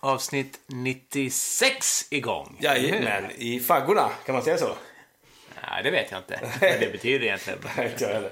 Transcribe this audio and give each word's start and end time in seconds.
avsnitt 0.00 0.60
96 0.66 2.06
igång. 2.10 2.56
Jajamän, 2.60 3.30
i 3.36 3.60
faggorna, 3.60 4.08
kan 4.26 4.34
man 4.34 4.44
säga 4.44 4.56
så? 4.58 4.74
Nej, 5.70 5.82
det 5.82 5.90
vet 5.90 6.10
jag 6.10 6.20
inte 6.20 6.40
vad 6.60 6.80
det 6.80 6.92
betyder 6.92 7.26
egentligen. 7.26 7.58
Nej, 7.76 7.90
inte 7.92 8.04
jag 8.04 8.12
heller. 8.14 8.30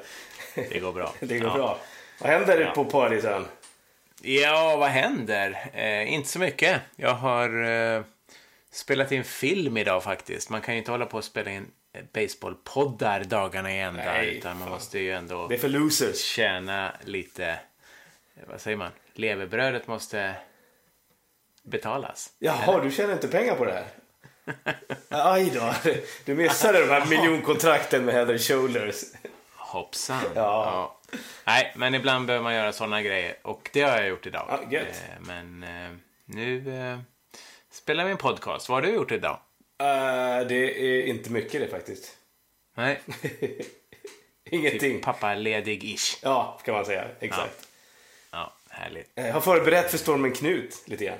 Det 0.54 0.78
går 0.78 0.92
bra. 0.92 1.14
Det 1.20 1.38
går 1.38 1.48
ja. 1.50 1.54
bra. 1.56 1.78
Vad 2.20 2.30
händer 2.30 2.60
Ja. 2.60 2.70
på 2.74 2.84
Paradisen? 2.84 3.46
Ja, 4.22 4.76
vad 4.76 4.88
händer? 4.88 5.70
Eh, 5.74 6.12
inte 6.12 6.28
så 6.28 6.38
mycket. 6.38 6.80
Jag 6.96 7.14
har 7.14 7.64
eh, 7.64 8.02
spelat 8.70 9.12
in 9.12 9.24
film 9.24 9.76
idag 9.76 10.02
faktiskt. 10.02 10.50
Man 10.50 10.60
kan 10.60 10.74
ju 10.74 10.78
inte 10.78 10.90
hålla 10.90 11.06
på 11.06 11.16
och 11.16 11.24
spela 11.24 11.50
in 11.50 11.66
eh, 11.92 12.02
baseballpoddar 12.12 13.24
dagarna 13.24 13.72
i 13.72 13.80
ända. 13.80 14.04
Nej, 14.04 14.36
utan 14.36 14.58
man 14.58 14.68
fan. 14.68 14.74
måste 14.74 14.98
ju 14.98 15.12
ändå 15.12 15.46
Det 15.48 15.54
är 15.54 15.58
för 15.58 15.68
losers. 15.68 16.16
tjäna 16.20 16.92
lite, 17.04 17.46
eh, 17.46 17.56
vad 18.46 18.60
säger 18.60 18.76
man, 18.76 18.90
levebrödet 19.14 19.86
måste 19.86 20.34
betalas. 21.66 22.30
Jaha, 22.38 22.80
du 22.80 22.90
tjänar 22.90 23.12
inte 23.12 23.28
pengar 23.28 23.54
på 23.54 23.64
det 23.64 23.72
här? 23.72 23.86
Aj 25.08 25.50
då. 25.54 25.74
Du 26.24 26.34
missade 26.34 26.80
de 26.80 26.86
här 26.86 27.06
miljonkontrakten 27.06 28.04
med 28.04 28.14
Heather 28.14 28.38
Shoulders. 28.38 29.04
Hoppsan. 29.56 30.22
Ja. 30.34 30.96
Nej, 31.44 31.72
men 31.76 31.94
ibland 31.94 32.26
behöver 32.26 32.42
man 32.44 32.54
göra 32.54 32.72
sådana 32.72 33.02
grejer. 33.02 33.36
Och 33.42 33.70
det 33.72 33.82
har 33.82 33.96
jag 33.96 34.08
gjort 34.08 34.26
idag. 34.26 34.46
Ja, 34.48 34.78
gött. 34.78 34.86
Eh, 34.88 35.20
men 35.20 35.62
eh, 35.62 35.96
nu 36.24 36.78
eh, 36.78 36.98
spelar 37.70 38.04
vi 38.04 38.10
en 38.10 38.16
podcast. 38.16 38.68
Vad 38.68 38.76
har 38.76 38.82
du 38.82 38.94
gjort 38.94 39.12
idag? 39.12 39.38
Eh, 39.78 40.46
det 40.48 40.80
är 40.80 41.06
inte 41.06 41.30
mycket 41.32 41.60
det 41.60 41.68
faktiskt. 41.68 42.16
Nej, 42.76 43.00
Ingenting. 44.50 45.00
pappa 45.00 45.34
ledig-ish. 45.34 46.18
Ja, 46.22 46.58
kan 46.64 46.74
man 46.74 46.84
säga. 46.84 47.04
Exakt. 47.20 47.68
Ja, 48.30 48.52
härligt. 48.68 49.10
Jag 49.14 49.32
har 49.32 49.40
förberett 49.40 49.90
för 49.90 49.98
stormen 49.98 50.32
Knut 50.32 50.82
lite 50.86 51.04
grann. 51.04 51.18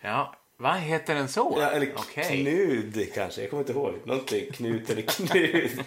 Ja, 0.00 0.34
vad 0.56 0.74
heter 0.74 1.14
den 1.14 1.28
så? 1.28 1.56
Ja, 1.60 1.70
eller 1.70 1.92
Okej, 1.96 2.24
Knud 2.24 3.14
kanske. 3.14 3.40
Jag 3.40 3.50
kommer 3.50 3.62
inte 3.62 3.72
ihåg. 3.72 3.94
Någonting. 4.04 4.52
Knut 4.52 4.90
eller 4.90 5.02
Knud. 5.02 5.84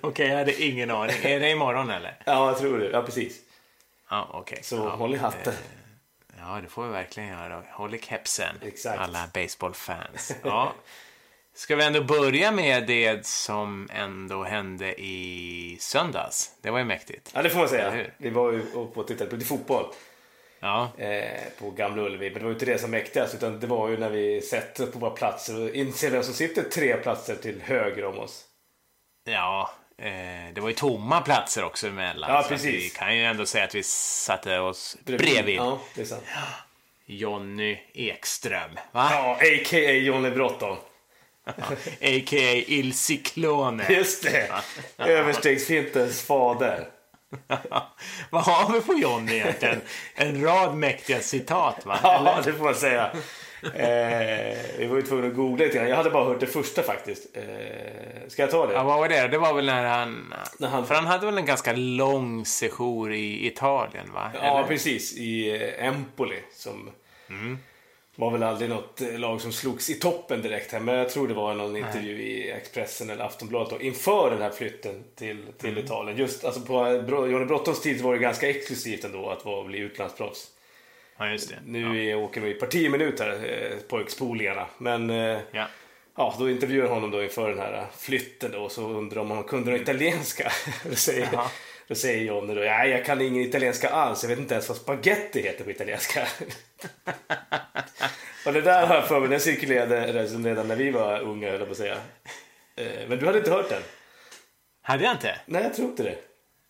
Okej, 0.00 0.28
jag 0.28 0.38
hade 0.38 0.62
ingen 0.62 0.90
aning. 0.90 1.16
Är 1.22 1.40
det 1.40 1.50
imorgon 1.50 1.90
eller? 1.90 2.18
ja, 2.24 2.46
jag 2.48 2.58
tror 2.58 2.78
det. 2.78 2.90
Ja, 2.90 3.02
precis. 3.02 3.40
Ja, 4.10 4.28
okej. 4.32 4.58
Så 4.62 4.76
ja. 4.76 4.88
håll 4.88 5.14
i 5.14 5.18
hatten. 5.18 5.54
Ja, 6.38 6.60
det 6.62 6.68
får 6.68 6.86
vi 6.86 6.92
verkligen 6.92 7.28
göra. 7.28 7.62
Håll 7.70 7.94
i 7.94 7.98
kepsen, 7.98 8.56
Exakt. 8.62 8.98
alla 8.98 9.28
baseballfans. 9.34 10.34
Ja. 10.42 10.72
Ska 11.54 11.76
vi 11.76 11.84
ändå 11.84 12.04
börja 12.04 12.52
med 12.52 12.86
det 12.86 13.26
som 13.26 13.88
ändå 13.92 14.42
hände 14.42 15.00
i 15.00 15.76
söndags? 15.80 16.50
Det 16.60 16.70
var 16.70 16.78
ju 16.78 16.84
mäktigt. 16.84 17.30
Ja, 17.34 17.42
det 17.42 17.50
får 17.50 17.58
man 17.58 17.68
säga. 17.68 18.06
Vi 18.16 18.30
var 18.30 18.52
ju 18.52 18.62
uppe 18.62 19.00
och 19.00 19.06
tittade 19.06 19.30
på 19.30 19.36
lite 19.36 19.48
fotboll 19.48 19.86
Ja, 20.62 20.90
eh, 20.98 21.40
på 21.58 21.70
Gamla 21.70 22.02
Ullevi. 22.02 22.30
Men 22.30 22.34
det 22.38 22.44
var 22.44 22.50
ju 22.50 22.54
inte 22.54 22.66
det 22.66 22.78
som 22.78 22.90
mäktigast, 22.90 23.34
utan 23.34 23.60
det 23.60 23.66
var 23.66 23.88
ju 23.88 23.96
när 23.96 24.10
vi 24.10 24.40
sätter 24.40 24.86
på 24.86 24.98
våra 24.98 25.10
platser 25.10 25.60
och 25.60 25.74
inser 25.74 26.10
vem 26.10 26.22
som 26.22 26.34
sitter 26.34 26.62
tre 26.62 26.96
platser 26.96 27.36
till 27.36 27.60
höger 27.62 28.04
om 28.04 28.18
oss. 28.18 28.44
ja 29.24 29.70
eh, 29.98 30.54
det 30.54 30.60
var 30.60 30.68
ju 30.68 30.74
tomma 30.74 31.20
platser 31.20 31.64
också 31.64 31.86
emellan. 31.86 32.30
Ja, 32.30 32.44
precis. 32.48 32.84
Vi 32.84 32.90
kan 32.90 33.16
ju 33.16 33.24
ändå 33.24 33.46
säga 33.46 33.64
att 33.64 33.74
vi 33.74 33.82
satte 33.82 34.58
oss 34.58 34.96
bredvid 35.04 35.56
Ja, 35.56 35.80
det 35.94 36.00
är 36.00 36.04
sant. 36.04 36.24
Jonny 37.06 37.78
Ekström. 37.94 38.70
Va? 38.92 39.08
Ja, 39.12 39.32
a.k.a. 39.34 39.92
Johnny 39.92 40.30
Bråttom. 40.30 40.76
A.k.a. 42.00 42.64
Il 42.66 42.94
Ciclone. 42.94 43.86
Just 43.88 44.22
det. 44.22 44.50
Överstegsfintens 44.98 46.22
fader. 46.22 46.88
Vad 48.30 48.42
har 48.42 48.72
vi 48.74 48.80
på 48.80 48.94
Jonny 48.94 49.32
egentligen? 49.34 49.80
En 50.14 50.42
rad 50.44 50.74
mäktiga 50.76 51.20
citat, 51.20 51.86
va? 51.86 51.98
Ja, 52.02 52.38
det 52.44 52.52
får 52.52 52.64
man 52.64 52.74
säga. 52.74 53.10
Eh, 53.74 54.56
vi 54.78 54.86
var 54.86 54.96
ju 54.96 55.02
tvungna 55.02 55.26
att 55.26 55.34
googla 55.34 55.64
lite 55.64 55.78
grann. 55.78 55.88
Jag 55.88 55.96
hade 55.96 56.10
bara 56.10 56.24
hört 56.24 56.40
det 56.40 56.46
första 56.46 56.82
faktiskt. 56.82 57.36
Eh, 57.36 57.42
ska 58.28 58.42
jag 58.42 58.50
ta 58.50 58.66
det? 58.66 58.72
Ja, 58.74 58.82
vad 58.82 58.98
var 58.98 59.08
det? 59.08 59.28
Det 59.28 59.38
var 59.38 59.54
väl 59.54 59.66
när 59.66 59.84
han... 59.84 60.34
När 60.58 60.68
han- 60.68 60.86
För 60.86 60.94
han 60.94 61.06
hade 61.06 61.26
väl 61.26 61.38
en 61.38 61.46
ganska 61.46 61.72
lång 61.72 62.44
sejour 62.44 63.12
i 63.12 63.46
Italien, 63.46 64.12
va? 64.14 64.30
Ja, 64.34 64.58
Eller? 64.58 64.68
precis. 64.68 65.16
I 65.16 65.62
eh, 65.78 65.86
Empoli. 65.86 66.36
Som 66.54 66.90
var 68.16 68.30
väl 68.30 68.42
aldrig 68.42 68.70
något 68.70 69.00
eh, 69.00 69.18
lag 69.18 69.40
som 69.40 69.52
slogs 69.52 69.90
i 69.90 69.94
toppen 69.94 70.42
direkt 70.42 70.72
här. 70.72 70.80
Men 70.80 70.94
jag 70.94 71.10
tror 71.10 71.28
det 71.28 71.34
var 71.34 71.54
någon 71.54 71.76
intervju 71.76 72.22
i 72.22 72.50
Expressen 72.50 73.10
eller 73.10 73.24
Aftonbladet 73.24 73.70
då, 73.70 73.80
inför 73.80 74.30
den 74.30 74.42
här 74.42 74.50
flytten 74.50 75.04
till, 75.14 75.38
till 75.58 75.78
Italien. 75.78 76.18
Just 76.18 76.44
alltså 76.44 76.60
på 76.60 76.74
Johnny 77.08 77.44
Brottons 77.44 77.80
tid 77.80 78.00
var 78.00 78.12
det 78.12 78.18
ganska 78.18 78.50
exklusivt 78.50 79.04
ändå 79.04 79.30
att 79.30 79.44
vara, 79.44 79.64
bli 79.64 79.78
utlandsproffs. 79.78 80.48
Ja, 81.18 81.28
just 81.30 81.48
det. 81.48 81.56
Nu 81.66 82.10
är, 82.10 82.16
åker 82.16 82.40
vi 82.40 82.54
parti 82.54 82.90
minut 82.90 83.20
här, 83.20 83.30
eh, 83.30 83.78
pojkspolingarna. 83.88 84.66
Men 84.78 85.10
eh, 85.10 85.38
Ja. 85.52 85.66
ja, 86.16 86.34
då 86.38 86.50
intervjuar 86.50 86.88
honom 86.88 87.10
då 87.10 87.22
inför 87.22 87.48
den 87.48 87.58
här 87.58 87.86
flytten 87.98 88.50
då, 88.52 88.58
och 88.58 88.72
så 88.72 88.88
undrar 88.88 89.20
om 89.20 89.30
han 89.30 89.44
kunde 89.44 89.70
någon 89.70 89.80
italienska. 89.80 90.52
säger. 90.94 91.28
Då 91.88 91.94
säger 91.94 92.24
Johnny 92.24 92.54
då, 92.54 92.64
ja, 92.64 92.84
jag 92.84 93.04
kan 93.04 93.20
ingen 93.20 93.42
italienska 93.42 93.88
alls, 93.88 94.22
jag 94.22 94.28
vet 94.28 94.38
inte 94.38 94.54
ens 94.54 94.68
vad 94.68 94.76
spaghetti 94.78 95.42
heter 95.42 95.64
på 95.64 95.70
italienska. 95.70 96.26
och 98.46 98.52
det 98.52 98.60
där 98.60 98.86
har 98.86 98.94
jag 98.94 99.08
för 99.08 99.20
mig, 99.20 99.28
den 99.28 99.40
cirkulerade 99.40 100.06
redan 100.12 100.68
när 100.68 100.76
vi 100.76 100.90
var 100.90 101.20
unga, 101.20 101.50
höll 101.50 101.58
jag 101.58 101.68
på 101.68 101.72
att 101.72 101.78
säga. 101.78 101.96
Eh, 102.76 103.08
Men 103.08 103.18
du 103.18 103.26
hade 103.26 103.38
inte 103.38 103.50
hört 103.50 103.68
den? 103.68 103.82
Hade 104.82 105.04
jag 105.04 105.12
inte? 105.12 105.36
Nej, 105.46 105.62
jag 105.62 105.74
tror 105.74 105.88
inte 105.88 106.02
det. 106.02 106.16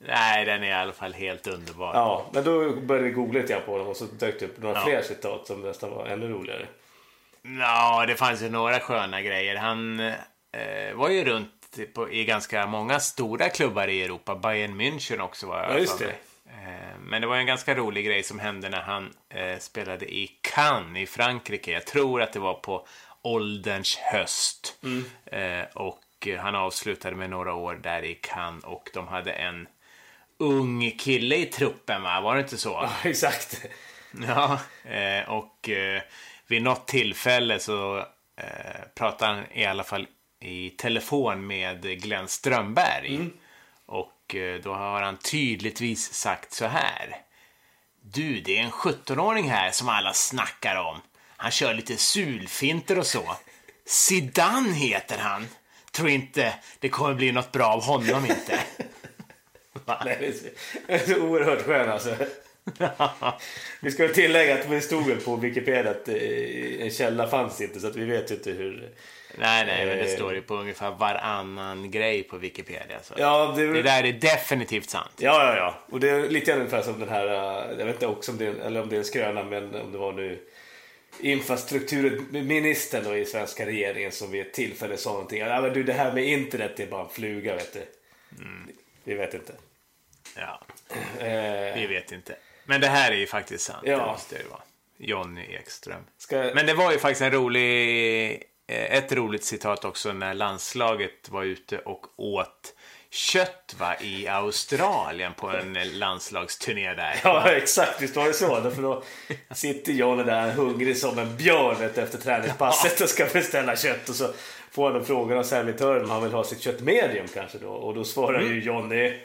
Nej, 0.06 0.44
den 0.44 0.62
är 0.62 0.68
i 0.68 0.72
alla 0.72 0.92
fall 0.92 1.12
helt 1.14 1.46
underbar. 1.46 1.94
Ja, 1.94 2.30
men 2.32 2.44
då 2.44 2.70
började 2.76 3.08
vi 3.08 3.14
googla 3.14 3.40
lite 3.40 3.52
grann 3.52 3.62
på 3.66 3.78
dem 3.78 3.86
och 3.88 3.96
så 3.96 4.04
dök 4.04 4.40
det 4.40 4.46
upp 4.46 4.58
några 4.62 4.78
Ja. 4.78 4.84
fler 4.84 5.02
citat 5.02 5.46
som 5.46 5.60
nästan 5.62 5.90
var 5.90 6.06
ännu 6.06 6.28
roligare. 6.28 6.66
Ja, 7.60 8.04
det 8.06 8.14
fanns 8.14 8.42
ju 8.42 8.50
några 8.50 8.80
sköna 8.80 9.22
grejer. 9.22 9.56
Han 9.56 10.12
var 10.94 11.08
ju 11.08 11.24
runt 11.24 11.94
på, 11.94 12.10
i 12.12 12.24
ganska 12.24 12.66
många 12.66 13.00
stora 13.00 13.48
klubbar 13.48 13.88
i 13.88 14.02
Europa. 14.02 14.34
Bayern 14.34 14.80
München 14.80 15.20
också 15.20 15.46
var 15.46 15.62
jag 15.62 15.72
Ja, 15.72 15.78
just 15.78 16.00
mig. 16.00 16.20
Eh, 16.46 16.98
Men 17.00 17.20
det 17.20 17.26
var 17.26 17.36
en 17.36 17.46
ganska 17.46 17.74
rolig 17.74 18.06
grej 18.06 18.22
som 18.22 18.38
hände 18.38 18.68
när 18.68 18.80
han 18.80 19.14
eh, 19.28 19.58
spelade 19.58 20.14
i 20.14 20.30
Cannes 20.40 21.02
i 21.02 21.06
Frankrike. 21.06 21.70
Jag 21.70 21.86
tror 21.86 22.22
att 22.22 22.32
det 22.32 22.38
var 22.38 22.54
på 22.54 22.86
ålderns 23.22 23.96
höst. 23.96 24.78
Mm. 24.82 25.04
Eh, 25.26 25.66
och 25.74 26.26
eh, 26.26 26.40
han 26.40 26.54
avslutade 26.54 27.16
med 27.16 27.30
några 27.30 27.54
år 27.54 27.74
där 27.74 28.04
i 28.04 28.14
Cannes 28.14 28.64
och 28.64 28.90
de 28.94 29.08
hade 29.08 29.32
en 29.32 29.68
ung 30.38 30.90
kille 30.90 31.36
i 31.36 31.46
truppen, 31.46 32.02
va? 32.02 32.20
Var 32.20 32.34
det 32.34 32.40
inte 32.40 32.58
så? 32.58 32.68
Ja, 32.68 32.90
exakt. 33.10 33.66
Ja, 34.28 34.60
eh, 34.84 35.30
och 35.30 35.68
eh, 35.68 36.02
vid 36.46 36.62
något 36.62 36.88
tillfälle 36.88 37.58
så 37.58 37.98
eh, 38.36 38.80
pratade 38.94 39.32
han 39.34 39.44
i 39.52 39.64
alla 39.64 39.84
fall 39.84 40.06
i 40.42 40.70
telefon 40.70 41.46
med 41.46 42.02
Glenn 42.02 42.28
Strömberg. 42.28 43.30
Och 43.86 44.34
eh, 44.34 44.60
då 44.60 44.72
har 44.74 45.02
han 45.02 45.16
tydligtvis 45.16 46.12
sagt 46.12 46.52
så 46.52 46.66
här. 46.66 47.16
Du, 48.02 48.40
det 48.40 48.58
är 48.58 48.62
en 48.62 48.70
17-åring 48.70 49.50
här 49.50 49.70
som 49.70 49.88
alla 49.88 50.12
snackar 50.12 50.76
om. 50.76 51.00
Han 51.36 51.50
kör 51.50 51.74
lite 51.74 51.96
sulfinter 51.96 52.98
och 52.98 53.06
så. 53.06 53.36
Zidane 53.86 54.72
heter 54.72 55.18
han. 55.18 55.46
Tror 55.90 56.08
inte 56.08 56.54
det 56.78 56.88
kommer 56.88 57.14
bli 57.14 57.32
något 57.32 57.52
bra 57.52 57.66
av 57.66 57.82
honom 57.84 58.24
inte. 58.24 58.60
Nej, 59.86 60.16
det 60.20 60.26
är 60.26 60.32
så, 60.32 60.44
det 60.86 60.92
är 60.92 60.98
så 60.98 61.20
oerhört 61.20 61.62
skön 61.62 61.90
alltså. 61.90 62.16
Vi 63.80 63.90
ska 63.90 64.08
tillägga 64.08 64.54
att 64.54 64.70
det 64.70 64.80
stod 64.80 65.06
väl 65.06 65.20
på 65.20 65.36
Wikipedia 65.36 65.90
att 65.90 66.08
eh, 66.08 66.82
en 66.82 66.90
källa 66.90 67.28
fanns 67.28 67.60
inte 67.60 67.80
så 67.80 67.86
att 67.86 67.96
vi 67.96 68.04
vet 68.04 68.30
inte 68.30 68.50
hur... 68.50 68.92
Nej, 69.38 69.66
nej, 69.66 69.86
men 69.86 69.98
det 69.98 70.04
Eh. 70.04 70.14
står 70.16 70.34
ju 70.34 70.42
på 70.42 70.54
ungefär 70.54 70.90
varannan 70.90 71.90
grej 71.90 72.22
på 72.22 72.36
Wikipedia. 72.36 72.98
Så. 73.02 73.14
Ja, 73.18 73.54
det, 73.56 73.66
Det 73.72 73.82
där 73.82 74.04
är 74.04 74.12
definitivt 74.12 74.90
sant. 74.90 75.10
ja, 75.18 75.46
ja, 75.46 75.56
ja. 75.56 75.74
Och 75.90 76.00
det 76.00 76.10
är 76.10 76.28
lite 76.28 76.46
grann 76.50 76.58
ungefär 76.58 76.82
som 76.82 77.00
den 77.00 77.08
här, 77.08 77.26
eh, 77.26 77.78
jag 77.78 77.86
vet 77.86 77.94
inte 77.94 78.06
också 78.06 78.32
om 78.32 78.38
det 78.38 78.46
är, 78.46 78.54
eller 78.54 78.82
om 78.82 78.88
det 78.88 78.96
är 78.96 78.98
en 78.98 79.04
skröna, 79.04 79.44
men 79.44 79.74
om 79.74 79.92
det 79.92 79.98
var 79.98 80.12
nu 80.12 80.38
infrastrukturministern 81.20 83.04
då 83.04 83.16
i 83.16 83.24
svenska 83.24 83.66
regeringen 83.66 84.12
som 84.12 84.30
vid 84.30 84.40
ett 84.46 84.52
tillfälle 84.52 84.96
sa 84.96 85.10
någonting. 85.12 85.38
Ja, 85.40 85.60
men 85.60 85.72
du, 85.72 85.82
det 85.82 85.92
här 85.92 86.12
med 86.12 86.24
internet 86.24 86.80
är 86.80 86.86
bara 86.86 87.02
en 87.02 87.08
fluga, 87.10 87.54
vet 87.54 87.72
du. 87.72 87.86
Vi 89.04 89.14
vet 89.14 89.34
inte. 89.34 89.52
Ja, 90.36 90.60
Eh, 91.18 91.74
vi 91.76 91.86
vet 91.86 92.12
inte. 92.12 92.36
Men 92.64 92.80
det 92.80 92.86
här 92.86 93.12
är 93.12 93.16
ju 93.16 93.26
faktiskt 93.26 93.64
sant. 93.64 93.82
Ja. 93.84 93.96
Det 93.98 94.06
måste 94.06 94.34
det 94.34 94.42
ju 94.42 94.48
vara. 94.48 94.60
Jonny 94.96 95.44
Ekström. 95.54 96.02
ska, 96.18 96.36
Men 96.54 96.66
det 96.66 96.74
var 96.74 96.92
ju 96.92 96.98
faktiskt 96.98 97.22
en 97.22 97.30
rolig, 97.32 98.42
ett 98.72 99.12
roligt 99.12 99.44
citat 99.44 99.84
också 99.84 100.12
när 100.12 100.34
landslaget 100.34 101.28
var 101.28 101.42
ute 101.42 101.78
och 101.78 102.06
åt 102.16 102.74
kött 103.10 103.74
va, 103.78 103.96
i 104.00 104.28
Australien 104.28 105.32
på 105.34 105.48
en 105.48 105.78
landslagsturné 105.92 106.94
där. 106.94 107.20
Ja, 107.24 107.48
exakt. 107.50 108.02
Visst 108.02 108.16
var 108.16 108.26
det 108.26 108.32
så? 108.32 108.70
För 108.70 108.82
då 108.82 109.02
sitter 109.54 109.92
Johnny 109.92 110.22
där 110.22 110.50
hungrig 110.50 110.96
som 110.96 111.18
en 111.18 111.36
björn 111.36 111.76
efter 111.82 112.18
träningspasset 112.18 113.00
och 113.00 113.08
ska 113.08 113.26
beställa 113.32 113.76
kött. 113.76 114.08
Och 114.08 114.14
så 114.14 114.28
får 114.70 114.92
han 114.92 115.04
frågan 115.04 115.38
av 115.38 115.42
servitören 115.42 116.04
om 116.04 116.10
han 116.10 116.22
vill 116.22 116.32
ha 116.32 116.44
sitt 116.44 116.60
kött 116.60 116.80
medium 116.80 117.26
kanske 117.34 117.58
då. 117.58 117.68
Och 117.68 117.94
då 117.94 118.04
svarar 118.04 118.40
ju 118.40 118.62
Johnny... 118.62 119.20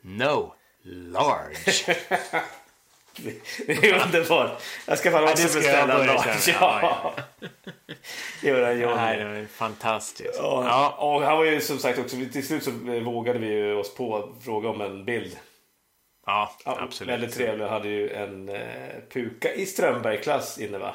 No, 0.00 0.54
large. 0.82 1.96
Det 3.66 3.88
är 3.88 4.04
underbart. 4.04 4.62
Jag 4.86 4.98
ska 4.98 5.10
fan 5.10 5.24
också 5.24 5.58
beställa 5.58 6.02
en. 6.02 6.08
Ja. 6.46 6.80
Ja, 6.82 7.14
Det 8.42 8.48
gör 8.48 8.60
jag 8.60 8.76
Johnny. 8.76 8.96
Nej, 8.96 9.18
det 9.18 9.24
var 9.24 9.46
fantastiskt. 9.46 10.34
Ja. 10.38 10.64
Ja. 10.68 11.06
Och 11.06 11.22
han 11.22 11.36
var 11.36 11.44
ju 11.44 11.60
som 11.60 11.78
sagt 11.78 11.98
också, 11.98 12.16
till 12.32 12.46
slut 12.46 12.64
så 12.64 12.70
vågade 13.04 13.38
vi 13.38 13.46
ju 13.46 13.74
oss 13.74 13.94
på 13.94 14.16
att 14.16 14.44
fråga 14.44 14.68
om 14.68 14.80
en 14.80 15.04
bild. 15.04 15.36
Ja, 16.26 16.52
Ja, 16.64 16.78
absolut. 16.80 17.12
Väldigt 17.12 17.34
trevlig. 17.34 17.64
Hade 17.66 17.88
ju 17.88 18.10
en 18.10 18.48
eh, 18.48 18.62
puka 19.12 19.52
i 19.54 19.66
Strömberg-klass 19.66 20.58
inne 20.58 20.78
va? 20.78 20.94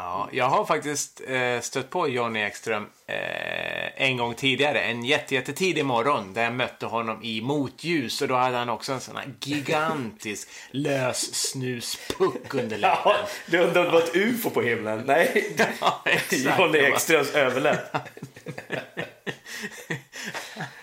Ja, 0.00 0.28
jag 0.32 0.44
har 0.44 0.64
faktiskt 0.64 1.20
eh, 1.26 1.60
stött 1.60 1.90
på 1.90 2.08
Johnny 2.08 2.40
Ekström 2.40 2.86
eh, 3.06 4.02
en 4.02 4.16
gång 4.16 4.34
tidigare, 4.34 4.80
en 4.80 5.04
jätte, 5.04 5.34
jättetidig 5.34 5.84
morgon 5.84 6.34
där 6.34 6.44
jag 6.44 6.52
mötte 6.52 6.86
honom 6.86 7.22
i 7.22 7.40
motljus 7.40 8.22
och 8.22 8.28
då 8.28 8.34
hade 8.34 8.56
han 8.56 8.68
också 8.68 8.92
en 8.92 9.00
sån 9.00 9.16
här 9.16 9.34
gigantisk 9.40 10.48
lös 10.70 11.34
snuspuck 11.34 12.54
under 12.54 12.78
läppen. 12.78 13.00
Ja, 13.04 13.16
du 13.46 13.58
undrar 13.58 13.80
om 13.80 13.86
det 13.86 13.92
var 13.92 14.02
ett 14.02 14.16
ufo 14.16 14.50
på 14.50 14.62
himlen? 14.62 15.02
Nej, 15.06 15.56
Ja, 15.80 16.02
exakt. 16.04 16.58
Johnny 16.58 16.78
Ekströms 16.78 17.30
överläpp. 17.34 17.96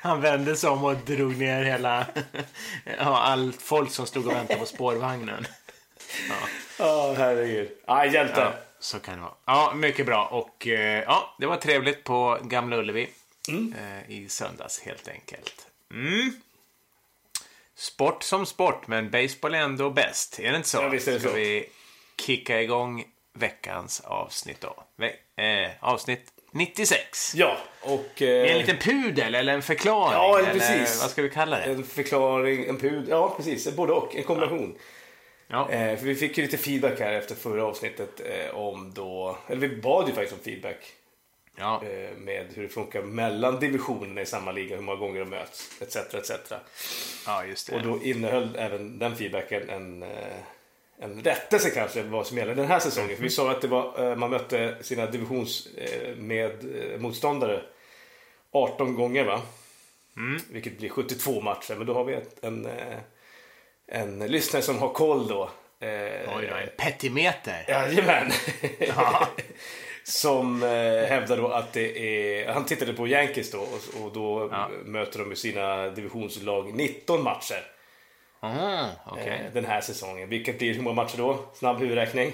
Han 0.01 0.21
vände 0.21 0.55
sig 0.55 0.69
om 0.69 0.83
och 0.83 0.95
drog 0.95 1.37
ner 1.37 1.63
hela, 1.63 2.05
ja, 2.97 3.21
allt 3.21 3.61
folk 3.61 3.91
som 3.91 4.05
stod 4.05 4.27
och 4.27 4.33
väntade 4.33 4.59
på 4.59 4.65
spårvagnen. 4.65 5.47
Ja, 6.79 7.15
herregud. 7.17 7.69
Ja, 7.85 8.05
hjälte. 8.05 8.41
Ja, 8.41 8.53
så 8.85 8.99
kan 8.99 9.15
det 9.15 9.21
vara. 9.21 9.33
Ja, 9.45 9.73
mycket 9.75 10.05
bra. 10.05 10.25
Och 10.25 10.67
eh, 10.67 11.03
ja, 11.03 11.35
det 11.39 11.45
var 11.45 11.57
trevligt 11.57 12.03
på 12.03 12.37
Gamla 12.43 12.77
Ullevi 12.77 13.09
eh, 13.49 14.11
i 14.11 14.29
söndags 14.29 14.79
helt 14.81 15.07
enkelt. 15.07 15.67
Mm. 15.93 16.31
Sport 17.75 18.23
som 18.23 18.45
sport, 18.45 18.87
men 18.87 19.09
baseball 19.09 19.53
är 19.55 19.59
ändå 19.59 19.89
bäst. 19.89 20.39
Är 20.39 20.51
det 20.51 20.57
inte 20.57 20.69
så? 20.69 20.77
Ja, 20.77 20.89
visst 20.89 21.07
är 21.07 21.11
det 21.11 21.19
Ska 21.19 21.29
så. 21.29 21.35
vi 21.35 21.69
kicka 22.17 22.61
igång 22.61 23.05
veckans 23.33 23.99
avsnitt 24.01 24.61
då? 24.61 24.83
Ve- 24.95 25.43
eh, 25.65 25.71
avsnitt 25.79 26.31
96. 26.51 27.35
Ja, 27.35 27.57
och... 27.81 28.05
Med 28.19 28.45
en 28.45 28.45
Eh, 28.51 28.57
liten 28.57 28.77
pudel 28.77 29.35
eller 29.35 29.53
en 29.53 29.61
förklaring? 29.61 30.13
Ja, 30.13 30.39
eller 30.39 30.53
precis. 30.53 31.01
vad 31.01 31.11
ska 31.11 31.21
vi 31.21 31.29
kalla 31.29 31.57
det? 31.57 31.63
en 31.63 31.83
förklaring, 31.83 32.65
en 32.65 32.77
pud. 32.77 33.05
Ja, 33.09 33.33
precis. 33.37 33.75
Både 33.75 33.93
och. 33.93 34.15
En 34.15 34.23
kombination. 34.23 34.75
Ja. 34.77 34.81
Eh, 35.71 35.97
för 35.97 36.05
vi 36.05 36.15
fick 36.15 36.37
ju 36.37 36.43
lite 36.43 36.57
feedback 36.57 36.99
här 36.99 37.13
efter 37.13 37.35
förra 37.35 37.65
avsnittet 37.65 38.21
eh, 38.25 38.55
om 38.55 38.91
då... 38.93 39.37
Eller 39.47 39.67
vi 39.67 39.75
bad 39.75 40.07
ju 40.07 40.13
faktiskt 40.13 40.33
om 40.33 40.43
feedback 40.43 40.93
Ja. 41.57 41.81
eh, 41.85 42.17
med 42.17 42.47
hur 42.53 42.63
det 42.63 42.69
funkar 42.69 43.01
mellan 43.01 43.59
divisionerna 43.59 44.21
i 44.21 44.25
samma 44.25 44.51
liga, 44.51 44.75
hur 44.75 44.83
många 44.83 44.97
gånger 44.99 45.19
de 45.19 45.29
möts, 45.29 45.81
etc. 45.81 45.95
etc. 45.95 46.31
ja, 47.25 47.45
just 47.45 47.69
det. 47.69 47.75
Och 47.75 47.81
då 47.83 48.03
innehöll 48.03 48.55
även 48.55 48.99
den 48.99 49.15
feedbacken 49.15 49.69
en, 49.69 50.03
eh, 50.03 50.37
en 50.99 51.23
rättelse 51.23 51.69
kanske 51.69 52.03
vad 52.03 52.27
som 52.27 52.37
gäller 52.37 52.55
den 52.55 52.67
här 52.67 52.79
säsongen. 52.79 53.15
För 53.15 53.23
vi 53.23 53.29
sa 53.29 53.51
att 53.51 53.61
det 53.61 53.67
var, 53.67 54.09
eh, 54.09 54.15
man 54.15 54.29
mötte 54.29 54.75
sina 54.81 55.05
divisions 55.05 55.67
eh, 55.77 56.15
med 56.15 56.51
eh, 56.93 56.99
motståndare 56.99 57.61
18 58.51 58.95
gånger 58.95 59.23
va? 59.23 59.41
Vilket 60.51 60.77
blir 60.77 60.89
72 60.89 61.41
matcher. 61.41 61.75
Men 61.75 61.87
då 61.87 61.93
har 61.93 62.03
vi 62.03 62.13
ett, 62.13 62.43
en, 62.43 62.67
en 63.87 64.19
lyssnare 64.19 64.63
som 64.63 64.79
har 64.79 64.89
koll 64.89 65.27
då. 65.27 65.49
Eh, 65.79 66.37
oj, 66.37 66.51
oj, 66.55 66.73
petimeter. 66.77 67.65
Jajamän. 67.67 68.31
Som 70.03 70.63
eh, 70.63 70.69
hävdar 71.09 71.37
då 71.37 71.47
att 71.47 71.73
det 71.73 71.99
är, 71.99 72.53
han 72.53 72.65
tittade 72.65 72.93
på 72.93 73.07
Yankees 73.07 73.51
då 73.51 73.59
och, 73.59 74.03
och 74.03 74.13
då 74.13 74.49
ja. 74.51 74.69
möter 74.85 75.19
de 75.19 75.29
ju 75.29 75.35
sina 75.35 75.89
divisionslag 75.89 76.73
19 76.73 77.23
matcher. 77.23 77.63
Mm, 78.43 78.57
Aha, 78.57 78.91
okay. 79.11 79.27
eh, 79.27 79.53
den 79.53 79.65
här 79.65 79.81
säsongen. 79.81 80.29
Vilket 80.29 80.57
blir 80.57 80.73
hur 80.73 80.81
många 80.81 80.95
matcher 80.95 81.17
då? 81.17 81.39
Snabb 81.53 81.79
huvudräkning. 81.79 82.33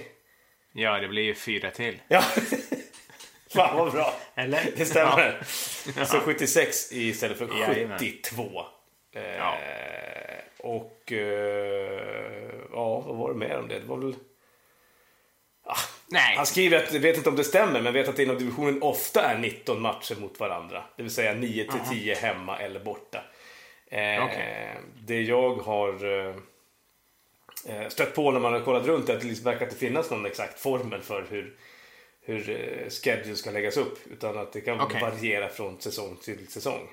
Ja, 0.73 0.99
det 0.99 1.07
blir 1.07 1.23
ju 1.23 1.35
fyra 1.35 1.71
till. 1.71 2.01
Ja. 2.07 2.21
Fan 3.53 3.77
vad 3.77 3.91
bra. 3.91 4.13
Eller? 4.35 4.71
Det 4.77 4.85
stämmer. 4.85 5.41
Ja. 5.97 6.05
Så 6.05 6.19
76 6.19 6.91
istället 6.91 7.37
för 7.37 7.47
72. 7.47 8.65
Ja. 9.11 9.57
Eh, 9.57 10.43
och 10.57 11.11
eh, 11.11 12.51
ja, 12.71 12.99
vad 12.99 13.15
var 13.15 13.33
det 13.33 13.39
mer 13.39 13.57
om 13.57 13.67
det? 13.67 13.79
Det 13.79 13.85
var 13.85 13.97
väl... 13.97 14.15
Ah, 15.63 15.75
Nej. 16.07 16.35
Han 16.35 16.45
skriver 16.45 16.77
att, 16.77 16.93
vet 16.93 17.17
inte 17.17 17.29
om 17.29 17.35
det 17.35 17.43
stämmer, 17.43 17.81
men 17.81 17.93
vet 17.93 18.07
att 18.07 18.15
det 18.15 18.23
inom 18.23 18.37
divisionen 18.37 18.81
ofta 18.81 19.21
är 19.21 19.37
19 19.37 19.81
matcher 19.81 20.15
mot 20.19 20.39
varandra. 20.39 20.83
Det 20.97 21.03
vill 21.03 21.11
säga 21.11 21.33
9 21.33 21.71
till 21.71 21.79
10 21.99 22.13
Aha. 22.13 22.21
hemma 22.21 22.59
eller 22.59 22.79
borta. 22.79 23.23
Eh, 23.87 24.25
okay. 24.25 24.75
Det 24.99 25.21
jag 25.21 25.55
har 25.55 26.33
stött 27.89 28.15
på 28.15 28.31
när 28.31 28.39
man 28.39 28.53
har 28.53 28.59
kollat 28.59 28.85
runt 28.85 29.09
är 29.09 29.15
att 29.15 29.21
det 29.21 29.27
liksom 29.27 29.45
verkar 29.45 29.65
inte 29.65 29.77
finnas 29.77 30.09
någon 30.09 30.25
exakt 30.25 30.59
formel 30.59 31.01
för 31.01 31.25
hur, 31.29 31.55
hur 32.21 32.43
schedule 32.89 33.35
ska 33.35 33.51
läggas 33.51 33.77
upp. 33.77 33.99
Utan 34.11 34.37
att 34.37 34.53
det 34.53 34.61
kan 34.61 34.81
okay. 34.81 35.01
variera 35.01 35.49
från 35.49 35.81
säsong 35.81 36.17
till 36.23 36.47
säsong. 36.47 36.87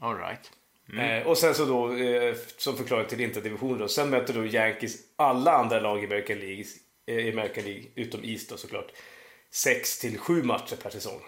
All 0.00 0.18
right. 0.18 0.50
Eh, 0.98 1.26
och 1.26 1.38
sen 1.38 1.54
så 1.54 1.64
då, 1.64 1.96
eh, 1.96 2.34
som 2.56 2.76
förklaring 2.76 3.06
till 3.06 3.20
interdivisionen 3.20 3.78
då, 3.78 3.88
sen 3.88 4.10
möter 4.10 4.34
då 4.34 4.46
Yankees 4.46 4.96
alla 5.16 5.52
andra 5.52 5.80
lag 5.80 6.02
i 6.02 6.06
American 6.06 6.38
League, 6.38 6.64
eh, 7.06 7.32
American 7.32 7.64
League 7.64 7.84
utom 7.94 8.24
East 8.24 8.50
då 8.50 8.56
såklart. 8.56 8.86
6 9.50 9.98
till 9.98 10.18
7 10.18 10.42
matcher 10.42 10.76
per 10.82 10.90
säsong. 10.90 11.20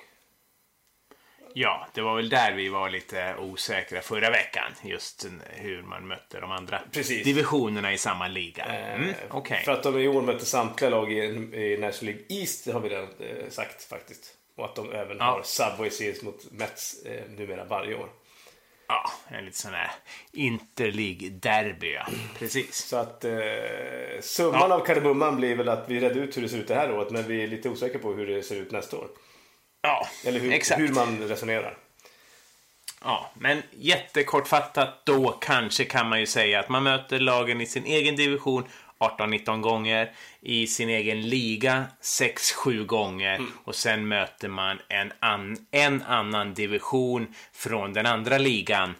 Ja, 1.55 1.87
det 1.94 2.00
var 2.00 2.17
väl 2.17 2.29
där 2.29 2.53
vi 2.55 2.69
var 2.69 2.91
lite 2.91 3.35
osäkra 3.38 4.00
förra 4.00 4.31
veckan. 4.31 4.73
Just 4.85 5.26
hur 5.50 5.82
man 5.82 6.06
mötte 6.09 6.41
de 6.41 6.50
andra 6.50 6.82
Precis. 6.93 7.25
divisionerna 7.25 7.93
i 7.93 7.99
samma 7.99 8.29
liga. 8.29 8.64
Mm, 8.64 9.09
Eh, 9.09 9.14
Okej. 9.31 9.62
För 9.64 9.73
att 9.73 9.82
de 9.82 9.99
i 9.99 10.09
år 10.09 10.23
möter 10.23 10.44
samtliga 10.44 10.91
lag 10.91 11.12
i, 11.12 11.17
i 11.17 11.76
National 11.81 12.14
League 12.14 12.23
East, 12.41 12.64
det 12.64 12.73
har 12.73 12.81
vi 12.81 12.88
redan 12.88 13.09
eh, 13.20 13.49
sagt 13.50 13.82
faktiskt. 13.85 14.35
Och 14.56 14.64
att 14.64 14.75
de 14.76 14.93
även 14.93 15.17
Ja. 15.17 15.25
har 15.25 15.43
Subway 15.43 15.91
Series 15.91 16.23
mot 16.23 16.52
Mets 16.52 17.02
eh, 17.06 17.31
numera 17.31 17.64
varje 17.64 17.94
år. 17.94 18.09
Ja, 18.88 19.11
en 19.29 19.44
lite 19.44 19.56
sån 19.59 19.75
här 19.75 19.91
interleague-derby. 20.33 21.94
Ja. 21.94 22.06
Precis. 22.38 22.75
Så 22.77 22.97
att 22.97 23.25
eh, 23.25 23.33
summan 24.21 24.73
av 24.73 24.81
kardemumman 24.87 25.37
blir 25.37 25.57
väl 25.57 25.69
att 25.69 25.85
vi 25.88 26.00
redde 26.00 26.21
ut 26.21 26.37
hur 26.37 26.43
det 26.43 26.49
ser 26.49 26.59
ut 26.59 26.69
det 26.69 26.75
här 26.75 26.93
året, 26.93 27.11
men 27.11 27.28
vi 27.28 27.43
är 27.43 27.49
lite 27.49 27.69
osäkra 27.69 27.99
på 27.99 28.12
hur 28.12 28.26
det 28.26 28.43
ser 28.43 28.57
ut 28.57 28.71
nästa 28.71 28.97
år. 28.97 29.09
Ja, 29.83 30.09
Eller 30.25 30.40
hur, 30.40 30.52
exakt. 30.52 30.81
hur 30.81 30.88
man 30.88 31.28
resonerar. 31.28 31.76
Ja, 33.05 33.31
men 33.35 33.62
jättekortfattat 33.71 35.07
då 35.07 35.38
kanske 35.40 35.85
kan 35.85 36.09
man 36.09 36.21
ju 36.21 36.26
säga 36.26 36.61
att 36.61 36.69
man 36.69 36.83
möter 36.83 37.19
lagen 37.19 37.61
i 37.61 37.66
sin 37.66 37.85
egen 37.85 38.16
division 38.16 38.64
18-19 38.99 39.61
gånger, 39.61 40.12
i 40.41 40.67
sin 40.67 40.88
egen 40.88 41.29
liga 41.29 41.87
6-7 42.03 42.85
gånger 42.85 43.41
och 43.65 43.75
sen 43.75 44.09
möter 44.09 44.49
man 44.49 44.79
en, 44.88 45.12
an, 45.21 45.67
en 45.71 46.03
annan 46.03 46.55
division 46.55 47.35
från 47.53 47.93
den 47.93 48.07
andra 48.07 48.38
ligan 48.38 48.95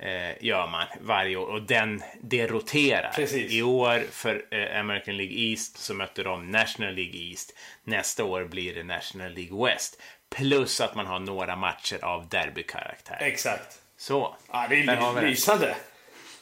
eh, 0.00 0.44
gör 0.44 0.66
man 0.66 0.86
varje 1.00 1.36
år 1.36 1.46
och 1.46 1.62
den, 1.62 2.02
det 2.20 2.46
roterar. 2.46 3.12
Precis. 3.14 3.52
I 3.52 3.62
år 3.62 4.02
för 4.10 4.44
eh, 4.50 4.80
American 4.80 5.16
League 5.16 5.34
East 5.34 5.78
så 5.78 5.94
möter 5.94 6.24
de 6.24 6.50
National 6.50 6.94
League 6.94 7.20
East. 7.20 7.54
Nästa 7.84 8.24
år 8.24 8.44
blir 8.44 8.74
det 8.74 8.84
National 8.84 9.32
League 9.32 9.66
West. 9.66 10.00
Plus 10.36 10.80
att 10.80 10.94
man 10.94 11.06
har 11.06 11.18
några 11.18 11.56
matcher 11.56 12.04
av 12.04 12.28
derbykaraktär. 12.28 13.18
Exakt. 13.20 13.78
Så. 13.96 14.36
Ja, 14.52 14.66
det 14.68 14.80
är 14.80 15.22
lysande. 15.22 15.76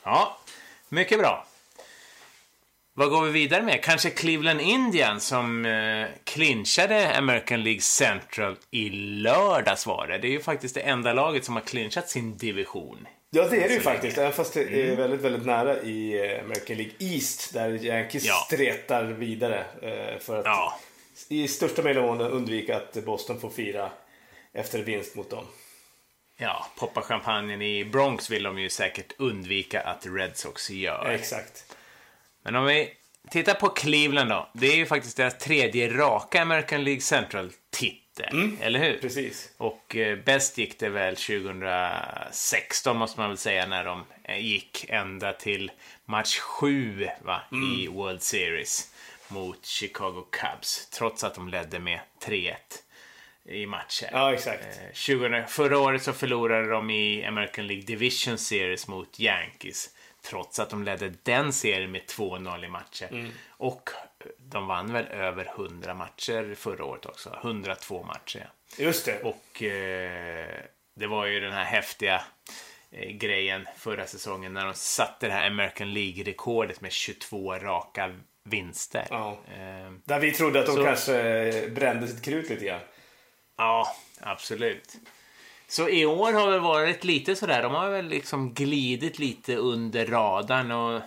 Ja, 0.02 0.38
mycket 0.88 1.18
bra. 1.18 1.46
Vad 2.98 3.10
går 3.10 3.22
vi 3.22 3.30
vidare 3.32 3.62
med? 3.62 3.82
Kanske 3.82 4.10
Cleveland 4.10 4.60
Indians 4.60 5.26
som 5.26 5.64
eh, 5.66 6.06
clinchade 6.24 7.16
American 7.16 7.62
League 7.62 7.80
Central 7.80 8.56
i 8.70 8.88
lördags 8.90 9.86
var 9.86 10.06
det. 10.06 10.18
Det 10.18 10.28
är 10.28 10.30
ju 10.30 10.40
faktiskt 10.40 10.74
det 10.74 10.80
enda 10.80 11.12
laget 11.12 11.44
som 11.44 11.54
har 11.54 11.62
clinchat 11.62 12.08
sin 12.08 12.36
division. 12.38 13.06
Ja, 13.30 13.48
det 13.48 13.64
är 13.64 13.68
det 13.68 13.74
ju 13.74 13.80
faktiskt. 13.80 14.18
Även 14.18 14.32
fast 14.32 14.54
det 14.54 14.60
är 14.62 14.84
Mm. 14.84 14.96
väldigt, 14.96 15.20
väldigt 15.20 15.46
nära 15.46 15.82
i 15.82 16.18
eh, 16.32 16.44
American 16.44 16.76
League 16.76 16.92
East 16.98 17.52
där 17.54 17.84
Yankees 17.84 18.24
Ja. 18.24 18.34
stretar 18.46 19.04
vidare 19.04 19.64
eh, 19.82 20.18
för 20.20 20.38
att 20.38 20.44
Ja, 20.44 20.80
i 21.28 21.48
största 21.48 21.82
möjliga 21.82 22.04
mån 22.04 22.20
undvika 22.20 22.76
att 22.76 23.04
Boston 23.04 23.40
får 23.40 23.50
fira 23.50 23.90
efter 24.52 24.78
vinst 24.82 25.14
mot 25.16 25.30
dem. 25.30 25.44
ja, 26.36 26.66
poppa 26.78 27.02
champagnen 27.02 27.62
i 27.62 27.84
Bronx 27.84 28.30
vill 28.30 28.42
de 28.42 28.58
ju 28.58 28.68
säkert 28.70 29.12
undvika 29.18 29.80
att 29.80 30.06
Red 30.06 30.36
Sox 30.36 30.70
gör. 30.70 31.08
Exakt. 31.10 31.74
Men 32.48 32.56
om 32.56 32.64
vi 32.64 32.90
tittar 33.30 33.54
på 33.54 33.68
Cleveland 33.68 34.30
då. 34.30 34.48
Det 34.52 34.66
är 34.66 34.76
ju 34.76 34.86
faktiskt 34.86 35.16
deras 35.16 35.38
tredje 35.38 35.88
raka 35.88 36.42
American 36.42 36.84
League 36.84 37.00
Central-titel. 37.00 38.56
Eller 38.60 38.78
hur? 38.78 38.98
Precis. 38.98 39.52
Och 39.56 39.96
eh, 39.96 40.18
bäst 40.24 40.58
gick 40.58 40.78
det 40.78 40.88
väl 40.88 41.16
2016 41.16 42.96
måste 42.96 43.20
man 43.20 43.30
väl 43.30 43.38
säga 43.38 43.66
när 43.66 43.84
de 43.84 44.04
eh, 44.24 44.38
gick 44.38 44.86
ända 44.88 45.32
till 45.32 45.70
match 46.04 46.38
7 46.38 47.08
va, 47.22 47.40
i 47.52 47.86
World 47.86 48.22
Series 48.22 48.92
mot 49.28 49.66
Chicago 49.66 50.24
Cubs. 50.30 50.88
Trots 50.90 51.24
att 51.24 51.34
de 51.34 51.48
ledde 51.48 51.78
med 51.78 52.00
3-1 52.24 52.54
i 53.44 53.66
matcher. 53.66 54.08
Ja, 54.12 54.32
exakt. 54.32 54.64
Eh, 54.64 54.94
20, 54.94 55.44
förra 55.48 55.78
året 55.78 56.02
så 56.02 56.12
förlorade 56.12 56.68
de 56.68 56.90
i 56.90 57.24
American 57.24 57.66
League 57.66 57.84
Division 57.84 58.38
Series 58.38 58.88
mot 58.88 59.20
Yankees 59.20 59.90
Trots 60.30 60.58
att 60.58 60.70
de 60.70 60.82
ledde 60.84 61.12
den 61.22 61.52
serien 61.52 61.90
med 61.90 62.02
2-0 62.02 62.64
i 62.64 62.68
matcher. 62.68 63.08
Mm. 63.10 63.30
Och 63.48 63.90
de 64.38 64.66
vann 64.66 64.92
väl 64.92 65.06
över 65.06 65.44
100 65.56 65.94
matcher 65.94 66.54
förra 66.54 66.84
året 66.84 67.06
också. 67.06 67.38
102 67.42 68.02
matcher. 68.02 68.50
Just 68.78 69.04
det. 69.04 69.22
Och 69.22 69.62
eh, 69.62 70.60
det 70.94 71.06
var 71.06 71.26
ju 71.26 71.40
den 71.40 71.52
här 71.52 71.64
häftiga 71.64 72.22
eh, 72.90 73.10
grejen 73.10 73.66
förra 73.76 74.06
säsongen 74.06 74.52
när 74.54 74.64
de 74.64 74.74
satte 74.74 75.26
det 75.26 75.32
här 75.32 75.46
American 75.46 75.92
League-rekordet 75.92 76.80
med 76.80 76.92
22 76.92 77.54
raka 77.58 78.14
vinster. 78.44 79.06
Ja. 79.10 79.30
Eh, 79.48 79.92
Där 80.04 80.20
vi 80.20 80.32
trodde 80.32 80.60
att 80.60 80.66
de 80.66 80.76
Så- 80.76 80.84
kanske 80.84 81.68
brände 81.70 82.08
sitt 82.08 82.24
krut 82.24 82.50
lite 82.50 82.64
grann. 82.64 82.80
Ja, 83.56 83.96
absolut. 84.20 84.94
Så 85.68 85.88
i 85.88 86.06
år 86.06 86.32
har 86.32 86.50
det 86.50 86.58
varit 86.58 87.04
lite 87.04 87.36
sådär, 87.36 87.62
de 87.62 87.74
har 87.74 87.90
väl 87.90 88.08
liksom 88.08 88.54
glidit 88.54 89.18
lite 89.18 89.56
under 89.56 90.06
radarn 90.06 90.70
och 90.70 91.02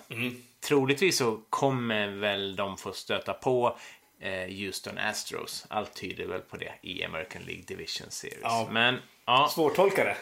troligtvis 0.60 1.18
så 1.18 1.40
kommer 1.50 2.08
väl 2.08 2.56
de 2.56 2.78
få 2.78 2.94
stöta 2.94 3.34
på 3.34 3.78
eh, 4.20 4.56
Houston 4.58 4.98
Astros. 4.98 5.66
Allt 5.70 5.94
tyder 5.94 6.26
väl 6.26 6.42
på 6.42 6.58
det 6.58 6.72
i 6.82 7.04
American 7.04 7.42
League 7.42 7.64
Division 7.68 8.08
Series. 8.12 8.40
Ja. 8.44 8.68
Men 8.72 8.98
ja, 9.26 9.50
Svårtolkade. 9.52 10.18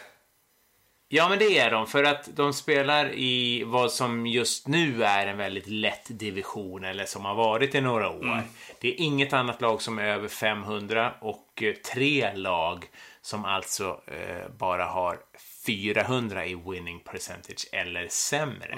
Ja, 1.12 1.28
men 1.28 1.38
det 1.38 1.58
är 1.58 1.70
de. 1.70 1.86
För 1.86 2.04
att 2.04 2.36
de 2.36 2.52
spelar 2.52 3.12
i 3.14 3.62
vad 3.66 3.92
som 3.92 4.26
just 4.26 4.68
nu 4.68 5.04
är 5.04 5.26
en 5.26 5.36
väldigt 5.36 5.68
lätt 5.68 6.06
division, 6.18 6.84
eller 6.84 7.04
som 7.04 7.24
har 7.24 7.34
varit 7.34 7.74
i 7.74 7.80
några 7.80 8.10
år. 8.10 8.42
Det 8.80 8.88
är 8.88 9.00
inget 9.00 9.32
annat 9.32 9.60
lag 9.60 9.82
som 9.82 9.98
är 9.98 10.04
över 10.04 10.28
500 10.28 11.14
och 11.20 11.62
eh, 11.62 11.74
tre 11.74 12.32
lag 12.34 12.86
som 13.22 13.44
alltså 13.44 14.00
eh, 14.06 14.48
bara 14.58 14.84
har 14.84 15.18
400 15.66 16.46
i 16.46 16.54
winning 16.54 17.00
percentage 17.00 17.66
eller 17.72 18.08
sämre. 18.08 18.74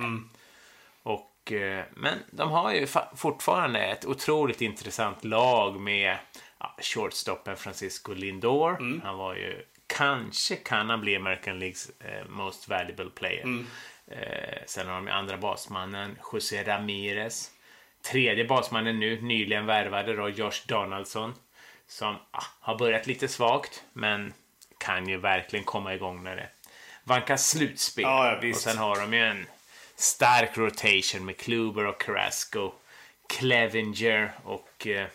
Och, 1.02 1.52
eh, 1.52 1.84
men 1.90 2.18
de 2.30 2.50
har 2.50 2.72
ju 2.72 2.84
fa- 2.86 3.16
fortfarande 3.16 3.80
ett 3.80 4.04
otroligt 4.06 4.60
intressant 4.60 5.24
lag 5.24 5.80
med 5.80 6.16
ja, 6.58 6.76
shortstoppen 6.82 7.56
Francisco 7.56 8.14
Lindor. 8.14 9.00
Han 9.04 9.16
var 9.18 9.34
ju, 9.34 9.62
kanske 9.86 10.56
kan 10.56 10.90
han 10.90 11.00
bli 11.00 11.16
American 11.16 11.58
Leagues 11.58 11.90
eh, 12.00 12.28
most 12.28 12.68
valuable 12.68 13.10
player. 13.10 13.44
Eh, 14.06 14.62
sen 14.66 14.86
har 14.88 14.94
de 14.94 15.08
andra 15.08 15.36
basmannen 15.36 16.18
José 16.32 16.62
Ramirez. 16.64 17.50
Tredje 18.10 18.44
basmannen 18.44 19.00
nu, 19.00 19.20
nyligen 19.22 19.66
värvade 19.66 20.16
då 20.16 20.28
Josh 20.28 20.66
Donaldson. 20.66 21.34
Som 21.92 22.16
ah, 22.30 22.44
har 22.60 22.78
börjat 22.78 23.06
lite 23.06 23.28
svagt, 23.28 23.84
men 23.92 24.34
kan 24.78 25.08
ju 25.08 25.16
verkligen 25.16 25.64
komma 25.64 25.94
igång 25.94 26.22
när 26.22 26.36
det 26.36 26.48
vankas 27.04 27.48
slutspel. 27.48 28.02
Ja, 28.02 28.38
ja, 28.42 28.48
och 28.48 28.56
sen 28.56 28.78
har 28.78 29.00
de 29.00 29.12
ju 29.12 29.20
en 29.20 29.46
stark 29.96 30.58
rotation 30.58 31.24
med 31.24 31.36
Kluber 31.36 31.86
och 31.86 32.00
Carrasco, 32.00 32.72
Clevinger 33.28 34.32
och 34.44 34.86
eh, 34.86 35.06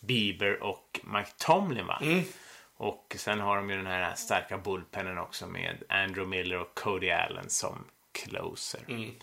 Bieber 0.00 0.62
och 0.62 1.00
Mike 1.04 1.30
Tomlin 1.38 1.86
va? 1.86 1.98
Mm. 2.02 2.24
Och 2.76 3.16
sen 3.18 3.40
har 3.40 3.56
de 3.56 3.70
ju 3.70 3.76
den 3.76 3.86
här 3.86 4.14
starka 4.14 4.58
bullpennen 4.58 5.18
också 5.18 5.46
med 5.46 5.82
Andrew 5.88 6.36
Miller 6.36 6.58
och 6.58 6.74
Cody 6.74 7.10
Allen 7.10 7.50
som 7.50 7.84
closer. 8.12 8.80
Mm. 8.88 9.14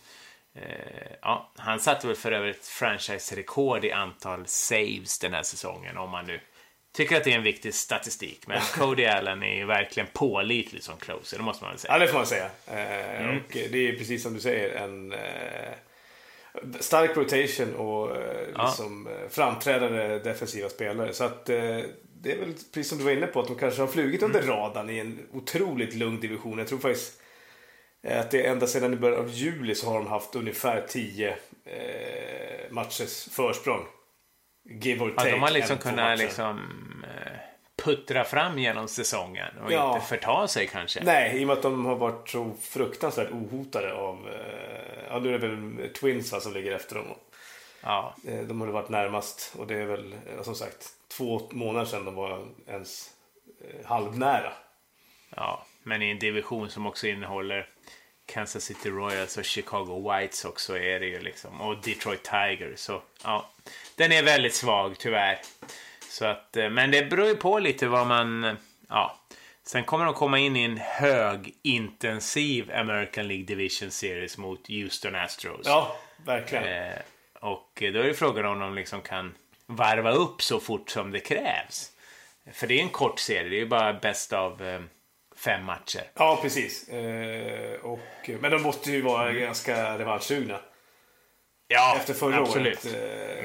Eh, 0.54 1.12
ja, 1.22 1.52
han 1.58 1.80
satte 1.80 2.08
väl 2.08 2.16
för 2.16 2.32
övrigt 2.32 2.66
franchise-rekord 2.66 3.86
i 3.86 3.92
antal 3.92 4.48
saves 4.48 5.20
den 5.20 5.34
här 5.34 5.44
säsongen 5.44 5.98
om 5.98 6.10
man 6.10 6.26
nu 6.26 6.40
tycker 6.94 7.18
att 7.18 7.24
det 7.24 7.32
är 7.32 7.36
en 7.38 7.44
viktig 7.44 7.74
statistik. 7.74 8.48
Men 8.48 8.62
Cody 8.74 9.06
Allen 9.06 9.44
är 9.44 9.56
ju 9.56 9.66
verkligen 9.66 10.08
pålitlig 10.14 10.84
som 10.84 10.98
closer, 10.98 11.38
det 11.38 11.44
måste 11.44 11.64
man 11.64 11.72
väl 11.74 11.80
säga. 11.80 11.94
Ja, 11.94 12.00
det 12.00 12.08
får 12.08 12.18
man 12.18 12.26
säga. 12.28 12.46
Eh, 12.68 13.30
Och 13.36 13.42
det 13.72 13.90
är 13.90 13.98
precis 13.98 14.24
som 14.24 14.34
du 14.34 14.40
säger 14.40 14.76
en 14.76 15.12
eh, 15.14 15.20
stark 16.80 17.18
rotation 17.18 17.76
och 17.76 18.18
eh, 18.18 18.48
Ja. 18.56 18.66
liksom, 18.68 19.08
eh, 19.08 19.30
framträdande 19.30 20.20
defensiva 20.20 20.70
spelare. 20.70 21.14
Så 21.14 21.24
att 21.24 21.50
eh, 21.50 21.80
det 22.22 22.32
är 22.32 22.38
väl 22.40 22.54
precis 22.74 22.90
som 22.90 22.98
du 22.98 23.04
var 23.04 23.12
inne 23.12 23.28
på 23.28 23.40
att 23.40 23.48
de 23.48 23.56
kanske 23.56 23.82
har 23.82 23.88
flugit 23.88 24.24
under 24.24 24.42
radarn 24.42 24.90
i 24.90 25.00
en 25.00 25.20
otroligt 25.34 25.94
lugn 25.96 26.20
division. 26.20 26.58
Jag 26.58 26.68
tror 26.68 26.80
faktiskt 26.80 27.22
eh, 28.04 28.20
att 28.20 28.32
det 28.32 28.46
är 28.46 28.52
ända 28.52 28.68
sedan 28.68 28.94
i 28.94 28.96
början 28.96 29.20
av 29.20 29.30
juli 29.30 29.76
så 29.76 29.88
har 29.90 29.96
de 30.00 30.08
haft 30.08 30.36
ungefär 30.36 30.86
10 30.90 31.30
eh, 31.66 32.72
matchers 32.72 33.28
försprång. 33.32 33.86
Give 34.66 35.04
or 35.06 35.10
Ja, 35.10 35.16
take. 35.16 35.32
de 35.32 35.42
har 35.42 35.52
liksom 35.52 35.78
kunnat 35.78 36.20
liksom 36.20 36.60
eh, 37.04 37.32
puttra 37.84 38.24
fram 38.24 38.60
genom 38.60 38.88
säsongen 38.88 39.58
och 39.66 39.72
Ja. 39.72 39.96
inte 39.96 40.08
förta 40.08 40.48
sig 40.48 40.68
kanske. 40.68 41.04
Nej, 41.04 41.38
i 41.42 41.44
och 41.44 41.48
med 41.48 41.58
att 41.58 41.64
de 41.64 41.86
har 41.86 41.96
varit 41.96 42.30
så 42.30 42.52
fruktansvärt 42.62 43.32
ohotade 43.32 43.94
av... 43.94 44.30
Eh, 44.30 45.04
ja, 45.10 45.20
nu 45.20 45.36
är 45.36 45.40
det 45.40 45.48
väl 45.48 45.90
Twins 45.94 46.32
va, 46.32 46.40
som 46.40 46.54
ligger 46.54 46.72
efter 46.72 46.96
dem. 46.96 47.06
Ja, 47.82 48.16
Eh, 48.28 48.40
de 48.40 48.62
har 48.62 48.68
varit 48.68 48.90
närmast 48.90 49.56
och 49.58 49.68
det 49.68 49.76
är 49.76 49.86
väl 49.86 50.16
som 50.42 50.56
sagt 50.56 50.88
två 51.18 51.42
månader 51.52 51.86
sedan 51.86 52.06
de 52.06 52.16
var 52.16 52.46
ens 52.68 53.10
halvnära. 53.86 54.54
ja, 55.36 55.66
men 55.84 56.02
i 56.02 56.12
en 56.12 56.20
division 56.20 56.70
som 56.70 56.86
också 56.88 57.08
innehåller 57.08 57.70
Kansas 58.26 58.64
City 58.64 58.90
Royals 58.90 59.38
och 59.38 59.46
Chicago 59.46 60.12
Whites 60.12 60.46
också 60.46 60.78
är 60.78 61.00
det 61.00 61.06
ju 61.06 61.20
liksom. 61.20 61.62
Och 61.62 61.78
Detroit 61.82 62.24
Tigers. 62.24 62.80
Så 62.80 63.02
ja, 63.24 63.50
den 63.96 64.12
är 64.12 64.24
väldigt 64.24 64.56
svag 64.56 64.96
tyvärr. 65.00 65.40
Så 66.10 66.26
att, 66.26 66.58
eh, 66.58 66.70
men 66.70 66.92
det 66.92 67.06
beror 67.10 67.28
ju 67.28 67.36
på 67.36 67.60
lite 67.60 67.88
vad 67.88 68.08
man... 68.08 68.44
eh, 68.44 68.54
Ja. 68.90 69.20
Sen 69.66 69.84
kommer 69.84 70.06
de 70.06 70.14
komma 70.14 70.40
in 70.40 70.56
i 70.56 70.64
en 70.64 70.78
högintensiv 70.78 72.72
American 72.72 73.28
League 73.28 73.46
Division 73.46 73.92
Series 73.92 74.38
mot 74.38 74.68
Houston 74.68 75.16
Astros. 75.16 75.62
Ja, 75.66 75.96
verkligen. 76.26 76.64
Eh, 76.64 76.96
och 77.40 77.70
då 77.80 77.86
är 78.00 78.04
det 78.04 78.14
frågan 78.14 78.46
om 78.46 78.60
de 78.60 78.76
liksom 78.76 79.02
kan 79.02 79.34
varva 79.66 80.12
upp 80.12 80.42
så 80.42 80.60
fort 80.60 80.90
som 80.90 81.12
det 81.12 81.20
krävs. 81.20 81.92
För 82.54 82.68
det 82.68 82.80
är 82.80 82.84
en 82.84 82.90
kort 82.90 83.20
serie, 83.20 83.50
det 83.50 83.56
är 83.56 83.60
ju 83.60 83.66
bara 83.68 83.94
bäst 83.94 84.34
av 84.34 84.64
eh, 84.64 84.82
fem 85.44 85.64
matcher. 85.66 86.04
Ja, 86.14 86.40
precis. 86.42 86.90
Eh, 86.90 87.80
och, 87.80 88.30
men 88.40 88.52
de 88.52 88.62
måste 88.62 88.92
ju 88.92 89.02
vara 89.02 89.32
ganska 89.34 89.98
revanschsugna. 90.00 90.60
Ja, 91.68 91.96
Efter 92.00 92.14
förra 92.14 92.38
absolut. 92.42 92.86
året. 92.86 92.96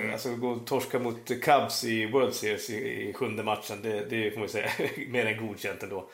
Eh, 0.05 0.13
Alltså 0.13 0.37
gå 0.37 0.49
och 0.49 0.67
torska 0.67 0.99
mot 0.99 1.43
Cubs 1.43 1.85
i 1.85 2.07
World 2.07 2.35
Series 2.35 2.71
i, 2.71 3.09
i 3.09 3.13
sjunde 3.13 3.43
matchen. 3.43 3.83
Det, 3.83 4.05
det 4.05 4.31
får 4.31 4.41
man 4.41 4.49
säga 4.49 4.71
mer 5.09 5.27
än 5.27 5.47
godkänt 5.47 5.83
ändå. 5.83 6.11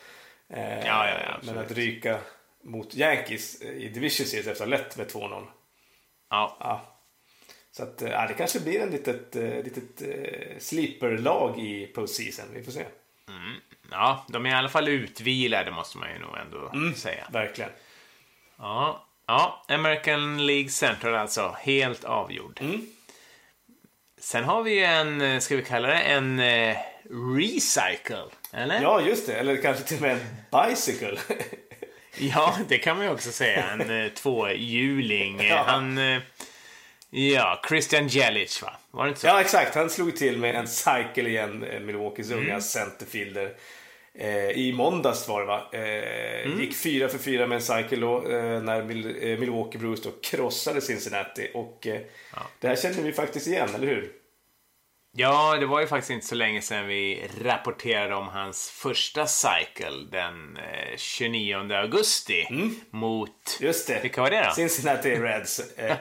Eh, 0.49 0.79
Ja, 0.79 1.09
ja, 1.09 1.17
ja, 1.27 1.39
men 1.43 1.59
att 1.59 1.73
ryka 1.73 2.19
mot 2.63 2.95
Yankees 2.95 3.63
i 3.63 3.89
Division 3.89 4.27
Series 4.27 4.47
efter 4.47 4.51
att 4.51 4.59
ha 4.59 4.67
lett 4.67 4.97
med 4.97 5.07
2-0. 5.07 5.47
Ja, 6.31 6.57
Ja. 6.61 6.91
Så 7.73 7.83
att, 7.83 8.03
eh, 8.03 8.11
ja, 8.11 8.27
det 8.29 8.35
kanske 8.35 8.61
blir 8.61 8.81
en 8.81 8.91
litet, 8.91 9.37
eh, 9.37 9.43
litet 9.63 10.03
eh, 10.03 10.59
sleeper-lag 10.59 11.61
i 11.61 11.87
postseason. 11.87 12.45
Vi 12.55 12.63
får 12.63 12.73
se. 12.73 12.85
Ja, 13.91 14.25
de 14.29 14.47
är 14.47 14.51
i 14.51 14.55
alla 14.55 14.69
fall 14.69 14.89
utvilade 14.89 15.71
måste 15.71 15.99
man 15.99 16.13
ju 16.13 16.19
nog 16.19 16.37
ändå 16.39 16.71
Mm. 16.75 16.95
säga. 16.95 17.27
Verkligen. 17.33 17.71
Ja, 18.59 19.07
ja, 19.27 19.65
American 19.69 20.47
League 20.47 20.69
Central 20.69 21.15
alltså, 21.15 21.57
helt 21.61 22.05
avgjord. 22.05 22.59
Mm. 22.61 22.87
Sen 24.21 24.45
har 24.45 24.63
vi 24.63 24.85
en, 24.85 25.41
ska 25.41 25.57
vi 25.57 25.65
kalla 25.65 25.89
det 25.89 25.95
en 25.99 26.41
eh, 26.41 26.77
recycle? 27.37 28.25
Eller? 28.53 28.83
Ja, 28.83 29.01
just 29.01 29.27
det. 29.27 29.35
Eller 29.35 29.63
kanske 29.63 29.85
till 29.85 29.97
och 29.97 30.03
med 30.03 30.13
en 30.13 30.69
bicycle. 30.69 31.19
Ja, 32.19 32.57
det 32.69 32.79
kan 32.79 32.97
man 32.97 33.07
ju 33.07 33.13
också 33.13 33.33
säga. 33.33 33.65
En 33.71 33.91
eh, 34.05 34.09
tvåhjuling. 34.09 35.41
Ja. 35.49 35.65
Han... 35.67 35.99
Eh, 35.99 36.21
ja, 37.15 37.61
Christian 37.69 38.09
Jelic 38.09 38.63
va? 38.63 38.73
Var 38.91 39.05
det 39.05 39.09
inte 39.09 39.21
så? 39.21 39.27
ja, 39.27 39.41
exakt. 39.41 39.75
Han 39.75 39.91
slog 39.91 40.17
till 40.17 40.39
med 40.39 40.55
en 40.55 40.69
cycle 40.69 41.29
igen, 41.29 41.65
eh, 41.65 41.81
Milwaukees 41.81 42.31
Mm. 42.31 42.45
unga 42.47 42.61
centerfielder. 42.61 43.55
Eh, 44.19 44.51
I 44.51 44.73
måndags 44.73 45.29
var 45.29 45.41
det 45.41 45.47
va? 45.47 45.69
Eh, 45.73 46.47
Mm. 46.47 46.61
Gick 46.61 46.77
fyra 46.77 47.09
för 47.09 47.19
fyra 47.19 47.47
med 47.47 47.57
en 47.57 47.63
cycle 47.63 47.97
då, 47.97 48.17
eh, 48.17 48.63
när 48.63 48.83
Mil- 48.83 49.33
eh, 49.33 49.39
Milwaukee 49.39 49.79
Brewers 49.79 50.03
då 50.03 50.11
krossade 50.23 50.81
Cincinnati. 50.81 51.51
Och 51.55 51.87
eh, 51.87 52.01
det 52.61 52.69
här 52.69 52.77
känner 52.77 53.03
vi 53.03 53.13
faktiskt 53.13 53.47
igen, 53.47 53.69
eller 53.75 53.87
hur? 53.87 54.13
Ja, 55.17 55.57
det 55.61 55.67
var 55.67 55.81
ju 55.81 55.87
faktiskt 55.87 56.11
inte 56.11 56.27
så 56.27 56.35
länge 56.35 56.63
sedan 56.63 56.87
vi 56.87 57.31
rapporterade 57.41 58.15
om 58.15 58.29
hans 58.29 58.71
första 58.71 59.27
cycle 59.27 60.07
den 60.11 60.57
eh, 60.57 60.97
29 60.97 61.73
augusti 61.73 62.47
mot... 62.91 63.31
Mm. 63.61 63.69
Just 63.69 63.87
det. 63.87 64.01
Vilka 64.03 64.21
var 64.21 64.31
det 64.31 64.45
då? 64.45 64.51
Cincinnati 64.55 65.17
Reds. 65.17 65.61
Eh, 65.77 65.97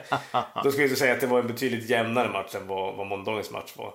då 0.64 0.70
ska 0.70 0.82
vi 0.82 0.96
säga 0.96 1.12
att 1.12 1.20
det 1.20 1.26
var 1.26 1.40
en 1.40 1.46
betydligt 1.46 1.90
jämnare 1.90 2.28
match 2.28 2.54
än 2.54 2.66
vad, 2.66 2.94
vad 2.96 3.06
måndagens 3.06 3.50
match 3.50 3.72
var. 3.76 3.94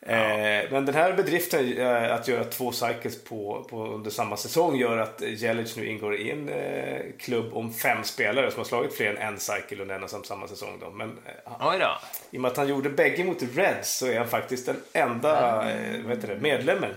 Eh, 0.00 0.70
men 0.70 0.86
den 0.86 0.94
här 0.94 1.12
bedriften 1.12 1.78
eh, 1.78 2.14
att 2.14 2.28
göra 2.28 2.44
två 2.44 2.72
cycles 2.72 3.24
på, 3.24 3.66
på, 3.70 3.86
under 3.86 4.10
samma 4.10 4.36
säsong 4.36 4.76
gör 4.76 4.98
att 4.98 5.20
Jelic 5.20 5.76
nu 5.76 5.86
ingår 5.86 6.16
i 6.16 6.30
en 6.30 6.48
eh, 6.48 7.00
klubb 7.18 7.54
om 7.54 7.72
fem 7.72 8.04
spelare 8.04 8.50
som 8.50 8.58
har 8.58 8.64
slagit 8.64 8.94
fler 8.94 9.14
än 9.14 9.32
en 9.34 9.38
cycle 9.38 9.82
under 9.82 9.94
en 9.94 10.04
och 10.04 10.10
samma 10.10 10.48
säsong. 10.48 10.78
Då. 10.80 10.90
Men 10.90 11.08
eh, 11.08 11.78
då. 11.78 11.98
i 12.30 12.36
och 12.36 12.40
med 12.40 12.50
att 12.50 12.56
han 12.56 12.68
gjorde 12.68 12.90
bägge 12.90 13.24
mot 13.24 13.42
Reds 13.56 13.98
så 13.98 14.06
är 14.06 14.18
han 14.18 14.28
faktiskt 14.28 14.66
den 14.66 14.82
enda 14.92 15.62
heter 16.08 16.28
det, 16.28 16.40
medlemmen 16.40 16.94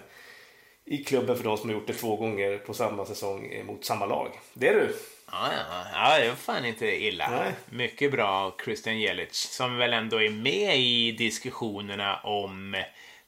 i 0.86 0.98
klubben 0.98 1.36
för 1.38 1.44
de 1.44 1.58
som 1.58 1.70
har 1.70 1.76
gjort 1.76 1.88
det 1.88 1.94
två 1.94 2.16
gånger 2.16 2.58
på 2.58 2.74
samma 2.74 3.06
säsong 3.06 3.64
mot 3.66 3.86
samma 3.86 4.06
lag. 4.06 4.30
Det 4.54 4.68
är 4.68 4.74
du. 4.74 4.96
Ja, 5.32 5.54
ja, 5.54 5.86
ja 5.94 6.20
det 6.20 6.26
är 6.26 6.36
fan 6.36 6.66
inte 6.66 7.04
illa. 7.04 7.30
Nej. 7.30 7.54
Mycket 7.70 8.12
bra 8.12 8.56
Christian 8.66 9.00
Jelic 9.00 9.34
som 9.34 9.78
väl 9.78 9.94
ändå 9.94 10.22
är 10.22 10.30
med 10.30 10.80
i 10.80 11.12
diskussionerna 11.12 12.18
om 12.18 12.84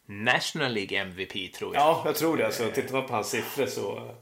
National 0.06 0.74
League 0.74 0.98
MVP 0.98 1.54
tror 1.54 1.76
jag. 1.76 1.84
Ja, 1.84 2.04
jag 2.06 2.16
tror 2.16 2.38
det. 2.38 2.46
Alltså, 2.46 2.72
tittar 2.72 2.94
man 2.94 3.08
på 3.08 3.14
hans 3.14 3.30
siffror 3.30 3.66
så 3.66 4.16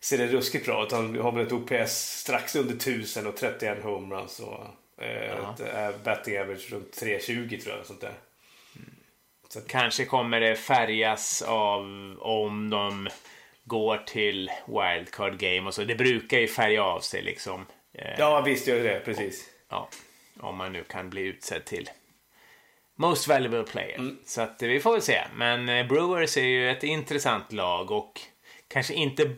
ser 0.00 0.18
det 0.18 0.26
ruskigt 0.26 0.66
bra 0.66 0.84
ut. 0.84 0.92
Han 0.92 1.18
har 1.18 1.32
väl 1.32 1.46
ett 1.46 1.52
OPS 1.52 1.92
strax 2.20 2.56
under 2.56 2.74
1000 2.74 3.26
och 3.26 3.36
31 3.36 3.82
homeruns. 3.82 4.40
Och, 4.40 5.04
eh, 5.04 5.50
ett 5.50 5.60
eh, 5.60 6.02
batting 6.04 6.38
average 6.38 6.72
runt 6.72 6.92
320 6.92 7.58
tror 7.62 7.76
jag. 7.76 7.86
Sånt 7.86 8.00
där. 8.00 8.14
Kanske 9.66 10.04
kommer 10.04 10.40
det 10.40 10.56
färgas 10.56 11.42
av 11.42 11.80
om 12.20 12.70
de 12.70 13.08
går 13.70 13.98
till 13.98 14.50
wildcard 14.66 15.38
game 15.38 15.62
och 15.68 15.74
så. 15.74 15.84
Det 15.84 15.94
brukar 15.94 16.38
ju 16.38 16.48
färga 16.48 16.84
av 16.84 17.00
sig 17.00 17.22
liksom. 17.22 17.66
Eh, 17.94 18.18
Ja, 18.18 18.40
visst 18.40 18.66
gör 18.66 18.84
det. 18.84 19.00
Precis. 19.04 19.50
ja, 19.70 19.88
om 20.40 20.56
man 20.56 20.72
nu 20.72 20.84
kan 20.84 21.10
bli 21.10 21.22
utsedd 21.22 21.64
till 21.64 21.90
Most 22.96 23.28
Valuable 23.28 23.62
Player. 23.62 24.14
Så 24.26 24.40
att 24.42 24.62
vi 24.62 24.80
får 24.80 24.92
väl 24.92 25.02
se. 25.02 25.20
Men 25.34 25.68
eh, 25.68 25.86
Brewers 25.86 26.36
är 26.36 26.44
ju 26.44 26.70
ett 26.70 26.82
intressant 26.84 27.52
lag 27.52 27.90
och 27.90 28.20
kanske 28.68 28.94
inte 28.94 29.36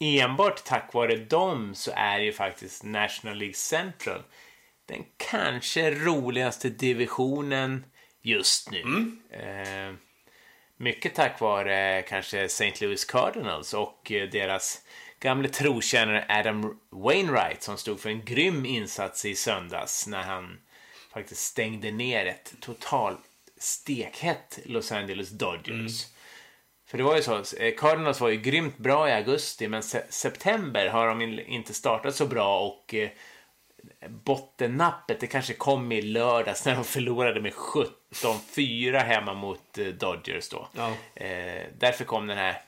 enbart 0.00 0.64
tack 0.64 0.94
vare 0.94 1.16
dem 1.16 1.74
så 1.74 1.90
är 1.94 2.18
ju 2.18 2.32
faktiskt 2.32 2.84
National 2.84 3.36
League 3.38 3.54
Central 3.54 4.22
den 4.86 5.04
kanske 5.30 5.90
roligaste 5.90 6.68
divisionen 6.68 7.84
just 8.22 8.70
nu. 8.70 8.80
Eh, 9.30 9.94
mycket 10.80 11.14
tack 11.14 11.40
vare 11.40 12.02
kanske 12.08 12.40
St. 12.44 12.72
Louis 12.80 13.04
Cardinals 13.04 13.74
och 13.74 14.12
eh, 14.12 14.28
deras 14.28 14.80
gamle 15.20 15.48
trotjänare 15.48 16.24
Adam 16.28 16.78
Wainwright 16.90 17.62
som 17.62 17.76
stod 17.76 18.00
för 18.00 18.10
en 18.10 18.24
grym 18.24 18.66
insats 18.66 19.24
i 19.24 19.34
söndags 19.34 20.06
när 20.06 20.22
han 20.22 20.58
faktiskt 21.12 21.40
stängde 21.44 21.90
ner 21.90 22.26
ett 22.26 22.54
total 22.60 23.16
stekhett 23.58 24.58
Los 24.64 24.92
Angeles 24.92 25.30
Dodgers. 25.30 26.06
För 26.86 26.98
det 26.98 27.04
var 27.04 27.16
ju 27.16 27.22
så, 27.22 27.34
eh, 27.56 27.74
Cardinals 27.76 28.20
var 28.20 28.28
ju 28.28 28.36
grymt 28.36 28.78
bra 28.78 29.08
i 29.08 29.12
augusti 29.12 29.68
men 29.68 29.82
se- 29.82 30.12
september 30.12 30.88
har 30.88 31.06
de 31.08 31.20
in- 31.22 31.38
inte 31.40 31.74
startat 31.74 32.14
så 32.14 32.26
bra 32.26 32.60
och 32.60 32.94
eh, 32.94 33.10
bottennappet 34.08 35.20
det 35.20 35.26
kanske 35.26 35.54
kom 35.54 35.92
i 35.92 36.02
lördags 36.02 36.64
när 36.64 36.74
de 36.74 36.84
förlorade 36.84 37.40
med 37.40 37.52
17-4 37.52 38.98
hemma 38.98 39.34
mot 39.34 39.78
eh, 39.78 39.86
Dodgers 39.86 40.48
då. 40.48 40.68
Ja. 40.72 40.92
Eh, 41.14 41.62
därför 41.78 42.04
kom 42.04 42.26
den 42.26 42.38
här 42.38 42.62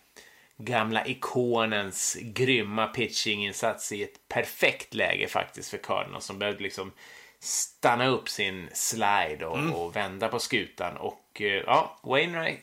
gamla 0.57 1.07
ikonens 1.07 2.17
grymma 2.21 2.87
pitchinginsats 2.87 3.93
i 3.93 4.03
ett 4.03 4.29
perfekt 4.29 4.95
läge 4.95 5.29
faktiskt 5.29 5.71
för 5.71 5.79
Cardinals 5.79 6.25
som 6.25 6.39
behövde 6.39 6.63
liksom 6.63 6.93
stanna 7.41 8.07
upp 8.07 8.29
sin 8.29 8.69
slide 8.73 9.47
och, 9.47 9.85
och 9.85 9.97
vända 9.97 10.29
på 10.29 10.39
skutan 10.39 10.97
och 10.97 11.41
eh, 11.41 11.63
ja, 11.67 11.99
Wainwright, 12.03 12.61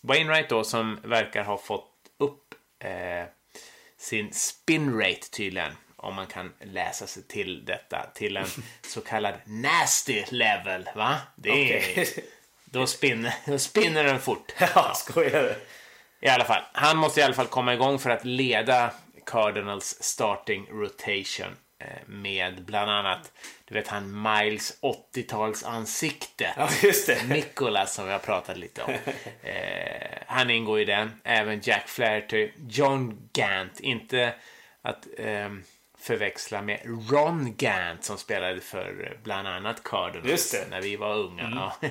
Wainwright 0.00 0.48
då 0.48 0.64
som 0.64 1.00
verkar 1.02 1.44
ha 1.44 1.58
fått 1.58 1.90
upp 2.18 2.54
eh, 2.78 3.24
sin 3.96 4.32
spin 4.32 5.00
rate 5.00 5.30
tydligen 5.30 5.72
om 6.04 6.14
man 6.14 6.26
kan 6.26 6.52
läsa 6.60 7.06
sig 7.06 7.22
till 7.22 7.64
detta 7.64 8.06
till 8.14 8.36
en 8.36 8.46
så 8.88 9.00
kallad 9.00 9.34
nasty 9.44 10.24
level 10.30 10.88
va? 10.94 11.16
Det 11.36 11.74
är, 11.74 11.78
Okej. 11.78 12.24
då, 12.64 12.86
spinner, 12.86 13.34
då 13.46 13.58
spinner 13.58 14.04
den 14.04 14.20
fort. 14.20 14.52
Ja, 14.74 14.94
skojar 14.94 15.56
I 16.20 16.28
alla 16.28 16.44
fall, 16.44 16.62
han 16.72 16.96
måste 16.96 17.20
i 17.20 17.22
alla 17.22 17.34
fall 17.34 17.46
komma 17.46 17.74
igång 17.74 17.98
för 17.98 18.10
att 18.10 18.24
leda 18.24 18.90
Cardinals 19.26 20.02
starting 20.02 20.66
rotation 20.70 21.56
eh, 21.78 21.86
med 22.06 22.64
bland 22.64 22.90
annat, 22.90 23.32
du 23.64 23.74
vet 23.74 23.88
han 23.88 24.22
Miles 24.22 24.78
80-tals 24.82 25.64
ansikte. 25.64 26.54
Ja, 26.56 26.68
just 26.82 27.06
det. 27.06 27.28
Nicholas 27.28 27.94
som 27.94 28.06
vi 28.06 28.12
har 28.12 28.18
pratat 28.18 28.56
lite 28.56 28.82
om. 28.82 28.92
Eh, 29.42 30.18
han 30.26 30.50
ingår 30.50 30.80
i 30.80 30.84
den. 30.84 31.20
Även 31.24 31.60
Jack 31.64 31.88
Flaherty, 31.88 32.50
John 32.68 33.28
Gant, 33.32 33.80
inte 33.80 34.34
att 34.82 35.06
ehm, 35.18 35.64
förväxla 36.04 36.62
med 36.62 36.80
Ron 36.84 37.54
Gant 37.56 38.04
som 38.04 38.18
spelade 38.18 38.60
för 38.60 39.10
eh, 39.10 39.22
bland 39.22 39.48
annat 39.48 39.82
Cardinals 39.84 40.54
när 40.70 40.80
vi 40.80 40.96
var 40.96 41.14
unga. 41.14 41.72
Ja. 41.82 41.88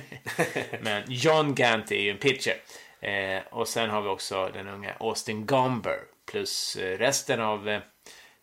Men 0.80 1.02
John 1.08 1.54
Gant 1.54 1.92
är 1.92 2.00
ju 2.00 2.10
en 2.10 2.18
pitcher. 2.18 2.56
Eh, 3.00 3.42
och 3.50 3.68
sen 3.68 3.90
har 3.90 4.02
vi 4.02 4.08
också 4.08 4.50
den 4.54 4.68
unga 4.68 4.92
Austin 5.00 5.46
Gomber 5.46 5.98
plus 6.30 6.76
eh, 6.76 6.98
resten 6.98 7.40
av 7.40 7.68
eh, 7.68 7.80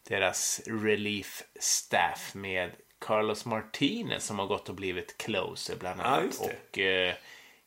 deras 0.09 0.61
relief 0.65 1.43
staff 1.59 2.31
med 2.33 2.71
Carlos 2.99 3.45
Martinez 3.45 4.25
som 4.25 4.39
har 4.39 4.47
gått 4.47 4.69
och 4.69 4.75
blivit 4.75 5.17
closer 5.17 5.75
bland 5.75 6.01
annat. 6.01 6.39
det. 6.39 6.45
och 6.45 6.79
eh, 6.79 7.13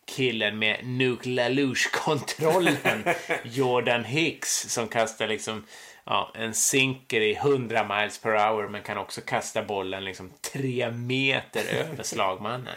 killen 0.06 0.58
med 0.58 0.86
Nuke 0.86 1.28
LaLouche-kontrollen 1.28 3.04
Jordan 3.44 4.04
Hicks 4.04 4.68
som 4.68 4.88
kastar 4.88 5.28
liksom 5.28 5.66
ja, 6.06 6.32
en 6.34 6.54
sinker 6.54 7.20
i 7.20 7.34
100 7.34 7.84
miles 7.84 8.18
per 8.18 8.30
hour 8.30 8.68
men 8.68 8.82
kan 8.82 8.98
också 8.98 9.20
kasta 9.20 9.62
bollen 9.62 10.04
liksom 10.04 10.32
tre 10.52 10.90
meter 10.90 11.64
över 11.74 12.02
slagmannen. 12.02 12.74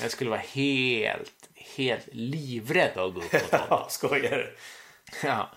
Jag 0.00 0.10
skulle 0.10 0.30
vara 0.30 0.40
helt, 0.40 1.48
helt 1.76 2.08
livrädd 2.12 2.98
att 2.98 3.14
gå 3.14 3.20
upp 3.20 3.32
mot 3.32 3.50
honom. 3.50 3.66
Ja, 3.70 3.86
skojar 3.90 4.50
Ja. 5.22 5.50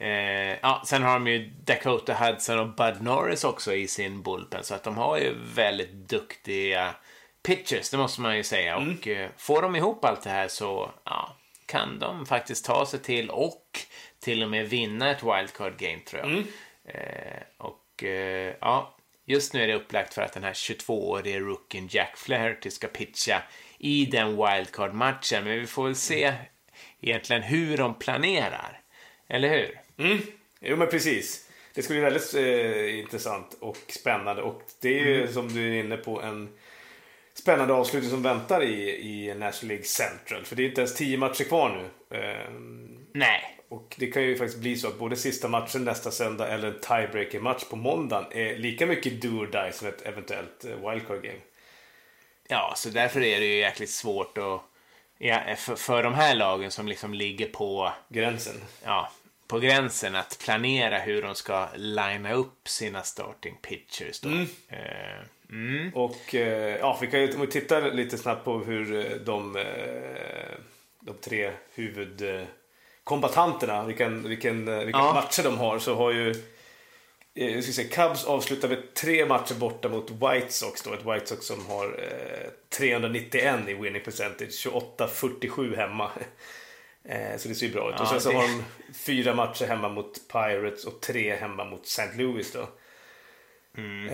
Eh, 0.00 0.58
ja, 0.62 0.82
sen 0.86 1.02
har 1.02 1.12
de 1.12 1.26
ju 1.26 1.50
Dakota 1.64 2.14
Hudson 2.14 2.58
och 2.58 2.74
Bud 2.74 3.02
Norris 3.02 3.44
också 3.44 3.74
i 3.74 3.88
sin 3.88 4.22
bullpen. 4.22 4.64
Så 4.64 4.74
att 4.74 4.82
de 4.82 4.96
har 4.96 5.18
ju 5.18 5.34
väldigt 5.54 5.92
duktiga 5.92 6.94
pitchers, 7.42 7.90
det 7.90 7.96
måste 7.96 8.20
man 8.20 8.36
ju 8.36 8.42
säga. 8.42 8.76
Och 8.76 9.08
eh, 9.08 9.30
får 9.36 9.62
de 9.62 9.76
ihop 9.76 10.04
allt 10.04 10.22
det 10.22 10.30
här 10.30 10.48
så 10.48 10.90
ja, 11.04 11.36
kan 11.66 11.98
de 11.98 12.26
faktiskt 12.26 12.64
ta 12.64 12.86
sig 12.86 13.00
till 13.00 13.30
och 13.30 13.80
till 14.20 14.42
och 14.42 14.50
med 14.50 14.68
vinna 14.68 15.10
ett 15.10 15.22
wildcard 15.22 15.76
game 15.78 15.98
tror 16.06 16.22
jag. 16.22 16.44
Eh, 16.84 17.42
och 17.58 18.04
eh, 18.04 18.54
ja, 18.60 18.96
just 19.24 19.54
nu 19.54 19.62
är 19.62 19.66
det 19.66 19.74
upplagt 19.74 20.14
för 20.14 20.22
att 20.22 20.32
den 20.32 20.44
här 20.44 20.52
22-årige 20.52 21.40
rookien 21.40 21.88
Jack 21.90 22.16
Flaherty 22.16 22.70
ska 22.70 22.86
pitcha 22.86 23.42
i 23.78 24.04
den 24.06 24.28
wildcard-matchen. 24.28 25.44
Men 25.44 25.60
vi 25.60 25.66
får 25.66 25.84
väl 25.84 25.96
se 25.96 26.32
egentligen 27.00 27.42
hur 27.42 27.76
de 27.76 27.94
planerar. 27.94 28.80
Eller 29.28 29.48
hur? 29.48 29.80
Mm. 29.98 30.18
Jo, 30.60 30.76
men 30.76 30.88
precis. 30.88 31.50
Det 31.74 31.82
ska 31.82 31.92
bli 31.92 32.00
väldigt 32.00 32.34
eh, 32.34 32.98
intressant 32.98 33.56
och 33.60 33.76
spännande. 33.88 34.42
Och 34.42 34.62
det 34.80 35.00
är 35.00 35.04
ju 35.04 35.28
som 35.28 35.48
du 35.48 35.68
är 35.68 35.84
inne 35.84 35.96
på 35.96 36.22
en 36.22 36.48
spännande 37.34 37.74
avslutning 37.74 38.10
som 38.10 38.22
väntar 38.22 38.62
i, 38.62 38.90
i 38.90 39.34
National 39.34 39.68
League 39.68 39.84
Central. 39.84 40.44
För 40.44 40.56
det 40.56 40.62
är 40.62 40.68
inte 40.68 40.80
ens 40.80 40.94
tio 40.94 41.18
matcher 41.18 41.44
kvar 41.44 41.70
nu. 42.10 42.16
Eh, 42.18 42.50
Nej. 43.14 43.59
Och 43.70 43.94
det 43.98 44.06
kan 44.06 44.22
ju 44.22 44.36
faktiskt 44.36 44.58
bli 44.58 44.76
så 44.76 44.88
att 44.88 44.98
både 44.98 45.16
sista 45.16 45.48
matchen 45.48 45.84
nästa 45.84 46.10
söndag 46.10 46.48
eller 46.48 46.68
en 46.68 46.80
tiebreaker-match 46.80 47.64
på 47.64 47.76
måndagen 47.76 48.32
är 48.32 48.58
lika 48.58 48.86
mycket 48.86 49.22
do 49.22 49.28
or 49.28 49.46
die 49.46 49.72
som 49.72 49.88
ett 49.88 50.02
eventuellt 50.02 50.64
eh, 50.64 50.90
wildcard 50.90 51.22
game. 51.22 51.40
Ja, 52.48 52.72
så 52.76 52.88
därför 52.88 53.20
är 53.20 53.40
det 53.40 53.46
ju 53.46 53.56
jäkligt 53.56 53.90
svårt 53.90 54.38
att... 54.38 54.60
Ja, 55.18 55.40
för, 55.56 55.76
för 55.76 56.02
de 56.02 56.14
här 56.14 56.34
lagen 56.34 56.70
som 56.70 56.88
liksom 56.88 57.14
ligger 57.14 57.46
på, 57.46 57.92
Gränsen. 58.08 58.54
ja, 58.84 59.10
på 59.46 59.58
gränsen 59.58 60.16
att 60.16 60.38
planera 60.44 60.98
hur 60.98 61.22
de 61.22 61.34
ska 61.34 61.68
linea 61.76 62.34
upp 62.34 62.68
sina 62.68 63.02
starting 63.02 63.56
pitchers. 63.62 64.20
Då. 64.20 64.28
Eh, 64.68 65.20
mm. 65.50 65.94
Och 65.94 66.34
eh, 66.34 66.76
ja, 66.78 66.98
vi 67.00 67.06
kan 67.06 67.20
ju 67.20 67.34
om 67.34 67.40
vi 67.40 67.46
tittar 67.46 67.90
lite 67.90 68.18
snabbt 68.18 68.44
på 68.44 68.58
hur 68.58 69.06
eh, 69.06 69.16
de, 69.16 69.56
eh, 69.56 70.58
de 71.00 71.14
tre 71.14 71.52
huvudkombatanterna, 73.10 73.84
vilken, 73.84 74.28
vilken, 74.28 74.68
eh, 74.68 74.84
vilka 74.84 74.98
Ja. 74.98 75.12
matcher 75.14 75.42
de 75.42 75.58
har, 75.58 75.78
så 75.78 75.94
har 75.94 76.10
ju 76.12 76.30
eh, 77.34 77.60
ska 77.60 77.72
säga, 77.72 77.88
Cubs 78.08 78.24
avslutar 78.24 78.68
med 78.68 78.94
tre 78.94 79.26
matcher 79.26 79.54
borta 79.54 79.88
mot 79.88 80.10
White 80.10 80.52
Sox. 80.52 80.82
Då, 80.82 80.92
ett 80.94 81.06
White 81.06 81.26
Sox 81.26 81.46
som 81.46 81.66
har 81.66 81.84
eh, 81.86 82.50
391 82.78 83.68
i 83.68 83.74
winning 83.74 84.02
percentage, 84.02 84.66
28-47 84.66 85.76
hemma. 85.76 86.10
Eh, 87.04 87.36
så 87.38 87.48
det 87.48 87.54
ser 87.54 87.66
ju 87.66 87.72
bra 87.72 87.88
ut. 87.88 87.94
Ja, 87.98 88.02
och 88.02 88.08
sen 88.08 88.20
så 88.20 88.28
det- 88.30 88.36
har 88.36 88.42
de 88.42 88.64
fyra 88.94 89.34
matcher 89.34 89.66
hemma 89.66 89.88
mot 89.88 90.28
Pirates 90.32 90.84
och 90.84 91.00
tre 91.00 91.36
hemma 91.36 91.64
mot 91.64 91.86
St. 91.86 92.08
Louis. 92.16 92.52
Då. 92.52 92.60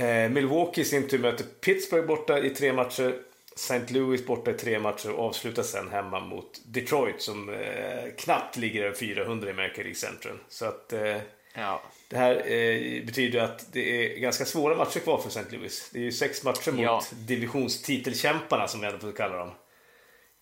Eh, 0.01 0.29
Milwaukee 0.31 0.81
i 0.81 0.85
sin 0.85 1.09
tur 1.09 1.19
möter 1.19 1.45
Pittsburgh 1.61 2.07
borta 2.07 2.39
i 2.39 2.51
tre 2.51 2.73
matcher. 2.73 3.15
St. 3.57 3.93
Louis 3.93 4.27
borta 4.27 4.51
i 4.51 4.55
tre 4.55 4.79
matcher 4.79 5.11
och 5.11 5.25
avslutar 5.29 5.63
sen 5.63 5.89
hemma 5.91 6.21
mot 6.21 6.61
Detroit 6.67 7.23
som 7.23 7.49
eh, 7.55 8.05
knappt 8.19 8.57
ligger 8.57 8.83
över 8.85 8.97
400 8.97 9.49
i 9.49 9.51
American 9.51 9.77
League 9.85 9.95
Central. 9.95 10.39
Så 10.49 10.65
att 10.67 10.93
eh, 10.93 11.17
Ja. 11.55 11.83
det 12.09 12.17
här 12.17 12.51
eh, 12.53 13.05
betyder 13.05 13.41
att 13.41 13.73
det 13.73 14.15
är 14.15 14.19
ganska 14.19 14.45
svåra 14.45 14.77
matcher 14.77 15.01
kvar 15.01 15.19
för 15.19 15.29
St. 15.29 15.57
Louis. 15.57 15.91
Det 15.93 15.99
är 15.99 16.03
ju 16.03 16.13
sex 16.13 16.45
matcher 16.45 16.73
mot 16.73 16.81
Ja. 16.83 17.03
divisionstitelkämparna 17.13 18.69
som 18.69 18.81
vi 18.81 18.87
ändå 18.87 18.99
får 18.99 19.13
kalla 19.13 19.37
dem. 19.37 19.51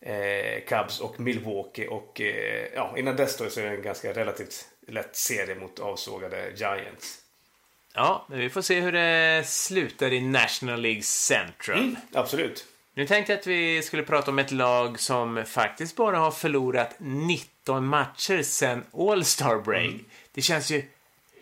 eh, 0.07 0.65
Cubs 0.69 1.01
och 1.01 1.21
Milwaukee. 1.21 1.87
Och 1.87 2.21
eh, 2.21 2.67
ja, 2.75 2.95
innan 2.99 3.17
dess 3.17 3.37
då 3.37 3.51
så 3.51 3.61
är 3.61 3.65
det 3.65 3.71
en 3.77 3.83
ganska 3.83 4.13
relativt 4.13 4.65
lätt 4.89 5.17
serie 5.17 5.55
mot 5.55 5.79
avsågade 5.79 6.51
Giants. 6.57 7.19
Ja, 7.95 8.27
men 8.31 8.39
vi 8.39 8.51
får 8.51 8.63
se 8.63 8.81
hur 8.81 8.93
det 8.93 9.45
slutar 9.47 10.13
i 10.13 10.21
National 10.21 10.81
League 10.81 11.03
Central. 11.03 11.79
Mm, 11.79 11.97
absolut. 12.13 12.65
Nu 12.97 13.07
tänkte 13.07 13.33
jag 13.33 13.41
att 13.41 13.47
vi 13.47 13.83
skulle 13.83 14.03
prata 14.03 14.31
om 14.31 14.39
ett 14.39 14.51
lag 14.51 15.01
som 15.01 15.45
faktiskt 15.47 15.97
bara 15.97 16.19
har 16.19 16.31
förlorat 16.31 16.95
19 16.99 17.87
matcher 17.87 18.43
sedan 18.43 18.85
All-Star 18.93 19.57
Break. 19.57 19.87
Mm. 19.87 20.05
Det 20.33 20.43
känns 20.43 20.71
ju 20.71 20.83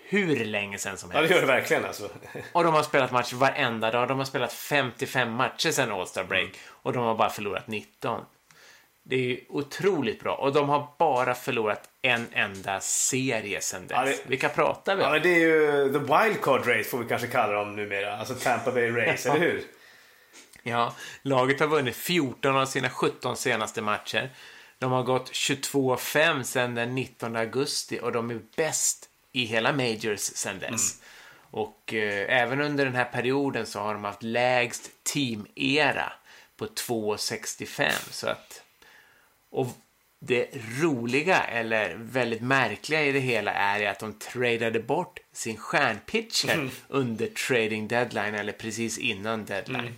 hur 0.08 0.44
länge 0.44 0.78
sedan 0.78 0.98
som 0.98 1.10
helst. 1.10 1.22
Ja, 1.22 1.28
det 1.28 1.34
gör 1.34 1.46
det 1.46 1.52
verkligen 1.52 1.84
alltså. 1.84 2.08
Och 2.52 2.64
de 2.64 2.74
har 2.74 2.82
spelat 2.82 3.12
match 3.12 3.32
varenda 3.32 3.90
dag. 3.90 4.08
De 4.08 4.18
har 4.18 4.24
spelat 4.24 4.52
55 4.52 5.32
matcher 5.32 5.70
sedan 5.70 5.92
All-Star 5.92 6.24
Break. 6.24 6.42
Mm. 6.42 6.56
Och 6.66 6.92
de 6.92 7.04
har 7.04 7.14
bara 7.14 7.30
förlorat 7.30 7.66
19. 7.66 8.20
Det 9.02 9.16
är 9.16 9.20
ju 9.20 9.40
otroligt 9.48 10.20
bra. 10.20 10.34
Och 10.34 10.52
de 10.52 10.68
har 10.68 10.88
bara 10.98 11.34
förlorat 11.34 11.88
en 12.02 12.26
enda 12.32 12.80
serie 12.80 13.60
sedan 13.60 13.86
dess. 13.86 13.96
Ja, 13.96 14.04
det... 14.04 14.26
Vilka 14.26 14.48
pratar 14.48 14.96
vi 14.96 15.04
om? 15.04 15.12
Ja, 15.12 15.18
det 15.18 15.34
är 15.34 15.38
ju 15.38 15.92
the 15.92 15.98
wildcard 15.98 16.66
race 16.66 16.84
får 16.84 16.98
vi 16.98 17.08
kanske 17.08 17.26
kalla 17.26 17.52
dem 17.52 17.76
numera. 17.76 18.16
Alltså 18.16 18.34
Tampa 18.34 18.72
Bay 18.72 18.90
Race, 18.90 19.28
eller 19.30 19.40
hur? 19.40 19.62
Ja, 20.62 20.94
laget 21.22 21.60
har 21.60 21.66
vunnit 21.66 21.96
14 21.96 22.56
av 22.56 22.66
sina 22.66 22.90
17 22.90 23.36
senaste 23.36 23.82
matcher. 23.82 24.30
De 24.78 24.92
har 24.92 25.02
gått 25.02 25.30
22-5 25.32 26.42
sedan 26.42 26.74
den 26.74 26.94
19 26.94 27.36
augusti 27.36 28.00
och 28.02 28.12
de 28.12 28.30
är 28.30 28.40
bäst 28.56 29.08
i 29.32 29.44
hela 29.44 29.72
Majors 29.72 30.20
sedan 30.20 30.58
dess. 30.58 30.70
Mm. 30.70 31.02
Och 31.50 31.94
eh, 31.94 32.42
även 32.42 32.60
under 32.60 32.84
den 32.84 32.94
här 32.94 33.04
perioden 33.04 33.66
så 33.66 33.80
har 33.80 33.94
de 33.94 34.04
haft 34.04 34.22
lägst 34.22 34.90
team-era 35.04 36.12
på 36.56 36.66
2,65. 36.66 37.90
Så 38.10 38.28
att... 38.28 38.62
Och 39.50 39.68
det 40.18 40.48
roliga, 40.80 41.44
eller 41.44 41.94
väldigt 41.98 42.42
märkliga 42.42 43.04
i 43.04 43.12
det 43.12 43.18
hela 43.18 43.52
är 43.52 43.86
att 43.86 43.98
de 43.98 44.12
tradade 44.12 44.80
bort 44.80 45.20
sin 45.32 45.56
stjärnpitcher 45.56 46.54
mm. 46.54 46.70
under 46.88 47.26
trading 47.26 47.88
deadline, 47.88 48.34
eller 48.34 48.52
precis 48.52 48.98
innan 48.98 49.44
deadline. 49.44 49.80
Mm. 49.80 49.94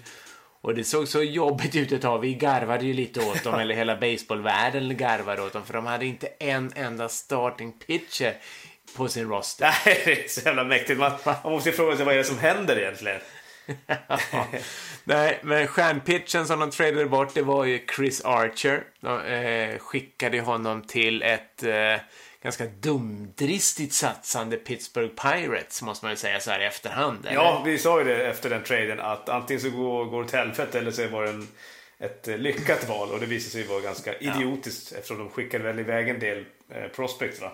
Och 0.64 0.74
det 0.74 0.85
såg 0.85 1.09
så 1.09 1.22
jobbigt 1.22 1.77
ut 1.77 1.92
ett 1.92 2.03
tag. 2.03 2.18
Vi 2.18 2.35
garvade 2.35 2.85
ju 2.85 2.92
lite 2.92 3.20
åt 3.20 3.44
dem, 3.44 3.55
eller 3.55 3.74
hela 3.74 3.96
baseballvärlden 3.96 4.96
garvade 4.96 5.42
åt 5.42 5.53
dem, 5.53 5.64
för 5.66 5.72
de 5.72 5.87
hade 5.87 6.07
inte 6.07 6.27
en 6.27 6.72
enda 6.77 7.09
starting 7.09 7.72
pitcher 7.72 8.35
på 8.96 9.09
sin 9.09 9.29
roster. 9.29 9.74
Nej, 9.87 10.03
det 10.05 10.24
är 10.24 10.29
så 10.29 10.40
jävla 10.40 10.64
mäktigt. 10.64 11.00
Man, 11.00 11.12
man 11.24 11.53
måste 11.53 11.72
fråga 11.72 11.96
sig 11.96 12.05
vad 12.05 12.14
är 12.14 12.18
det 12.18 12.24
som 12.24 12.38
händer 12.38 12.79
egentligen? 12.79 13.20
Nej, 15.05 15.40
men 15.42 15.66
stjärnpitchen 15.66 16.46
som 16.46 16.61
de 16.61 16.70
tradade 16.70 17.07
bort, 17.07 17.35
det 17.35 17.42
var 17.42 17.64
ju 17.64 17.81
Chris 17.96 18.24
Archer. 18.24 18.85
De 19.00 19.20
eh, 19.20 19.79
skickade 19.79 20.40
honom 20.40 20.83
till 20.83 21.22
ett 21.22 21.62
eh, 21.62 22.00
ganska 22.44 22.66
dumdristigt 22.66 23.92
satsande 23.92 24.57
Pittsburgh 24.57 25.14
Pirates, 25.14 25.83
måste 25.83 26.04
man 26.04 26.12
ju 26.12 26.16
säga 26.16 26.40
så 26.40 26.50
här 26.50 26.61
i 26.61 26.64
efterhand. 26.64 27.26
Eller? 27.26 27.35
Ja, 27.35 27.62
vi 27.66 27.78
sa 27.78 27.98
ju 27.98 28.04
det 28.04 28.26
efter 28.26 28.50
den 28.50 28.62
traden 28.62 29.00
att 29.00 29.28
antingen 29.28 29.61
så 29.61 29.70
går, 29.70 30.04
går 30.04 30.18
det 30.18 30.26
åt 30.26 30.33
helvete 30.33 30.78
eller 30.78 30.90
så 30.90 31.09
var 31.09 31.22
det 31.22 31.30
en, 31.30 31.48
ett 31.98 32.26
lyckat 32.26 32.88
val 32.88 33.11
och 33.11 33.20
det 33.20 33.26
visade 33.26 33.50
sig 33.50 33.66
vara 33.66 33.80
ganska 33.80 34.18
idiotiskt 34.18 34.92
ja. 34.92 34.98
eftersom 34.98 35.18
de 35.18 35.30
skickade 35.30 35.64
väl 35.64 35.78
iväg 35.78 36.09
en 36.09 36.18
del 36.18 36.44
eh, 36.70 36.88
prospects 36.88 37.40
va? 37.40 37.52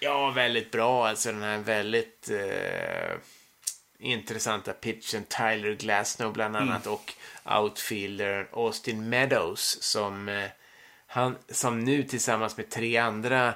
Ja, 0.00 0.30
väldigt 0.30 0.70
bra. 0.70 1.08
Alltså 1.08 1.32
den 1.32 1.42
här 1.42 1.58
väldigt 1.58 2.30
eh, 2.30 3.16
intressanta 3.98 4.72
pitchen 4.72 5.24
Tyler 5.24 5.74
Glasnow 5.74 6.32
bland 6.32 6.56
mm. 6.56 6.68
annat 6.68 6.86
mm. 6.86 6.94
och 6.94 7.12
outfielder 7.62 8.48
Austin 8.52 9.08
Meadows 9.08 9.82
som, 9.82 10.28
eh, 10.28 10.44
han, 11.06 11.36
som 11.48 11.80
nu 11.80 12.02
tillsammans 12.02 12.56
med 12.56 12.70
tre 12.70 12.96
andra 12.96 13.48
eh, 13.48 13.54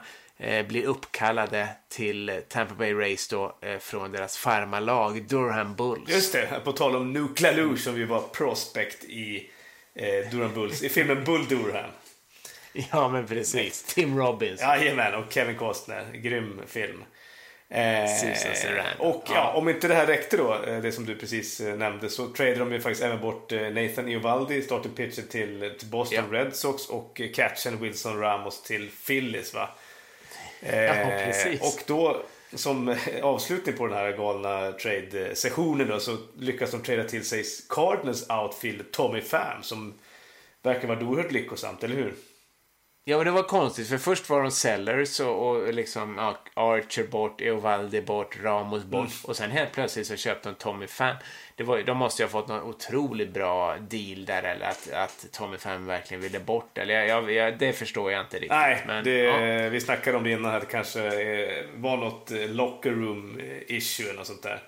blir 0.69 0.85
uppkallade 0.85 1.69
till 1.89 2.41
Tampa 2.49 2.75
Bay 2.75 2.95
Race 2.95 3.37
då 3.37 3.59
eh, 3.61 3.79
från 3.79 4.13
deras 4.13 4.37
farmarlag 4.37 5.29
Durham 5.29 5.75
Bulls. 5.75 6.11
Just 6.11 6.33
det, 6.33 6.61
på 6.65 6.73
tal 6.73 6.97
om 6.97 7.13
Nuke 7.13 7.43
LaLou 7.43 7.77
som 7.77 7.97
ju 7.97 8.05
var 8.05 8.21
prospect 8.21 9.05
i 9.05 9.51
eh, 9.95 10.31
Durham 10.31 10.55
Bulls, 10.55 10.83
i 10.83 10.89
filmen 10.89 11.25
Bull 11.25 11.49
Durham. 11.49 11.91
Ja, 12.93 13.09
men 13.09 13.27
precis. 13.27 13.83
Tim 13.83 14.19
Robbins. 14.19 14.61
Jajamän, 14.61 15.15
och 15.15 15.33
Kevin 15.33 15.57
Costner. 15.57 16.13
Grym 16.13 16.61
film. 16.67 17.05
Eh, 17.69 18.11
och 18.99 19.25
ja. 19.27 19.53
om 19.53 19.69
inte 19.69 19.89
det 19.89 19.95
här 19.95 20.07
räckte 20.07 20.37
då, 20.37 20.65
eh, 20.67 20.81
det 20.81 20.93
som 20.93 21.07
du 21.07 21.17
precis 21.17 21.61
eh, 21.61 21.77
nämnde, 21.77 22.09
så 22.09 22.27
tradade 22.27 22.59
de 22.59 22.73
ju 22.73 22.81
faktiskt 22.81 23.03
även 23.03 23.21
bort 23.21 23.53
eh, 23.53 23.61
Nathan 23.61 24.09
Eovaldi, 24.09 24.63
starting 24.63 24.93
pitcher 24.93 25.23
till, 25.23 25.75
till 25.79 25.89
Boston 25.89 26.25
ja. 26.31 26.39
Red 26.39 26.57
Sox 26.57 26.87
och 26.87 27.21
catchen 27.35 27.81
Wilson 27.81 28.21
Ramos 28.21 28.63
till 28.63 28.91
Phillies 29.07 29.55
va. 29.55 29.69
Eh. 30.65 31.61
Och 31.61 31.83
då 31.87 32.23
som 32.55 32.97
avslutning 33.23 33.77
på 33.77 33.87
den 33.87 33.97
här 33.97 34.13
galna 34.13 34.73
trade-sessionen 34.73 36.01
så 36.01 36.17
lyckas 36.39 36.71
de 36.71 36.83
trada 36.83 37.05
till 37.05 37.25
sig 37.25 37.45
Cardinals 37.69 38.31
outfield 38.31 38.91
Tommy 38.93 39.21
Pham 39.21 39.63
som 39.63 39.95
verkar 40.63 40.89
vara 40.89 41.05
oerhört 41.05 41.33
lyckosamt, 41.33 41.85
eller 41.85 41.97
hur? 41.97 42.15
Ja, 43.07 43.17
men 43.17 43.27
det 43.27 43.31
var 43.31 43.43
konstigt, 43.43 43.89
för 43.89 43.99
först 43.99 44.31
var 44.31 44.43
de 44.43 44.51
Sellers 44.51 45.21
och, 45.21 45.49
och 45.49 45.75
liksom 45.75 46.17
ja, 46.19 46.39
Archer 46.55 47.07
bort, 47.07 47.41
Eovaldi 47.41 48.01
bort, 48.01 48.39
Ramos 48.43 48.85
bort. 48.85 49.01
Mm. 49.01 49.13
Och 49.25 49.37
sen 49.37 49.51
helt 49.51 49.73
plötsligt 49.73 50.07
så 50.07 50.17
köpte 50.17 50.49
de 50.49 50.55
Tommy 50.55 50.87
Pham. 50.87 51.17
Det 51.57 51.65
var, 51.65 51.83
de 51.83 51.97
måste 51.97 52.23
ju 52.23 52.27
ha 52.27 52.31
fått 52.31 52.49
någon 52.49 52.63
otroligt 52.63 53.31
bra 53.31 53.77
deal 53.77 54.25
där, 54.25 54.43
eller 54.43 54.67
att, 54.67 54.93
att 54.93 55.27
Tommy 55.33 55.57
Pham 55.57 55.87
verkligen 55.87 56.21
ville 56.21 56.41
bort. 56.41 56.79
Eller 56.79 57.05
jag, 57.05 57.33
jag, 57.33 57.59
det 57.59 57.73
förstår 57.73 58.13
jag 58.13 58.21
inte 58.21 58.37
riktigt. 58.37 58.51
Nej, 58.51 58.85
men, 58.87 59.05
det, 59.05 59.19
ja. 59.19 59.69
vi 59.69 59.81
snackade 59.81 60.17
om 60.17 60.25
det 60.25 60.31
innan, 60.31 60.55
att 60.55 60.61
det 60.61 60.67
kanske 60.67 61.01
var 61.77 61.97
något 61.97 62.31
locker 62.31 62.91
room 62.91 63.41
issue 63.67 64.07
eller 64.07 64.19
något 64.19 64.27
sånt 64.27 64.43
där. 64.43 64.63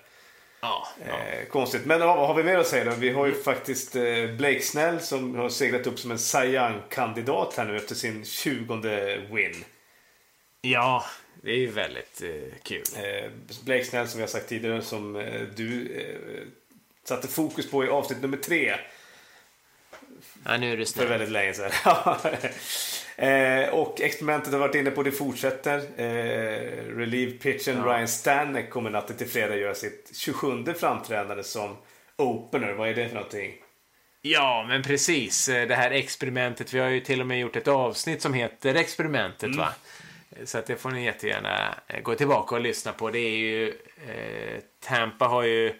Ja, 0.61 0.87
ja. 1.07 1.19
Eh, 1.19 1.45
konstigt. 1.45 1.85
Men 1.85 1.99
ja, 1.99 2.15
vad 2.15 2.27
har 2.27 2.33
vi 2.35 2.43
mer 2.43 2.57
att 2.57 2.67
säga 2.67 2.85
då? 2.85 2.91
Vi 2.91 3.09
har 3.09 3.25
ju 3.25 3.33
faktiskt 3.33 3.95
eh, 3.95 4.03
Blake 4.37 4.61
Snell 4.61 4.99
som 4.99 5.35
har 5.35 5.49
seglat 5.49 5.87
upp 5.87 5.99
som 5.99 6.11
en 6.11 6.19
Cy 6.19 6.37
Young-kandidat 6.37 7.53
här 7.57 7.65
nu 7.65 7.75
efter 7.75 7.95
sin 7.95 8.25
20 8.25 8.75
win. 9.31 9.65
Ja, 10.61 11.05
det 11.41 11.51
är 11.51 11.57
ju 11.57 11.71
väldigt 11.71 12.21
eh, 12.21 12.59
kul. 12.63 12.83
Eh, 12.95 13.31
Blake 13.65 13.85
Snell 13.85 14.07
som 14.07 14.17
vi 14.17 14.23
har 14.23 14.27
sagt 14.27 14.49
tidigare 14.49 14.81
som 14.81 15.15
eh, 15.15 15.41
du 15.41 15.91
satte 17.03 17.27
fokus 17.27 17.71
på 17.71 17.85
i 17.85 17.89
avsnitt 17.89 18.21
nummer 18.21 18.37
tre. 18.37 18.75
Ja, 20.45 20.57
nu 20.57 20.73
är 20.73 20.77
det 20.77 20.93
För 20.93 21.07
väldigt 21.07 21.29
länge 21.29 21.53
sedan. 21.53 21.71
Eh, 23.19 23.69
och 23.69 24.01
experimentet 24.01 24.53
har 24.53 24.59
varit 24.59 24.75
inne 24.75 24.91
på 24.91 25.03
det 25.03 25.11
fortsätter. 25.11 25.77
Eh, 25.97 26.95
relieve 26.95 27.31
pitchen 27.31 27.77
ja. 27.77 27.83
Ryan 27.85 28.07
Stanek 28.07 28.69
kommer 28.69 28.89
natten 28.89 29.17
till 29.17 29.27
fredag 29.27 29.55
göra 29.55 29.75
sitt 29.75 30.11
27 30.15 30.73
framträdande 30.73 31.43
som 31.43 31.77
opener. 32.15 32.73
Vad 32.73 32.89
är 32.89 32.93
det 32.93 33.07
för 33.07 33.15
någonting? 33.15 33.53
Ja, 34.21 34.65
men 34.67 34.83
precis. 34.83 35.49
Eh, 35.49 35.67
det 35.67 35.75
här 35.75 35.91
experimentet. 35.91 36.73
Vi 36.73 36.79
har 36.79 36.89
ju 36.89 36.99
till 36.99 37.21
och 37.21 37.27
med 37.27 37.39
gjort 37.39 37.55
ett 37.55 37.67
avsnitt 37.67 38.21
som 38.21 38.33
heter 38.33 38.75
Experimentet, 38.75 39.43
mm. 39.43 39.57
va? 39.57 39.73
Så 40.45 40.57
att 40.57 40.65
det 40.65 40.75
får 40.75 40.91
ni 40.91 41.05
jättegärna 41.05 41.75
eh, 41.87 42.01
gå 42.01 42.15
tillbaka 42.15 42.55
och 42.55 42.61
lyssna 42.61 42.91
på. 42.91 43.09
Det 43.09 43.19
är 43.19 43.37
ju... 43.37 43.67
Eh, 44.07 44.59
Tampa 44.79 45.25
har 45.25 45.43
ju 45.43 45.73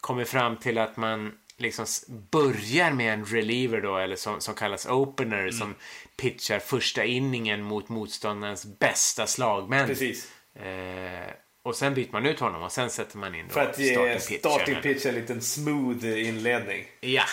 kommit 0.00 0.28
fram 0.28 0.56
till 0.56 0.78
att 0.78 0.96
man 0.96 1.32
liksom 1.62 1.86
börjar 2.30 2.92
med 2.92 3.12
en 3.14 3.24
reliever 3.24 3.80
då, 3.80 3.96
eller 3.96 4.16
som, 4.16 4.40
som 4.40 4.54
kallas 4.54 4.86
opener, 4.86 5.40
mm. 5.40 5.52
som 5.52 5.74
pitchar 6.16 6.58
första 6.58 7.04
inningen 7.04 7.62
mot 7.62 7.88
motståndarens 7.88 8.64
bästa 8.78 9.26
slagmän. 9.26 9.86
Precis. 9.86 10.30
Eh, 10.54 11.32
och 11.64 11.76
sen 11.76 11.94
byter 11.94 12.12
man 12.12 12.26
ut 12.26 12.40
honom 12.40 12.62
och 12.62 12.72
sen 12.72 12.90
sätter 12.90 13.18
man 13.18 13.34
in 13.34 13.48
då 13.48 13.54
För 13.54 13.60
att 13.60 13.78
ge 13.78 14.18
starting 14.18 14.82
pitch 14.82 15.06
en 15.06 15.14
liten 15.14 15.42
smooth 15.42 16.04
inledning. 16.04 16.86
Ja, 17.00 17.24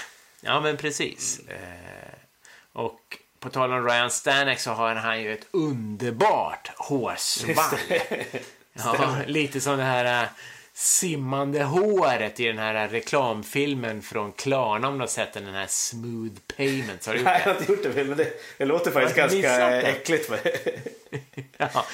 ja 0.42 0.62
men 0.62 0.78
precis. 0.78 1.40
Mm. 1.40 1.62
Eh, 1.62 2.14
och 2.74 3.18
på 3.40 3.50
tal 3.50 3.72
om 3.72 3.86
Ryan 3.86 4.12
Stanek 4.12 4.60
så 4.60 4.72
har 4.72 4.96
han 4.96 5.22
ju 5.22 5.34
ett 5.34 5.48
underbart 5.52 6.72
hårsvall. 6.76 7.80
ja, 8.74 9.16
lite 9.28 9.62
som 9.62 9.78
det 9.78 9.84
här 9.84 10.24
eh, 10.24 10.30
simmande 10.80 11.64
håret 11.64 12.40
i 12.40 12.46
den 12.46 12.58
här 12.58 12.88
reklamfilmen 12.88 14.02
från 14.02 14.32
Klarna 14.32 14.88
om 14.88 14.94
du 14.94 15.00
har 15.00 15.08
sett 15.08 15.34
den, 15.34 15.46
den 15.46 15.54
här 15.54 15.68
Smooth 15.68 16.36
Payments. 16.58 17.08
Har 17.08 17.14
du 17.14 17.20
gjort 17.20 17.26
det? 17.26 17.32
Nej, 17.32 17.42
jag 17.46 17.54
har 17.54 17.60
inte 17.60 17.72
gjort 17.72 17.84
det, 17.84 18.04
men 18.04 18.18
det, 18.18 18.28
det 18.58 18.66
låter 18.66 18.92
faktiskt 18.92 19.16
ganska 19.16 19.82
äckligt. 19.82 20.32
ja. 21.58 21.86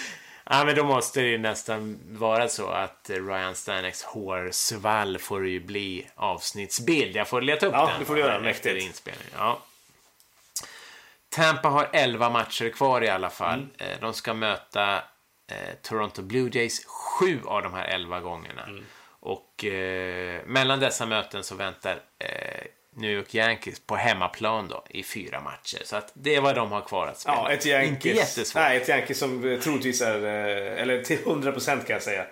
ja, 0.50 0.64
men 0.66 0.76
då 0.76 0.84
måste 0.84 1.22
det 1.22 1.28
ju 1.28 1.38
nästan 1.38 2.00
vara 2.08 2.48
så 2.48 2.68
att 2.68 3.10
Ryan 3.10 3.56
Staneks 3.56 4.04
hårsvall 4.04 5.18
får 5.18 5.48
ju 5.48 5.60
bli 5.60 6.08
avsnittsbild. 6.16 7.16
Jag 7.16 7.28
får 7.28 7.42
leta 7.42 7.66
upp 7.66 7.74
ja, 7.74 7.80
den. 7.80 7.90
Ja, 7.90 8.00
det 8.00 8.06
får 8.06 8.16
du 8.16 8.22
göra. 8.22 8.50
Efter 8.50 8.76
inspelningen. 8.76 9.34
Ja. 9.38 9.60
Tampa 11.30 11.70
har 11.70 11.90
11 11.94 12.30
matcher 12.30 12.70
kvar 12.70 13.04
i 13.04 13.10
alla 13.10 13.30
fall. 13.30 13.68
Mm. 13.80 13.92
Eh, 13.92 14.00
de 14.02 14.14
ska 14.14 14.34
möta 14.34 15.04
eh, 15.48 15.76
Toronto 15.82 16.22
Blue 16.22 16.50
Jays 16.54 16.86
sju 16.86 17.42
av 17.46 17.64
de 17.64 17.74
här 17.74 17.86
elva 17.86 18.20
gångerna. 18.20 18.64
Mm. 18.64 18.84
Och 19.20 19.66
eh, 19.66 20.42
mellan 20.46 20.80
dessa 20.80 21.06
möten 21.06 21.44
så 21.44 21.56
väntar 21.56 22.00
eh, 22.20 22.66
New 22.96 23.12
York 23.12 23.36
Yankees 23.36 23.80
på 23.80 23.96
hemmaplan 23.96 24.68
då 24.68 24.84
i 24.90 25.04
fyra 25.04 25.42
matcher. 25.42 25.82
Så 25.84 25.96
att 25.96 26.12
det 26.14 26.36
är 26.36 26.42
vad 26.42 26.56
de 26.56 26.72
har 26.72 26.82
kvar 26.82 27.08
att 27.08 27.20
spela. 27.20 27.36
Ja, 27.38 27.52
ett 27.52 27.66
Yankees, 27.66 28.06
Inte 28.06 28.10
jättesvårt. 28.10 28.62
Nej, 28.62 28.78
ett 28.78 28.90
Yankees 28.90 29.20
som 29.20 29.52
eh, 29.52 29.60
troligtvis 29.60 30.02
är, 30.02 30.24
eh, 30.24 30.82
eller 30.82 31.04
till 31.04 31.18
100% 31.18 31.66
kan 31.66 31.94
jag 31.94 32.04
säga, 32.04 32.26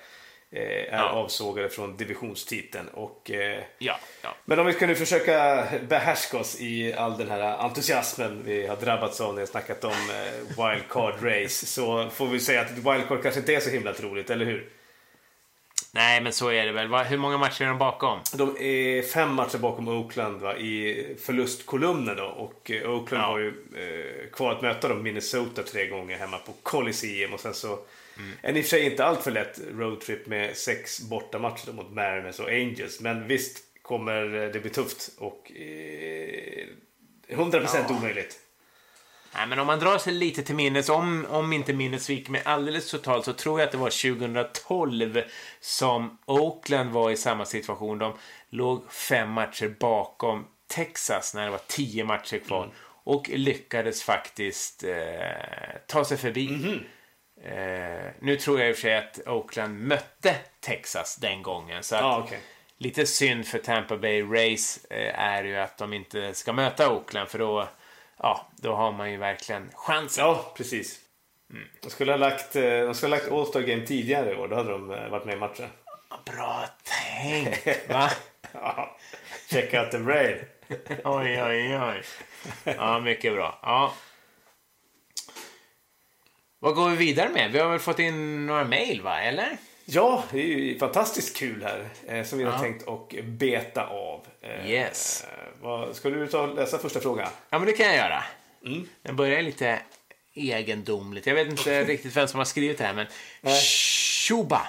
är 0.53 0.87
Ja. 0.91 1.09
avsågade 1.09 1.69
från 1.69 1.97
divisionstiteln. 1.97 2.87
Och, 2.87 3.31
eh, 3.31 3.63
Ja, 3.77 3.99
ja. 4.21 4.35
men 4.45 4.59
om 4.59 4.65
vi 4.65 4.73
ska 4.73 4.87
nu 4.87 4.95
försöka 4.95 5.65
behärska 5.89 6.37
oss 6.37 6.61
i 6.61 6.93
all 6.93 7.17
den 7.17 7.29
här 7.29 7.41
entusiasmen 7.41 8.41
vi 8.45 8.67
har 8.67 8.75
drabbats 8.75 9.21
av 9.21 9.33
när 9.33 9.41
har 9.41 9.47
snackat 9.47 9.83
om 9.83 9.91
eh, 9.91 10.67
wildcard 10.69 11.13
race 11.23 11.65
så 11.65 12.09
får 12.09 12.27
vi 12.27 12.39
säga 12.39 12.61
att 12.61 12.71
wildcard 12.71 13.21
kanske 13.23 13.39
inte 13.39 13.55
är 13.55 13.59
så 13.59 13.69
himla 13.69 13.93
troligt, 13.93 14.29
eller 14.29 14.45
hur? 14.45 14.69
Nej, 15.95 16.21
men 16.21 16.33
så 16.33 16.49
är 16.51 16.65
det 16.65 16.71
väl. 16.71 16.87
Hur 16.93 17.17
många 17.17 17.37
matcher 17.37 17.63
är 17.63 17.67
de 17.67 17.77
bakom? 17.77 18.19
De 18.33 18.57
är 18.59 19.01
fem 19.01 19.33
matcher 19.33 19.57
bakom 19.57 19.87
Oakland 19.87 20.41
va, 20.41 20.57
i 20.57 21.05
förlustkolumnen 21.21 22.15
då. 22.15 22.23
Och 22.25 22.71
eh, 22.71 22.89
Oakland 22.91 23.23
Ja. 23.23 23.27
har 23.27 23.39
ju 23.39 23.47
eh, 23.47 24.29
kvar 24.31 24.51
att 24.51 24.61
möta 24.61 24.87
dem 24.87 25.03
Minnesota 25.03 25.63
tre 25.63 25.87
gånger 25.87 26.17
hemma 26.17 26.37
på 26.37 26.51
Coliseum. 26.63 27.33
Och 27.33 27.39
sen 27.39 27.53
så 27.53 27.79
en 28.41 28.57
i 28.57 28.59
och 28.59 28.63
för 28.63 28.69
sig 28.69 28.85
inte 28.85 29.05
allt 29.05 29.23
för 29.23 29.31
lätt 29.31 29.59
roadtrip 29.71 30.27
med 30.27 30.57
sex 30.57 31.01
bortamatcher 31.01 31.71
mot 31.71 31.91
Mariners 31.91 32.39
och 32.39 32.49
Angels. 32.49 32.99
Men 32.99 33.27
visst 33.27 33.63
kommer 33.81 34.21
det 34.53 34.59
bli 34.59 34.69
tufft 34.69 35.11
och 35.17 35.51
eh, 35.51 36.65
100% 37.29 37.97
omöjligt. 37.97 38.39
Nej, 39.35 39.47
men 39.47 39.59
om 39.59 39.67
man 39.67 39.79
drar 39.79 39.97
sig 39.97 40.13
lite 40.13 40.43
till 40.43 40.55
minnes, 40.55 40.89
om, 40.89 41.25
om 41.29 41.53
inte 41.53 41.73
minnet 41.73 42.01
sviker 42.01 42.31
mig 42.31 42.41
alldeles 42.45 42.91
totalt, 42.91 43.25
så 43.25 43.33
tror 43.33 43.59
jag 43.59 43.65
att 43.65 43.71
det 43.71 43.77
var 43.77 44.15
2012 44.15 45.21
som 45.59 46.17
Oakland 46.25 46.91
var 46.91 47.11
i 47.11 47.17
samma 47.17 47.45
situation. 47.45 47.97
De 47.97 48.13
låg 48.49 48.91
fem 48.91 49.29
matcher 49.29 49.75
bakom 49.79 50.45
Texas 50.67 51.33
när 51.35 51.45
det 51.45 51.51
var 51.51 51.61
tio 51.67 52.03
matcher 52.03 52.39
kvar 52.39 52.69
och 53.03 53.29
lyckades 53.29 54.03
faktiskt 54.03 54.83
eh, 54.83 54.97
ta 55.87 56.05
sig 56.05 56.17
förbi. 56.17 56.79
Eh, 57.43 58.11
nu 58.19 58.35
tror 58.35 58.59
jag 58.59 58.69
i 58.69 58.71
och 58.71 58.75
för 58.75 58.81
sig 58.81 58.97
att 58.97 59.19
Oakland 59.27 59.79
mötte 59.79 60.35
Texas 60.59 61.15
den 61.15 61.43
gången. 61.43 61.83
Så 61.83 61.95
att 61.95 62.01
Ja, 62.01 62.23
okej. 62.25 62.39
Lite 62.77 63.05
synd 63.05 63.47
för 63.47 63.59
Tampa 63.59 63.97
Bay 63.97 64.21
Race 64.21 64.79
eh, 64.89 65.19
är 65.19 65.43
ju 65.43 65.57
att 65.57 65.77
de 65.77 65.93
inte 65.93 66.33
ska 66.33 66.53
möta 66.53 66.93
Oakland 66.93 67.29
för 67.29 67.39
då, 67.39 67.67
ja, 68.17 68.47
då 68.55 68.75
har 68.75 68.91
man 68.91 69.11
ju 69.11 69.17
verkligen 69.17 69.69
chansen. 69.73 70.25
Ja, 70.25 70.53
precis. 70.57 70.99
De 71.81 71.89
skulle 71.89 72.11
ha 72.11 72.17
lagt, 72.17 72.55
eh, 72.55 72.61
de 72.63 72.93
skulle 72.95 73.15
ha 73.15 73.19
lagt 73.19 73.31
All-Star 73.31 73.61
Game 73.61 73.85
tidigare 73.85 74.31
i 74.31 74.35
år. 74.35 74.47
Då 74.47 74.55
hade 74.55 74.71
de 74.71 74.91
eh, 74.91 75.09
varit 75.09 75.25
med 75.25 75.35
i 75.35 75.39
matchen. 75.39 75.69
Bra 76.25 76.65
tänkt, 76.83 77.89
va? 77.89 78.09
Ja. 78.53 78.97
Check 79.49 79.73
out 79.73 79.91
the 79.91 79.97
brain. 79.97 80.37
Oj, 81.03 81.43
oj, 81.43 81.77
oj. 81.79 82.03
Ja, 82.63 82.99
mycket 82.99 83.33
bra. 83.33 83.59
Ja. 83.61 83.93
Vad 86.59 86.75
går 86.75 86.89
vi 86.89 86.95
vidare 86.95 87.29
med? 87.29 87.51
Vi 87.51 87.59
har 87.59 87.69
väl 87.69 87.79
fått 87.79 87.99
in 87.99 88.45
några 88.45 88.63
mejl, 88.63 89.01
va? 89.01 89.21
Eller? 89.21 89.57
Ja, 89.85 90.23
det 90.31 90.39
är 90.39 90.45
ju 90.47 90.79
fantastiskt 90.79 91.37
kul 91.37 91.63
här 91.63 91.89
eh, 92.07 92.23
som 92.25 92.37
vi 92.37 92.43
har 92.43 92.51
Ja. 92.51 92.59
tänkt 92.59 92.83
och 92.83 93.15
beta 93.23 93.87
av. 93.87 94.27
Eh, 94.43 94.69
Yes. 94.71 95.25
Vad, 95.61 95.95
ska 95.95 96.09
du 96.09 96.27
ta 96.27 96.41
och 96.41 96.55
läsa 96.55 96.77
första 96.77 96.99
frågan? 96.99 97.29
Ja, 97.49 97.59
men 97.59 97.65
det 97.67 97.73
kan 97.73 97.85
jag 97.85 97.95
göra. 97.95 98.23
Mm. 98.65 98.87
Den 99.01 99.15
börjar 99.15 99.41
lite 99.41 99.79
egendomligt. 100.35 101.27
Jag 101.27 101.35
vet 101.35 101.47
inte 101.47 101.83
riktigt 101.87 102.17
vem 102.17 102.27
som 102.27 102.37
har 102.37 102.45
skrivit 102.45 102.77
det 102.77 102.83
här, 102.83 102.93
men 102.93 103.07
Shuba. 104.27 104.61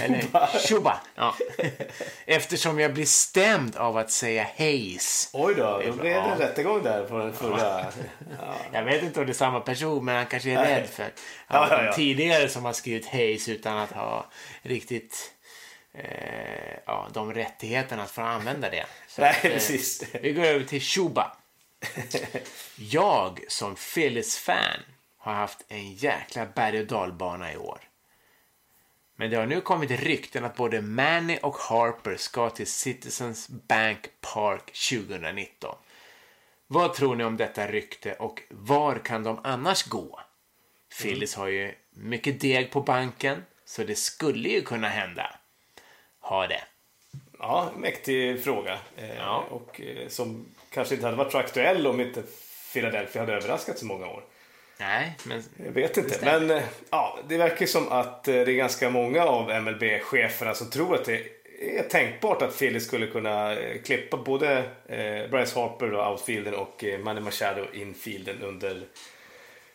Eller 0.00 0.22
Shuba. 0.68 1.00
Ja. 1.14 1.34
Eftersom 2.26 2.78
jag 2.80 2.94
blir 2.94 3.06
stämd 3.06 3.76
av 3.76 3.96
att 3.96 4.10
säga 4.10 4.42
hejs. 4.42 5.30
Oj 5.32 5.54
då, 5.54 5.82
då 5.86 5.92
blev 5.92 6.04
det 6.14 6.20
en 6.20 6.38
rättegång 6.38 6.82
där 6.82 7.04
på 7.04 7.18
den 7.18 7.32
förra. 7.32 7.84
Jag 8.72 8.84
vet 8.84 9.02
inte 9.02 9.20
om 9.20 9.26
det 9.26 9.32
är 9.32 9.34
samma 9.34 9.60
person, 9.60 10.04
men 10.04 10.16
han 10.16 10.26
kanske 10.26 10.50
är 10.50 10.54
Nej. 10.54 10.80
rädd 10.80 10.88
för 10.88 11.02
Ja, 11.02 11.10
ja, 11.48 11.68
ja, 11.70 11.84
ja. 11.84 11.92
tidigare 11.92 12.48
som 12.48 12.64
har 12.64 12.72
skrivit 12.72 13.06
hejs 13.06 13.48
utan 13.48 13.78
att 13.78 13.92
ha 13.92 14.30
riktigt 14.62 15.32
eh, 15.98 16.78
ja, 16.86 17.08
de 17.14 17.34
rättigheterna 17.34 18.02
att 18.02 18.10
få 18.10 18.22
använda 18.22 18.70
det. 18.70 18.86
Så 19.08 19.20
Nej, 19.20 19.30
att, 19.30 19.44
eh, 19.44 19.50
precis. 19.50 20.04
Vi 20.22 20.32
går 20.32 20.44
över 20.44 20.64
till 20.64 20.80
Shuba. 20.80 21.36
Jag 22.76 23.44
som 23.48 23.74
Phillies-fan 23.74 24.80
har 25.16 25.34
haft 25.34 25.64
en 25.68 25.92
jäkla 25.92 26.46
berg 26.46 26.80
och 26.80 26.86
dalbana 26.86 27.52
i 27.52 27.56
år. 27.56 27.80
Men 29.16 29.30
det 29.30 29.36
har 29.36 29.46
nu 29.46 29.60
kommit 29.60 29.90
rykten 29.90 30.44
att 30.44 30.56
både 30.56 30.80
Manny 30.80 31.38
och 31.42 31.56
Harper 31.56 32.16
ska 32.16 32.50
till 32.50 32.66
Citizens 32.66 33.48
Bank 33.48 34.08
Park 34.20 34.72
2019. 34.90 35.76
Vad 36.66 36.94
tror 36.94 37.16
ni 37.16 37.24
om 37.24 37.36
detta 37.36 37.66
rykte 37.66 38.12
och 38.14 38.42
var 38.50 38.98
kan 38.98 39.22
de 39.22 39.40
annars 39.44 39.84
gå? 39.84 40.20
Phillies 41.02 41.34
har 41.34 41.46
ju 41.46 41.74
mycket 41.90 42.40
deg 42.40 42.70
på 42.70 42.80
banken, 42.80 43.44
så 43.64 43.84
det 43.84 43.94
skulle 43.94 44.48
ju 44.48 44.62
kunna 44.62 44.88
hända. 44.88 45.36
Ha 46.28 46.46
det. 46.46 46.60
Ja, 47.38 47.70
mäktig 47.76 48.44
fråga. 48.44 48.78
Eh, 48.96 49.16
Ja. 49.16 49.44
Och 49.50 49.80
eh, 49.80 50.08
som 50.08 50.46
kanske 50.70 50.94
inte 50.94 51.06
hade 51.06 51.16
varit 51.16 51.32
så 51.32 51.38
aktuell 51.38 51.86
om 51.86 52.00
inte 52.00 52.22
Philadelphia 52.72 53.22
hade 53.22 53.34
överraskat 53.34 53.78
så 53.78 53.86
många 53.86 54.06
år. 54.06 54.24
Nej, 54.78 55.16
men 55.24 55.42
Jag 55.64 55.72
vet 55.72 55.96
inte. 55.96 56.18
Men 56.24 56.50
eh, 56.50 56.62
ja, 56.90 57.18
det 57.28 57.36
verkar 57.36 57.66
som 57.66 57.88
att 57.88 58.24
det 58.24 58.34
är 58.34 58.46
ganska 58.46 58.90
många 58.90 59.24
av 59.24 59.50
MLB-cheferna 59.50 60.54
som 60.54 60.70
tror 60.70 60.94
att 60.94 61.04
det 61.04 61.22
är 61.60 61.82
tänkbart 61.82 62.42
att 62.42 62.58
Philly 62.58 62.80
skulle 62.80 63.06
kunna 63.06 63.56
klippa 63.84 64.16
både 64.16 64.62
Bryce 65.30 65.60
Harper, 65.60 65.86
då, 65.86 66.06
outfielden, 66.10 66.54
och 66.54 66.84
Manny 67.00 67.20
Machado, 67.20 67.66
infielden, 67.72 68.42
under 68.42 68.86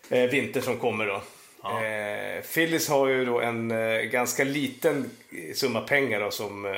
vintern 0.10 0.64
som 0.64 0.80
kommer. 0.80 1.06
Då. 1.06 1.22
Ja. 1.64 1.84
Eh, 1.86 2.42
Phillies 2.42 2.90
har 2.90 3.08
ju 3.08 3.26
då 3.26 3.42
en 3.42 3.72
eh, 3.72 4.02
ganska 4.02 4.44
liten 4.44 5.10
summa 5.56 5.82
pengar 5.82 6.20
då, 6.20 6.32
som 6.32 6.66
eh, 6.66 6.74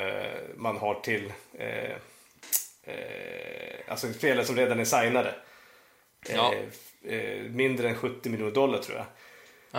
man 0.56 0.76
har 0.76 0.94
till 0.94 1.32
eh, 1.58 1.90
eh, 2.84 3.76
alltså 3.88 4.12
spelare 4.12 4.44
som 4.44 4.56
redan 4.56 4.80
är 4.80 4.84
signade. 4.84 5.34
Ja. 6.28 6.54
Eh, 7.08 7.42
mindre 7.42 7.88
än 7.88 7.94
70 7.94 8.30
miljoner 8.30 8.52
dollar 8.52 8.78
tror 8.78 8.96
jag. 8.96 9.06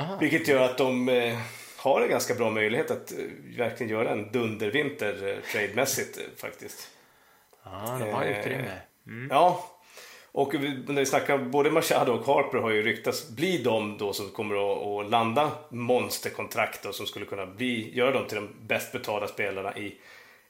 Aha. 0.02 0.18
Vilket 0.20 0.48
gör 0.48 0.62
att 0.62 0.78
de 0.78 1.08
har 1.78 2.02
en 2.02 2.10
ganska 2.10 2.34
bra 2.34 2.50
möjlighet 2.50 2.92
att 2.92 3.14
verkligen 3.58 3.92
göra 3.92 4.10
en 4.12 4.32
dundervinter 4.32 5.28
eh, 5.28 5.52
trademässigt 5.52 6.20
faktiskt. 6.38 6.88
Ja, 7.64 7.98
de 8.00 8.12
har 8.14 8.26
utrymme. 8.26 8.80
Ja, 9.30 9.77
och 10.38 10.54
vi, 10.54 10.84
när 10.88 10.94
vi 11.00 11.06
snackar 11.06 11.38
både 11.38 11.72
Machado 11.72 12.12
och 12.12 12.26
Harper 12.26 12.58
har 12.58 12.70
ju 12.70 12.84
ryktats 12.84 13.30
bli 13.30 13.58
de 13.64 13.98
då 13.98 14.14
som 14.14 14.30
kommer 14.30 14.56
att, 15.02 15.10
landa 15.10 15.52
monsterkontrakt 15.70 16.86
och 16.86 16.96
som 16.96 17.06
skulle 17.06 17.26
kunna 17.26 17.46
bli, 17.46 17.96
göra 17.98 18.12
dem 18.12 18.28
till 18.28 18.36
de 18.36 18.50
bäst 18.68 18.92
betalda 18.92 19.28
spelarna 19.28 19.78
i 19.78 19.96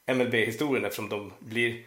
MLB-historien 0.06 0.84
eftersom 0.84 1.08
de 1.08 1.32
blir 1.38 1.82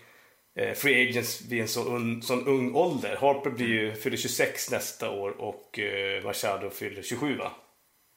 eh, 0.56 0.74
free 0.74 1.10
agents 1.10 1.42
vid 1.42 1.62
en 1.62 1.68
så 1.68 1.84
un, 1.96 2.22
sån 2.22 2.48
ung 2.48 2.76
ålder. 2.76 3.16
Harper 3.22 3.50
blir 3.50 3.68
ju, 3.68 3.96
fyller 3.96 4.18
26 4.18 4.72
nästa 4.72 5.10
år 5.12 5.42
och 5.42 5.80
eh, 5.80 6.24
Machado 6.24 6.70
fyller 6.70 7.02
27 7.02 7.36
va? 7.38 7.52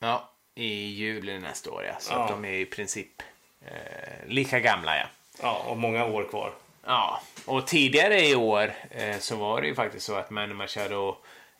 Ja, 0.01 0.31
i 0.55 0.75
juli 0.85 1.39
nästa 1.39 1.71
år 1.71 1.85
ja. 1.85 1.95
Så 1.99 2.13
Ja. 2.13 2.23
att 2.25 2.31
de 2.31 2.45
är 2.45 2.53
i 2.53 2.67
princip 2.67 3.23
eh, 3.67 4.27
lika 4.29 4.61
gamla 4.61 4.97
ja. 4.97 5.07
Ja, 5.43 5.65
och 5.69 5.77
många 5.77 6.05
år 6.07 6.25
kvar. 6.31 6.53
Ja, 6.87 7.23
och 7.45 7.67
tidigare 7.67 8.27
i 8.27 8.35
år 8.35 8.75
eh, 8.91 9.19
så 9.19 9.37
var 9.37 9.61
det 9.61 9.67
ju 9.67 9.75
faktiskt 9.75 10.07
så 10.07 10.15
att 10.15 10.31
Manny 10.31 10.55
Machado 10.55 11.17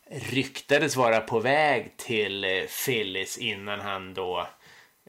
ryktades 0.09 0.95
vara 0.95 1.19
på 1.19 1.39
väg 1.39 1.97
till 1.97 2.43
eh, 2.43 2.63
Phillies 2.85 3.37
innan 3.37 3.79
han 3.79 4.13
då 4.13 4.47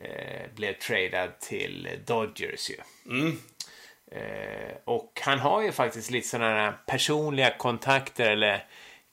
eh, 0.00 0.50
blev 0.54 0.72
tradad 0.72 1.40
till 1.40 1.88
Dodgers 2.06 2.70
ju. 2.70 2.76
Mm. 3.10 3.38
Eh, 4.12 4.76
och 4.84 5.20
han 5.22 5.38
har 5.38 5.62
ju 5.62 5.72
faktiskt 5.72 6.10
lite 6.10 6.28
sådana 6.28 6.60
här 6.60 6.72
personliga 6.86 7.56
kontakter 7.58 8.30
eller 8.30 8.64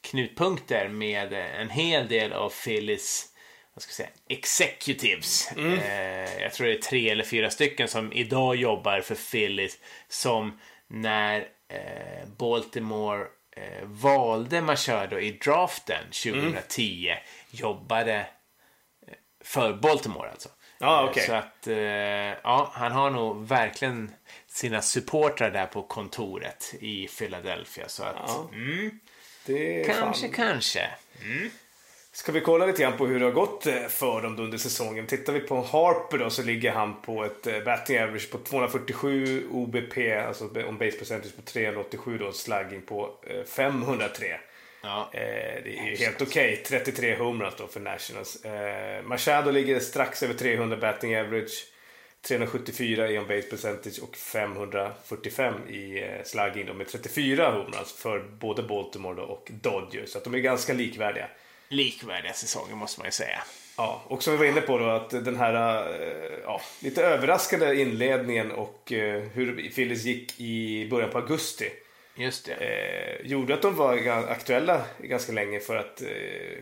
knutpunkter 0.02 0.88
med 0.88 1.34
en 1.34 1.70
hel 1.70 2.08
del 2.08 2.34
av 2.34 2.50
Phillies 2.50 3.30
vad 3.74 3.84
ska 3.84 3.90
jag 3.90 3.96
säga, 3.96 4.10
executives. 4.28 5.52
Eh, 5.58 6.42
jag 6.42 6.54
tror 6.54 6.68
det 6.68 6.74
är 6.74 6.82
tre 6.82 7.10
eller 7.10 7.24
fyra 7.24 7.50
stycken 7.50 7.88
som 7.88 8.14
idag 8.14 8.56
jobbar 8.56 9.02
för 9.02 9.16
Phillies 9.16 9.78
som 10.08 10.60
när 10.94 11.40
eh, 11.70 12.28
Baltimore 12.38 13.22
eh, 13.56 13.84
valde 13.86 14.62
Machado 14.62 15.20
i 15.20 15.32
draften 15.32 16.04
2010 16.24 17.14
jobbade 17.52 18.16
eh, 19.08 19.14
för 19.44 19.74
Baltimore 19.74 20.30
alltså. 20.30 20.50
Ja, 20.80 21.04
Eh, 21.04 21.10
okej. 21.10 21.24
Så 21.24 21.34
att, 21.34 21.68
eh, 21.68 21.76
ja, 22.44 22.72
han 22.74 22.92
har 22.92 23.10
nog 23.10 23.48
verkligen 23.48 24.12
sina 24.48 24.82
supportrar 24.82 25.52
där 25.52 25.66
på 25.66 25.84
kontoret 25.84 26.74
i 26.80 27.08
Philadelphia. 27.08 27.88
Så 27.90 28.04
att, 28.04 28.16
Ja. 28.28 28.50
mm, 28.54 29.00
Det 29.46 29.84
kanske, 29.88 30.28
fan. 30.28 30.32
kanske. 30.36 30.90
Ska 32.16 32.32
vi 32.32 32.42
kolla 32.42 32.66
lite 32.66 32.82
grann 32.82 32.98
på 32.98 33.08
hur 33.08 33.20
det 33.20 33.26
har 33.26 33.32
gått 33.32 33.66
eh, 33.66 33.88
för 33.88 34.22
dem 34.22 34.40
under 34.40 34.58
säsongen. 34.58 35.08
Tittar 35.08 35.34
vi 35.34 35.40
på 35.40 35.62
Harper 35.62 36.18
då 36.18 36.30
så 36.30 36.44
ligger 36.44 36.72
han 36.72 37.02
på 37.02 37.24
ett 37.24 37.48
eh, 37.48 37.60
batting 37.60 38.00
average 38.00 38.32
på 38.32 38.38
247 38.38 39.48
OBP, 39.52 39.98
alltså 40.28 40.46
on 40.46 40.78
base 40.78 40.98
percentage 40.98 41.36
på 41.36 41.42
387 41.42 42.18
då, 42.18 42.32
slugging 42.32 42.82
på 42.82 43.12
503. 43.48 44.40
Ja. 44.84 45.10
Eh, 45.14 45.20
det 45.64 45.78
är 45.80 45.90
ju 45.90 45.96
helt 45.96 46.22
okej. 46.22 46.54
Okay. 46.54 46.80
33 46.80 47.16
homeruns 47.16 47.56
då 47.58 47.68
för 47.68 47.80
Nationals. 47.80 48.46
Eh, 48.46 49.04
Machado 49.04 49.52
ligger 49.52 49.80
strax 49.80 50.24
över 50.24 50.34
300 50.34 50.78
batting 50.78 51.16
average. 51.16 51.68
374 52.28 53.10
i 53.10 53.20
on 53.20 53.28
base 53.28 53.42
percentage 53.42 54.00
och 54.04 54.16
545 54.16 55.68
i 55.70 56.04
eh, 56.04 56.24
slugging 56.24 56.66
då 56.66 56.74
med 56.74 56.88
34 56.88 57.52
homeruns 57.52 57.94
för 57.94 58.20
både 58.20 58.64
Baltimore 58.64 59.22
och 59.22 59.52
Dodgers. 59.52 60.10
Så 60.10 60.18
att 60.18 60.24
de 60.24 60.34
är 60.34 60.40
ganska 60.40 60.74
likvärdiga. 60.74 61.28
Likvärdiga 61.74 62.34
säsonger 62.34 62.76
måste 62.76 63.00
man 63.00 63.08
ju 63.08 63.12
säga. 63.12 63.44
Ja, 63.78 64.04
och 64.08 64.24
som 64.24 64.34
vi 64.34 64.40
var 64.40 64.46
inne 64.46 64.62
på 64.62 64.78
då 64.78 64.90
att 64.90 65.10
den 65.10 65.36
här 65.36 65.86
eh, 66.02 66.40
ja, 66.44 66.62
lite 66.80 67.04
överraskande 67.04 67.82
inledningen 67.82 68.52
och 68.52 68.92
eh, 68.92 69.24
hur 69.34 69.72
Phillies 69.76 70.04
gick 70.04 70.40
i 70.40 70.88
början 70.90 71.10
på 71.10 71.18
augusti. 71.18 71.70
Just 72.16 72.46
det. 72.46 72.54
Eh, 72.54 73.28
gjorde 73.28 73.54
att 73.54 73.62
de 73.62 73.76
var 73.76 74.08
aktuella 74.30 74.82
ganska 75.00 75.32
länge 75.32 75.60
för 75.60 75.76
att 75.76 76.02
eh, 76.02 76.08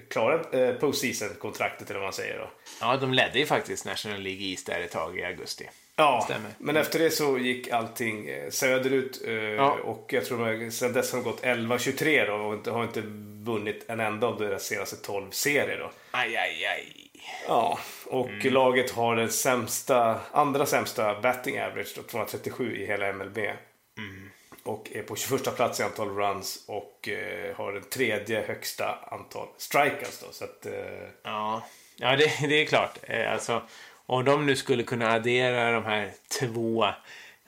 klara 0.10 0.60
eh, 0.60 0.76
postseason-kontraktet 0.76 1.89
eller 1.89 2.00
vad 2.00 2.06
man 2.06 2.13
säger 2.13 2.38
då. 2.38 2.50
Ja, 2.82 2.97
de 2.97 3.13
ledde 3.13 3.39
ju 3.39 3.45
faktiskt 3.45 3.86
National 3.86 4.21
League 4.21 4.43
East 4.43 4.65
där 4.65 4.80
ett 4.80 4.91
tag 4.91 5.19
i 5.19 5.24
augusti. 5.24 5.69
Ja, 5.95 6.21
Stämmer. 6.25 6.51
men 6.58 6.77
efter 6.77 6.99
det 6.99 7.10
så 7.10 7.38
gick 7.38 7.69
allting 7.69 8.30
eh, 8.30 8.49
söderut 8.49 9.21
eh, 9.25 9.34
ja. 9.34 9.77
och 9.84 10.13
jag 10.13 10.25
tror 10.25 10.65
att 10.65 10.73
sen 10.73 10.93
dess 10.93 11.12
har 11.12 11.19
de 11.19 11.23
gått 11.23 11.43
11-23 11.43 12.27
då 12.27 12.34
och 12.34 12.54
inte, 12.54 12.71
har 12.71 12.84
inte 12.84 13.01
vunnit 13.43 13.86
en 13.88 13.99
enda 13.99 14.27
av 14.27 14.39
deras 14.39 14.63
senaste 14.63 14.95
12 14.95 15.32
serier 15.32 15.80
då. 15.80 15.91
Aj, 16.12 16.38
aj, 16.38 16.65
aj. 16.65 17.12
Ja, 17.47 17.80
och 18.06 18.30
mm. 18.30 18.54
laget 18.54 18.91
har 18.91 19.15
den 19.15 19.30
sämsta, 19.30 20.19
andra 20.32 20.65
sämsta 20.65 21.21
batting 21.21 21.60
average 21.60 21.93
då, 21.95 22.01
237 22.01 22.77
i 22.77 22.86
hela 22.86 23.13
MLB. 23.13 23.38
Mm 23.38 24.32
och 24.63 24.91
är 24.91 25.04
på 25.04 25.15
21 25.15 25.56
plats 25.56 25.80
i 25.80 25.84
antal 25.84 26.10
runs 26.10 26.65
och 26.67 27.10
eh, 27.10 27.56
har 27.56 27.73
den 27.73 27.84
tredje 27.84 28.41
högsta 28.41 28.99
antal 29.12 29.47
strikeouts. 29.58 30.19
Då, 30.19 30.32
så 30.32 30.43
att, 30.43 30.65
eh... 30.65 30.73
Ja, 31.23 31.63
ja 31.97 32.15
det, 32.15 32.47
det 32.47 32.62
är 32.62 32.65
klart. 32.65 32.97
Eh, 33.04 33.34
alltså, 33.34 33.62
om 34.12 34.26
de 34.26 34.45
nu 34.45 34.56
skulle 34.56 34.84
kunna 34.84 35.12
addera 35.12 35.71
de 35.71 35.86
här 35.86 36.12
två 36.39 36.88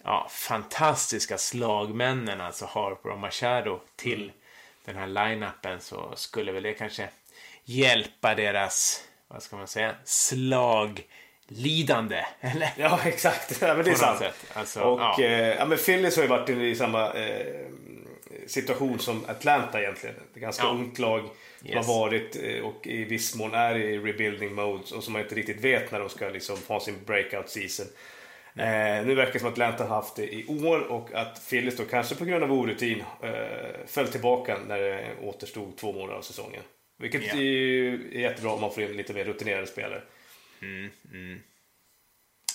ja, 0.03 0.27
fantastiska 0.29 1.37
slagmännen, 1.37 2.41
alltså 2.41 2.65
Harper 2.65 3.09
och 3.09 3.19
Machado, 3.19 3.79
till 3.95 4.23
mm. 4.23 4.33
den 4.85 4.95
här 4.95 5.07
line-upen 5.07 5.79
så 5.79 6.11
skulle 6.15 6.51
väl 6.51 6.63
det 6.63 6.73
kanske 6.73 7.09
hjälpa 7.63 8.35
deras, 8.35 9.03
vad 9.27 9.43
ska 9.43 9.55
man 9.55 9.67
säga, 9.67 9.95
slag 10.03 11.03
lidande. 11.47 12.25
Eller? 12.41 12.73
Ja, 12.77 12.99
exakt. 13.05 13.61
Ja, 13.61 13.75
men 13.75 13.85
det 13.85 13.91
är 13.91 13.95
sant. 13.95 14.23
Alltså, 14.53 14.81
och, 14.81 14.99
ja. 14.99 15.19
Eh, 15.19 15.55
ja, 15.55 15.65
men 15.65 15.77
Phillies 15.77 16.15
har 16.15 16.23
ju 16.23 16.29
varit 16.29 16.49
i 16.49 16.75
samma 16.75 17.13
eh, 17.13 17.65
situation 18.47 18.99
som 18.99 19.25
Atlanta 19.27 19.81
egentligen. 19.81 20.15
Ett 20.15 20.41
ganska 20.41 20.63
ja. 20.63 20.69
ungt 20.69 20.99
lag 20.99 21.29
yes. 21.63 21.87
har 21.87 21.99
varit 21.99 22.35
eh, 22.43 22.63
och 22.63 22.87
i 22.87 23.03
viss 23.03 23.35
mån 23.35 23.53
är 23.53 23.75
i 23.75 23.99
rebuilding 23.99 24.55
mode 24.55 24.95
och 24.95 25.03
som 25.03 25.13
man 25.13 25.21
inte 25.21 25.35
riktigt 25.35 25.61
vet 25.61 25.91
när 25.91 25.99
de 25.99 26.09
ska 26.09 26.29
liksom 26.29 26.57
ha 26.67 26.79
sin 26.79 26.95
breakout 27.05 27.49
season. 27.49 27.85
Eh, 28.55 29.05
nu 29.05 29.15
verkar 29.15 29.33
det 29.33 29.39
som 29.39 29.47
att 29.47 29.53
Atlanta 29.53 29.83
har 29.83 29.95
haft 29.95 30.15
det 30.15 30.33
i 30.33 30.45
år 30.65 30.79
och 30.79 31.13
att 31.13 31.49
Phillies 31.49 31.77
då 31.77 31.85
kanske 31.85 32.15
på 32.15 32.25
grund 32.25 32.43
av 32.43 32.51
orutin 32.51 33.03
eh, 33.21 33.85
föll 33.87 34.07
tillbaka 34.07 34.57
när 34.67 34.79
det 34.79 35.15
återstod 35.21 35.77
två 35.77 35.93
månader 35.93 36.17
av 36.17 36.21
säsongen. 36.21 36.61
Vilket 36.97 37.23
yeah. 37.23 37.37
är, 37.37 38.15
är 38.15 38.19
jättebra 38.19 38.51
om 38.51 38.61
man 38.61 38.71
får 38.71 38.83
in 38.83 38.97
lite 38.97 39.13
mer 39.13 39.25
rutinerade 39.25 39.67
spelare. 39.67 40.01
Mm, 40.61 40.89
mm. 41.13 41.39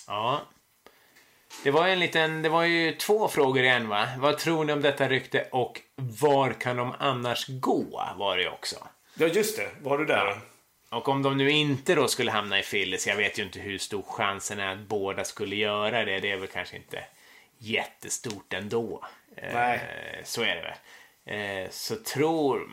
Ja. 0.06 0.40
Det 1.64 1.70
var, 1.70 1.88
en 1.88 1.98
liten, 1.98 2.42
det 2.42 2.48
var 2.48 2.64
ju 2.64 2.92
två 2.92 3.28
frågor 3.28 3.62
i 3.64 3.68
en 3.68 3.88
va? 3.88 4.08
Vad 4.18 4.38
tror 4.38 4.64
ni 4.64 4.72
om 4.72 4.82
detta 4.82 5.08
rykte 5.08 5.48
och 5.52 5.80
var 5.96 6.52
kan 6.52 6.76
de 6.76 6.94
annars 6.98 7.46
gå? 7.48 8.04
Var 8.16 8.36
det 8.36 8.48
också. 8.48 8.76
Ja 9.18 9.26
just 9.26 9.56
det, 9.56 9.70
vad 9.82 9.92
har 9.92 9.98
du 9.98 10.04
där? 10.04 10.26
Ja. 10.26 10.96
Och 10.96 11.08
om 11.08 11.22
de 11.22 11.36
nu 11.36 11.50
inte 11.50 11.94
då 11.94 12.08
skulle 12.08 12.30
hamna 12.30 12.58
i 12.58 12.62
Phillies, 12.62 13.06
jag 13.06 13.16
vet 13.16 13.38
ju 13.38 13.42
inte 13.42 13.58
hur 13.58 13.78
stor 13.78 14.02
chansen 14.02 14.58
är 14.58 14.72
att 14.72 14.78
båda 14.78 15.24
skulle 15.24 15.56
göra 15.56 16.04
det. 16.04 16.20
Det 16.20 16.30
är 16.30 16.36
väl 16.36 16.48
kanske 16.48 16.76
inte 16.76 17.04
jättestort 17.58 18.52
ändå. 18.52 19.04
Nej. 19.52 19.74
Eh, 19.74 20.24
så 20.24 20.42
är 20.42 20.56
det 20.56 20.62
väl. 20.62 21.64
Eh, 21.64 21.70
så 21.70 21.96
tror 21.96 22.68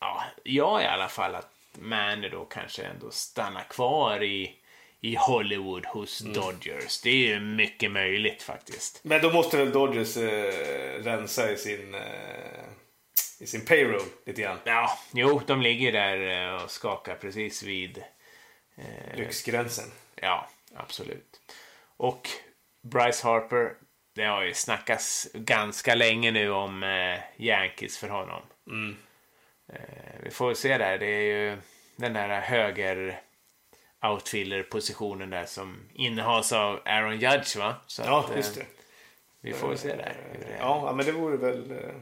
ja, 0.00 0.24
jag 0.42 0.82
i 0.82 0.86
alla 0.86 1.08
fall 1.08 1.34
att 1.34 1.50
Manny 1.78 2.28
då 2.28 2.44
kanske 2.44 2.82
ändå 2.82 3.10
stannar 3.10 3.64
kvar 3.64 4.22
i 4.22 4.58
i 5.04 5.16
Hollywood 5.16 5.86
hos 5.86 6.20
mm. 6.20 6.32
Dodgers. 6.32 7.00
Det 7.00 7.10
är 7.10 7.14
ju 7.34 7.40
mycket 7.40 7.90
möjligt 7.90 8.42
faktiskt. 8.42 9.00
Men 9.04 9.22
då 9.22 9.32
måste 9.32 9.56
väl 9.56 9.72
Dodgers 9.72 10.16
eh, 10.16 11.02
rensa 11.02 11.52
i 11.52 11.56
sin, 11.56 11.94
eh, 11.94 12.00
i 13.40 13.46
sin 13.46 13.64
payroll 13.64 14.08
lite 14.26 14.42
grann? 14.42 14.58
Ja, 14.64 14.98
jo, 15.12 15.40
de 15.46 15.62
ligger 15.62 15.92
där 15.92 16.46
eh, 16.54 16.62
och 16.62 16.70
skakar 16.70 17.14
precis 17.14 17.62
vid 17.62 17.98
eh, 18.76 19.16
lyxgränsen. 19.16 19.90
Ja, 20.14 20.48
absolut. 20.74 21.40
Och 21.96 22.28
Bryce 22.82 23.26
Harper, 23.26 23.74
det 24.14 24.24
har 24.24 24.42
ju 24.42 24.54
snackats 24.54 25.28
ganska 25.34 25.94
länge 25.94 26.30
nu 26.30 26.50
om 26.50 26.82
eh, 26.82 27.18
Yankees 27.36 27.98
för 27.98 28.08
honom. 28.08 28.42
Mm. 28.66 28.96
Eh, 29.72 30.20
vi 30.22 30.30
får 30.30 30.54
se 30.54 30.78
där. 30.78 30.98
Det 30.98 31.06
är 31.06 31.22
ju 31.22 31.58
den 31.96 32.12
där 32.12 32.40
höger 32.40 33.20
outfielder-positionen 34.02 35.30
där 35.30 35.44
som 35.44 35.88
innehas 35.94 36.52
av 36.52 36.80
Aaron 36.84 37.18
Judge 37.18 37.56
va? 37.56 37.74
Så 37.86 38.02
ja, 38.02 38.26
att, 38.30 38.36
just 38.36 38.54
det. 38.54 38.66
Vi 39.40 39.52
får 39.52 39.76
se 39.76 39.88
där. 39.88 40.16
Ja, 40.58 40.92
men 40.96 41.06
det 41.06 41.12
vore 41.12 41.36
väl 41.36 41.92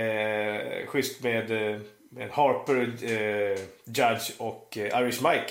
eh, 0.00 0.86
schysst 0.86 1.22
med, 1.22 1.50
med 2.10 2.30
Harper, 2.30 2.92
eh, 3.02 3.58
Judge 3.84 4.32
och 4.38 4.78
eh, 4.78 5.00
Irish 5.00 5.22
Mike. 5.22 5.50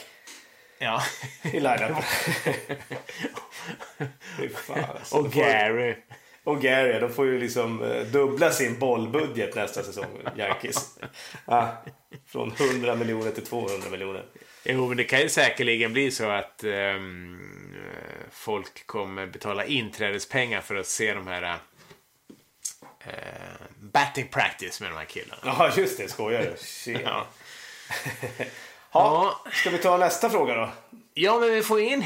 Ja. 0.80 1.02
I 1.44 1.60
line 1.60 1.68
alltså. 4.68 5.18
Och 5.18 5.32
Gary. 5.32 5.96
Och 6.44 6.62
Gary, 6.62 7.00
de 7.00 7.10
får 7.10 7.26
ju 7.26 7.40
liksom 7.40 7.84
eh, 7.84 8.02
dubbla 8.02 8.52
sin 8.52 8.80
bollbudget 8.80 9.56
nästa 9.56 9.84
säsong, 9.84 10.20
Yankees. 10.38 11.00
Ja, 11.46 11.84
från 12.28 12.52
100 12.52 12.96
miljoner 12.96 13.32
till 13.32 13.46
200 13.46 13.90
miljoner. 13.90 14.26
Jo, 14.64 14.88
men 14.88 14.98
det 14.98 15.04
kan 15.04 15.22
ju 15.22 15.30
säkerligen 15.30 15.94
bli 15.94 16.12
så 16.12 16.30
att 16.30 16.64
um, 16.64 17.76
folk 18.32 18.88
kommer 18.88 19.28
betala 19.28 19.66
inträdespengar 19.66 20.62
för 20.62 20.76
att 20.76 20.88
se 20.88 21.14
de 21.14 21.28
här 21.28 21.58
uh, 23.08 23.14
batting 23.80 24.28
practice 24.28 24.82
med 24.82 24.92
de 24.92 24.98
här 24.98 25.06
killarna. 25.06 25.42
Ja, 25.44 25.72
just 25.78 25.98
det. 25.98 26.10
Skojar 26.10 26.42
du? 26.86 26.92
ja. 27.04 27.28
ja. 28.92 29.44
Ska 29.52 29.70
vi 29.70 29.78
ta 29.78 29.98
nästa 29.98 30.30
fråga 30.30 30.56
då? 30.56 30.70
Ja, 31.14 31.40
men 31.40 31.54
vi 31.54 31.62
får 31.62 31.80
in 31.82 32.06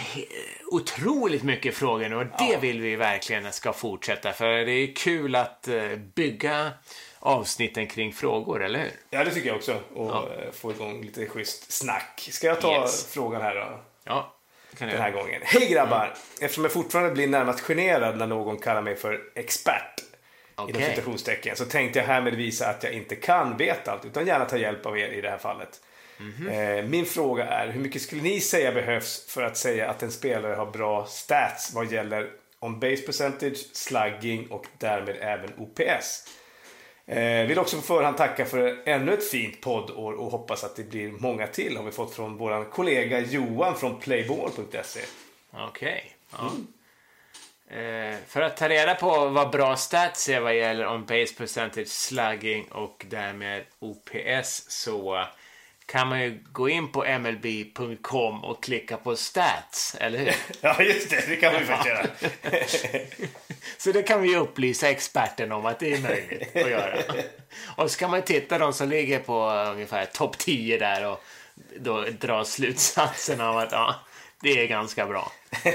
otroligt 0.65 1.43
mycket 1.43 1.75
frågor 1.75 2.09
nu 2.09 2.15
och 2.15 2.25
det 2.25 2.51
ja. 2.51 2.59
vill 2.59 2.81
vi 2.81 2.95
verkligen 2.95 3.53
ska 3.53 3.73
fortsätta. 3.73 4.33
För 4.33 4.65
det 4.65 4.71
är 4.71 4.95
kul 4.95 5.35
att 5.35 5.67
uh, 5.67 5.95
bygga 5.95 6.71
avsnitten 7.19 7.87
kring 7.87 8.13
frågor, 8.13 8.63
eller 8.63 8.79
hur? 8.79 8.91
Ja, 9.09 9.23
det 9.23 9.31
tycker 9.31 9.47
jag 9.47 9.55
också. 9.55 9.79
Och 9.93 10.09
ja. 10.09 10.29
Eh, 10.39 10.51
få 10.51 10.71
igång 10.71 11.01
lite 11.01 11.25
schysst 11.25 11.71
snack. 11.71 12.29
Ska 12.31 12.47
jag 12.47 12.61
ta 12.61 12.81
yes. 12.81 13.07
frågan 13.13 13.41
här 13.41 13.55
då? 13.55 13.79
Ja, 14.03 14.35
kan 14.77 14.87
Den 14.87 15.01
här 15.01 15.11
gången. 15.11 15.41
Hej 15.43 15.69
grabbar! 15.69 16.05
Mm. 16.05 16.17
Eftersom 16.41 16.63
jag 16.63 16.73
fortfarande 16.73 17.11
blir 17.11 17.27
närmast 17.27 17.59
generad 17.59 18.17
när 18.17 18.27
någon 18.27 18.57
kallar 18.57 18.81
mig 18.81 18.95
för 18.95 19.21
expert 19.35 20.04
okay. 20.55 20.75
inom 20.75 20.89
citationstecken 20.89 21.55
så 21.55 21.65
tänkte 21.65 21.99
jag 21.99 22.05
härmed 22.05 22.35
visa 22.35 22.67
att 22.67 22.83
jag 22.83 22.93
inte 22.93 23.15
kan 23.15 23.57
veta 23.57 23.91
allt 23.91 24.05
utan 24.05 24.27
gärna 24.27 24.45
ta 24.45 24.57
hjälp 24.57 24.85
av 24.85 24.97
er 24.97 25.09
i 25.09 25.21
det 25.21 25.29
här 25.29 25.37
fallet. 25.37 25.81
Mm 26.19 26.31
-hmm. 26.31 26.87
Min 26.87 27.05
fråga 27.05 27.45
är, 27.45 27.71
hur 27.71 27.81
mycket 27.81 28.01
skulle 28.01 28.21
ni 28.21 28.39
säga 28.39 28.71
behövs 28.71 29.25
för 29.27 29.43
att 29.43 29.57
säga 29.57 29.89
att 29.89 30.03
en 30.03 30.11
spelare 30.11 30.55
har 30.55 30.71
bra 30.71 31.05
stats 31.05 31.73
vad 31.73 31.91
gäller 31.91 32.29
on 32.59 32.79
base 32.79 33.01
percentage, 33.01 33.57
slugging 33.73 34.47
och 34.47 34.65
därmed 34.77 35.17
även 35.21 35.49
OPS? 35.57 36.27
Eh, 37.07 37.47
vill 37.47 37.59
också 37.59 37.75
på 37.75 37.81
förhand 37.81 38.17
tacka 38.17 38.45
för 38.45 38.81
ännu 38.85 39.13
ett 39.13 39.29
fint 39.29 39.61
poddår 39.61 40.13
och 40.13 40.31
hoppas 40.31 40.63
att 40.63 40.75
det 40.75 40.83
blir 40.83 41.11
många 41.11 41.47
till 41.47 41.77
har 41.77 41.83
vi 41.83 41.91
fått 41.91 42.15
från 42.15 42.37
vår 42.37 42.71
kollega 42.71 43.19
Johan 43.19 43.77
från 43.77 43.99
playball.se. 43.99 44.99
Okej. 45.51 45.69
Okay. 45.69 46.01
Ja. 46.31 46.49
Mm. 46.49 46.67
Eh, 47.69 48.15
för 48.27 48.41
att 48.41 48.57
ta 48.57 48.69
reda 48.69 48.95
på 48.95 49.27
vad 49.27 49.49
bra 49.49 49.75
stats 49.75 50.29
är 50.29 50.39
vad 50.39 50.55
gäller 50.55 50.87
on 50.87 51.05
base 51.05 51.35
percentage, 51.37 51.87
slugging 51.87 52.65
och 52.71 53.05
därmed 53.09 53.63
OPS 53.79 54.65
så 54.67 55.25
kan 55.85 56.07
man 56.07 56.21
ju 56.21 56.39
gå 56.51 56.69
in 56.69 56.91
på 56.91 57.05
mlb.com 57.19 58.43
och 58.43 58.63
klicka 58.63 58.97
på 58.97 59.15
stats, 59.15 59.95
eller 59.99 60.19
hur? 60.19 60.35
ja, 60.61 60.81
just 60.81 61.09
det. 61.09 61.29
Det 61.29 61.35
kan 61.35 61.53
man 61.53 61.61
ju 61.61 61.67
faktiskt 61.67 61.95
göra. 61.95 62.07
så 63.77 63.91
det 63.91 64.03
kan 64.03 64.21
vi 64.21 64.35
upplysa 64.35 64.89
experten 64.89 65.51
om 65.51 65.65
att 65.65 65.79
det 65.79 65.93
är 65.93 65.99
möjligt 66.01 66.55
att 66.55 66.69
göra. 66.69 66.97
Och 67.77 67.91
så 67.91 67.99
kan 67.99 68.11
man 68.11 68.21
titta 68.21 68.57
de 68.57 68.73
som 68.73 68.89
ligger 68.89 69.19
på 69.19 69.49
ungefär 69.49 70.05
topp 70.05 70.37
10 70.37 70.77
där 70.77 71.07
och 71.07 71.23
då 71.79 72.05
dra 72.19 72.45
slutsatsen 72.45 73.41
av 73.41 73.57
att 73.57 73.71
ja, 73.71 73.95
det 74.41 74.61
är 74.61 74.67
ganska 74.67 75.05
bra. 75.05 75.31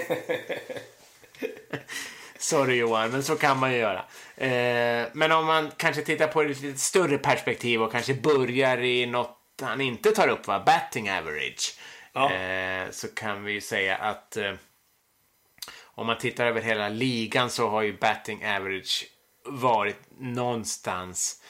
Sorry 2.38 2.76
Johan, 2.76 3.10
men 3.10 3.22
så 3.22 3.36
kan 3.36 3.58
man 3.58 3.72
ju 3.72 3.78
göra. 3.78 4.04
Eh, 4.36 5.08
men 5.12 5.32
om 5.32 5.46
man 5.46 5.70
kanske 5.76 6.02
tittar 6.02 6.26
på 6.26 6.42
ett 6.42 6.60
lite 6.60 6.78
större 6.78 7.18
perspektiv 7.18 7.82
och 7.82 7.92
kanske 7.92 8.14
börjar 8.14 8.78
i 8.78 9.06
något 9.06 9.36
han 9.62 9.80
inte 9.80 10.10
tar 10.10 10.28
upp, 10.28 10.46
va? 10.46 10.62
batting 10.66 11.10
average. 11.10 11.78
Ja. 12.12 12.32
Eh, 12.32 12.90
så 12.90 13.08
kan 13.08 13.44
vi 13.44 13.52
ju 13.52 13.60
säga 13.60 13.96
att 13.96 14.36
eh, 14.36 14.52
om 15.82 16.06
man 16.06 16.18
tittar 16.18 16.46
över 16.46 16.60
hela 16.60 16.88
ligan 16.88 17.50
så 17.50 17.68
har 17.68 17.82
ju 17.82 17.98
batting 17.98 18.46
average 18.46 19.06
varit 19.44 20.00
någonstans 20.18 21.42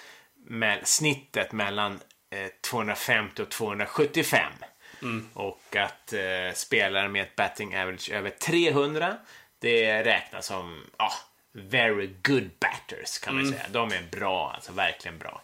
med 0.46 0.80
snittet 0.86 1.52
mellan 1.52 2.00
250 2.60 3.42
och 3.42 3.48
275. 3.48 4.52
Mm. 5.02 5.28
Och 5.34 5.76
att 5.76 6.12
eh, 6.12 6.54
spelare 6.54 7.08
med 7.08 7.22
ett 7.22 7.36
batting 7.36 7.76
average 7.76 8.10
över 8.10 8.30
300 8.30 9.16
det 9.60 10.02
räknas 10.02 10.46
som 10.46 10.84
ah, 10.96 11.12
very 11.52 12.10
good 12.22 12.50
batters 12.60 13.18
kan 13.18 13.34
man 13.34 13.44
mm. 13.44 13.54
säga. 13.54 13.68
De 13.72 13.92
är 13.92 14.02
bra, 14.10 14.52
alltså 14.54 14.72
verkligen 14.72 15.18
bra. 15.18 15.42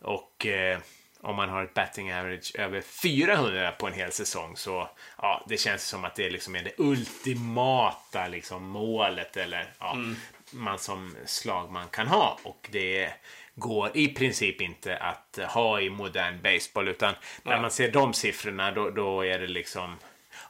Och 0.00 0.46
eh, 0.46 0.78
om 1.20 1.36
man 1.36 1.48
har 1.48 1.64
ett 1.64 1.74
batting 1.74 2.12
average 2.12 2.56
över 2.56 2.80
400 2.80 3.72
på 3.72 3.86
en 3.86 3.92
hel 3.92 4.12
säsong 4.12 4.56
så 4.56 4.88
ja, 5.18 5.44
det 5.48 5.56
känns 5.56 5.88
som 5.88 6.04
att 6.04 6.14
det 6.14 6.30
liksom 6.30 6.56
är 6.56 6.62
det 6.62 6.72
ultimata 6.76 8.28
liksom, 8.28 8.68
målet 8.68 9.36
eller 9.36 9.72
ja, 9.78 9.92
mm. 9.92 10.16
man 10.50 10.78
som 10.78 11.16
slagman 11.26 11.88
kan 11.88 12.06
ha. 12.06 12.38
Och 12.42 12.68
det 12.70 13.12
går 13.54 13.90
i 13.94 14.08
princip 14.08 14.60
inte 14.60 14.96
att 14.96 15.38
ha 15.48 15.80
i 15.80 15.90
modern 15.90 16.42
baseball 16.42 16.88
utan 16.88 17.14
när 17.42 17.52
ja. 17.52 17.60
man 17.60 17.70
ser 17.70 17.92
de 17.92 18.14
siffrorna 18.14 18.70
då, 18.70 18.90
då 18.90 19.24
är 19.24 19.38
det 19.38 19.46
liksom 19.46 19.96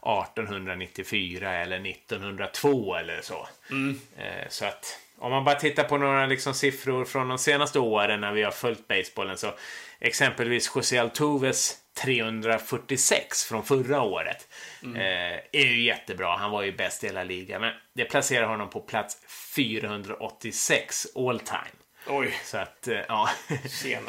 1894 0.07 1.54
eller 1.54 1.90
1902 1.90 2.94
eller 2.94 3.20
så. 3.22 3.48
Mm. 3.70 4.00
Så 4.48 4.64
att 4.64 4.98
om 5.18 5.30
man 5.30 5.44
bara 5.44 5.54
tittar 5.54 5.84
på 5.84 5.98
några 5.98 6.26
liksom 6.26 6.54
siffror 6.54 7.04
från 7.04 7.28
de 7.28 7.38
senaste 7.38 7.78
åren 7.78 8.20
när 8.20 8.32
vi 8.32 8.42
har 8.42 8.50
följt 8.50 8.88
basebollen 8.88 9.36
så 9.36 9.54
exempelvis 10.00 10.72
José 10.74 10.98
Altuves 10.98 11.76
346 11.96 13.44
från 13.44 13.64
förra 13.64 14.02
året 14.02 14.48
mm. 14.82 14.96
eh, 14.96 15.40
är 15.52 15.66
ju 15.66 15.82
jättebra. 15.82 16.36
Han 16.36 16.50
var 16.50 16.62
ju 16.62 16.72
bäst 16.72 17.04
i 17.04 17.07
hela 17.07 17.24
ligan. 17.24 17.61
Men 17.61 17.72
det 17.94 18.04
placerar 18.04 18.46
honom 18.46 18.70
på 18.70 18.80
plats 18.80 19.16
486 19.57 21.07
all 21.16 21.40
time. 21.40 21.76
Oj. 22.07 22.34
Så 22.44 22.59
att, 22.59 22.88
eh, 22.88 23.00
ja. 23.09 23.28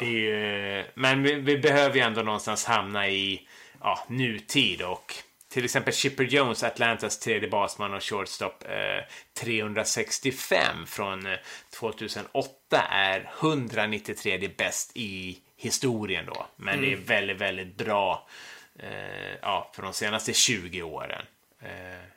ju, 0.00 0.84
men 0.94 1.22
vi, 1.22 1.34
vi, 1.34 1.58
behöver 1.58 1.96
ju 1.96 2.00
ändå 2.00 2.22
någonstans 2.22 2.64
hamna 2.64 3.08
i 3.08 3.48
ja, 3.80 4.06
nutid 4.08 4.82
och 4.82 5.14
till 5.48 5.64
exempel 5.64 5.94
Chipper 5.94 6.24
Jones, 6.24 6.62
Atlantas 6.62 7.18
tredje 7.18 7.48
basman 7.48 7.94
och 7.94 8.04
shortstop, 8.04 8.64
eh, 8.64 9.04
365 9.34 10.86
från 10.86 11.26
eh, 11.26 11.38
2008 11.70 12.82
är 12.90 13.30
193 13.40 14.50
bäst 14.56 14.90
i 14.94 15.38
historien 15.56 16.26
då. 16.26 16.46
Men 16.56 16.74
mm. 16.74 16.84
det 16.84 16.92
är 16.92 16.94
mm. 16.94 17.04
väldigt, 17.04 17.38
väldigt 17.38 17.76
bra 17.76 18.28
eh, 18.78 19.36
ja, 19.42 19.70
för 19.74 19.82
de 19.82 19.92
senaste 19.92 20.32
20 20.32 20.82
åren. 20.82 21.22
Eh, 21.62 22.08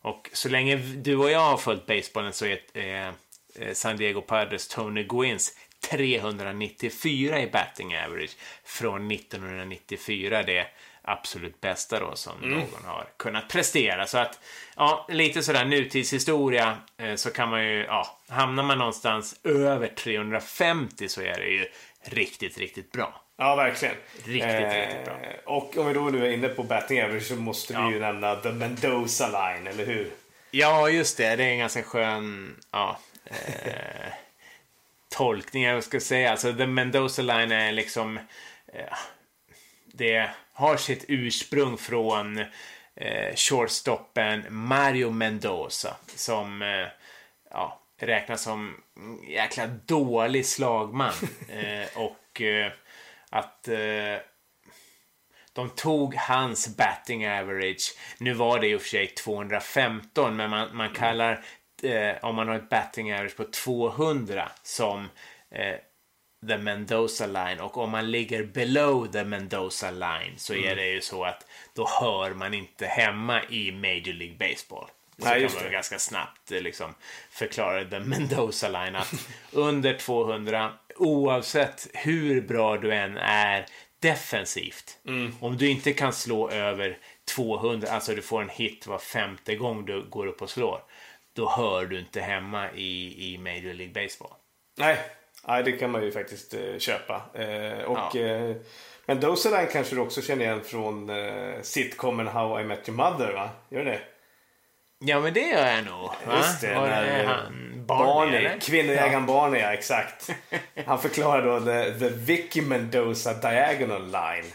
och 0.00 0.30
så 0.32 0.48
länge 0.48 0.76
du 0.76 1.16
och 1.16 1.30
jag 1.30 1.40
har 1.40 1.56
följt 1.56 1.86
basebollen 1.86 2.32
så 2.32 2.46
är 2.46 2.58
eh, 2.74 3.72
San 3.72 3.96
Diego 3.96 4.20
Padres 4.20 4.68
Tony 4.68 5.04
Gwynns 5.04 5.58
394 5.90 7.40
i 7.40 7.46
batting 7.46 7.96
average 7.96 8.36
från 8.64 9.10
1994. 9.10 10.42
Det 10.42 10.66
absolut 11.06 11.60
bästa 11.60 12.00
då 12.00 12.16
som 12.16 12.42
mm. 12.42 12.58
någon 12.58 12.84
har 12.84 13.06
kunnat 13.16 13.48
prestera. 13.48 14.06
Så 14.06 14.18
att, 14.18 14.40
ja, 14.76 15.06
lite 15.08 15.42
sådär 15.42 15.64
nutidshistoria 15.64 16.78
eh, 16.98 17.14
så 17.14 17.30
kan 17.30 17.48
man 17.48 17.64
ju, 17.64 17.84
ja, 17.84 18.18
hamnar 18.28 18.62
man 18.62 18.78
någonstans 18.78 19.40
över 19.44 19.88
350 19.88 21.08
så 21.08 21.20
är 21.20 21.40
det 21.40 21.48
ju 21.48 21.66
riktigt, 22.02 22.58
riktigt 22.58 22.92
bra. 22.92 23.22
Ja, 23.38 23.56
verkligen. 23.56 23.94
Riktigt, 24.24 24.42
eh, 24.42 24.80
riktigt 24.80 25.04
bra. 25.04 25.16
Och 25.44 25.78
om 25.78 25.86
vi 25.86 25.94
då 25.94 26.00
nu 26.00 26.26
är 26.26 26.30
inne 26.30 26.48
på 26.48 26.62
batting 26.62 27.02
average 27.02 27.26
så 27.26 27.36
måste 27.36 27.72
ja. 27.72 27.86
vi 27.86 27.94
ju 27.94 28.00
nämna 28.00 28.36
the 28.36 28.52
Mendoza 28.52 29.26
line, 29.26 29.66
eller 29.66 29.86
hur? 29.86 30.10
Ja, 30.50 30.88
just 30.88 31.16
det. 31.16 31.36
Det 31.36 31.44
är 31.44 31.48
en 31.48 31.58
ganska 31.58 31.82
skön, 31.82 32.56
ja, 32.70 32.98
eh, 33.24 34.12
tolkning 35.16 35.62
jag 35.62 35.84
ska 35.84 36.00
säga. 36.00 36.30
Alltså, 36.30 36.52
the 36.52 36.66
Mendoza 36.66 37.22
line 37.22 37.52
är 37.52 37.72
liksom, 37.72 38.16
eh, 38.72 38.96
det 39.86 40.30
har 40.52 40.76
sitt 40.76 41.04
ursprung 41.08 41.78
från 41.78 42.38
eh, 42.94 43.34
shortstoppen 43.36 44.44
Mario 44.48 45.10
Mendoza 45.10 45.96
som 46.06 46.62
eh, 46.62 46.88
ja, 47.50 47.80
räknas 47.98 48.42
som 48.42 48.74
jäkla 49.28 49.66
dålig 49.66 50.46
slagman. 50.46 51.12
eh, 51.48 51.98
och 51.98 52.40
eh, 52.40 52.72
att 53.30 53.68
eh, 53.68 54.20
de 55.52 55.70
tog 55.70 56.14
hans 56.14 56.76
batting 56.76 57.26
average. 57.26 57.94
Nu 58.18 58.32
var 58.32 58.60
det 58.60 58.68
i 58.68 58.74
och 58.74 58.82
för 58.82 58.88
sig 58.88 59.06
215 59.06 60.36
men 60.36 60.50
man, 60.50 60.76
man 60.76 60.94
kallar 60.94 61.44
eh, 61.86 62.24
om 62.24 62.34
man 62.36 62.48
har 62.48 62.54
ett 62.54 62.68
batting 62.68 63.12
average 63.12 63.36
på 63.36 63.44
200 63.44 64.50
som 64.62 65.08
the 66.46 66.58
Mendoza 66.58 67.26
line 67.26 67.60
och 67.60 67.76
om 67.76 67.90
man 67.90 68.10
ligger 68.10 68.44
below 68.44 69.06
the 69.12 69.24
Mendoza 69.24 69.90
line 69.90 70.34
så 70.36 70.54
mm. 70.54 70.68
är 70.70 70.76
det 70.76 70.86
ju 70.86 71.00
så 71.00 71.24
att 71.24 71.46
då 71.74 71.88
hör 72.00 72.34
man 72.34 72.54
inte 72.54 72.86
hemma 72.86 73.42
i 73.44 73.72
Major 73.72 74.12
League 74.12 74.36
Baseball. 74.38 74.86
Så 75.18 75.24
Nej, 75.24 75.48
kan 75.48 75.62
man 75.62 75.72
ganska 75.72 75.98
snabbt 75.98 76.52
eh, 76.52 76.60
liksom 76.60 76.94
förklara 77.30 77.84
the 77.84 78.00
Mendoza 78.00 78.68
line 78.68 78.96
att 78.96 79.14
under 79.52 79.94
200 79.94 80.72
oavsett 80.96 81.88
hur 81.94 82.40
bra 82.40 82.76
du 82.76 82.94
än 82.94 83.16
är 83.16 83.66
defensivt. 84.00 84.98
Mm. 85.06 85.34
Om 85.40 85.56
du 85.56 85.68
inte 85.68 85.92
kan 85.92 86.12
slå 86.12 86.50
över 86.50 86.98
200, 87.34 87.88
alltså 87.90 88.14
du 88.14 88.22
får 88.22 88.42
en 88.42 88.48
hit 88.48 88.86
var 88.86 88.98
femte 88.98 89.56
gång 89.56 89.84
du 89.84 90.02
går 90.02 90.26
upp 90.26 90.42
och 90.42 90.50
slår. 90.50 90.82
Då 91.36 91.48
hör 91.48 91.86
du 91.86 91.98
inte 91.98 92.20
hemma 92.20 92.70
i, 92.72 93.34
i 93.34 93.38
Major 93.38 93.74
League 93.74 94.02
Baseball. 94.02 94.32
Nej, 94.78 94.98
Nej, 95.48 95.62
det 95.62 95.72
kan 95.72 95.90
man 95.90 96.02
ju 96.02 96.12
faktiskt 96.12 96.54
eh, 96.54 96.78
köpa. 96.78 97.22
Eh, 97.34 97.82
och, 97.82 98.14
ja. 98.14 98.20
eh, 98.20 98.56
men 99.06 99.20
Doseline 99.20 99.66
kanske 99.72 99.94
du 99.94 100.00
också 100.00 100.22
känner 100.22 100.44
igen 100.44 100.64
från 100.64 101.10
sitcomen 101.62 102.26
How 102.26 102.60
I 102.60 102.64
Met 102.64 102.88
Your 102.88 102.96
Mother, 102.96 103.32
va? 103.32 103.50
Gör 103.68 103.84
det? 103.84 104.00
Ja, 104.98 105.20
men 105.20 105.34
det 105.34 105.40
gör 105.40 105.66
jag 105.66 105.84
nog. 105.84 106.02
Va? 106.26 106.36
Just 106.36 106.60
det. 106.60 106.74
Var 106.74 106.86
när, 106.86 107.18
det 107.18 107.26
han, 107.26 107.86
Barney, 107.86 108.44
Barney 108.44 108.60
kvinnojägaren 108.60 109.12
ja. 109.12 109.20
Barney, 109.20 109.60
ja, 109.60 109.72
exakt. 109.72 110.30
Han 110.86 110.98
förklarar 110.98 111.42
då 111.42 111.60
the, 111.60 111.98
the 111.98 112.08
Vicky 112.08 112.62
Mendoza 112.62 113.34
Diagonal 113.34 114.04
Line. 114.06 114.52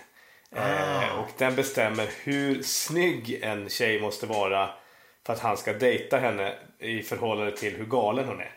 Ah. 0.55 1.19
och 1.19 1.29
den 1.38 1.55
bestämmer 1.55 2.07
hur 2.23 2.63
snygg 2.63 3.39
en 3.41 3.69
tjej 3.69 4.01
måste 4.01 4.25
vara 4.25 4.69
för 5.26 5.34
att 5.34 5.39
han 5.39 5.57
ska 5.57 5.74
dejta 5.74 6.17
henne 6.17 6.53
i 6.80 7.01
förhållande 7.01 7.57
till 7.57 7.76
hur 7.76 7.86
galen 7.86 8.28
hon 8.28 8.39
är. 8.39 8.51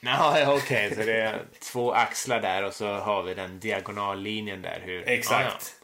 Ja, 0.00 0.30
okej, 0.30 0.86
okay. 0.86 0.94
så 0.94 1.10
det 1.10 1.20
är 1.20 1.42
två 1.72 1.92
axlar 1.92 2.40
där 2.40 2.64
och 2.64 2.74
så 2.74 2.86
har 2.86 3.22
vi 3.22 3.34
den 3.34 3.60
diagonallinjen 3.60 4.62
där. 4.62 4.82
Hur... 4.84 5.08
Exakt. 5.08 5.74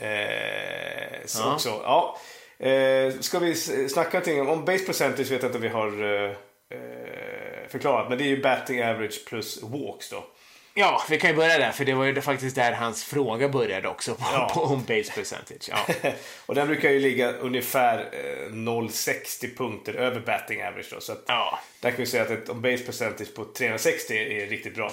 Ah, 0.00 0.04
ja. 0.04 0.06
eh, 0.06 1.26
så 1.26 1.42
ja. 1.42 1.54
också, 1.54 1.68
ja. 1.68 2.18
Eh, 2.66 3.12
ska 3.20 3.38
vi 3.38 3.54
snacka 3.88 4.18
någonting 4.18 4.48
om 4.48 4.64
base 4.64 4.84
percentage 4.84 5.30
vet 5.30 5.42
jag 5.42 5.48
inte 5.48 5.58
om 5.58 5.62
vi 5.62 5.68
har 5.68 6.02
eh, 6.02 6.30
eh, 6.70 7.68
förklarat. 7.68 8.08
Men 8.08 8.18
det 8.18 8.24
är 8.24 8.28
ju 8.28 8.42
batting 8.42 8.82
average 8.82 9.24
plus 9.26 9.62
walks 9.62 10.10
då. 10.10 10.24
Ja, 10.74 11.02
vi 11.10 11.18
kan 11.18 11.30
ju 11.30 11.36
börja 11.36 11.58
där, 11.58 11.72
för 11.72 11.84
det 11.84 11.94
var 11.94 12.04
ju 12.04 12.20
faktiskt 12.20 12.56
där 12.56 12.72
hans 12.72 13.04
fråga 13.04 13.48
började 13.48 13.88
också, 13.88 14.14
på, 14.14 14.24
ja. 14.32 14.50
på 14.54 14.64
home 14.64 14.82
base 14.82 15.12
percentage. 15.12 15.68
Ja. 15.70 16.10
och 16.46 16.54
den 16.54 16.66
brukar 16.66 16.90
ju 16.90 17.00
ligga 17.00 17.32
ungefär 17.32 17.98
eh, 17.98 18.52
0,60 18.52 19.56
punkter 19.56 19.94
över 19.94 20.20
batting 20.20 20.62
average 20.62 20.88
då. 20.90 21.00
Så 21.00 21.12
att 21.12 21.24
ja. 21.26 21.58
där 21.80 21.90
kan 21.90 21.98
vi 21.98 22.06
säga 22.06 22.22
att 22.22 22.30
ett 22.30 22.50
on 22.50 22.60
base 22.60 22.84
percentage 22.84 23.34
på 23.34 23.44
360 23.44 24.14
är 24.14 24.46
riktigt 24.46 24.74
bra. 24.74 24.92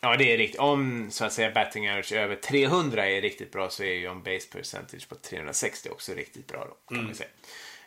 Ja, 0.00 0.16
det 0.16 0.32
är 0.32 0.38
riktigt. 0.38 0.60
Om 0.60 1.08
så 1.10 1.24
att 1.24 1.32
säga 1.32 1.50
batting 1.50 1.90
average 1.90 2.12
över 2.12 2.36
300 2.36 3.08
är 3.08 3.20
riktigt 3.20 3.52
bra 3.52 3.70
så 3.70 3.82
är 3.82 3.92
ju 3.92 4.08
on 4.08 4.22
base 4.22 4.48
percentage 4.52 5.08
på 5.08 5.14
360 5.14 5.88
också 5.92 6.12
riktigt 6.12 6.46
bra 6.46 6.66
då, 6.68 6.94
kan 6.94 7.04
mm. 7.04 7.14
säga. 7.14 7.28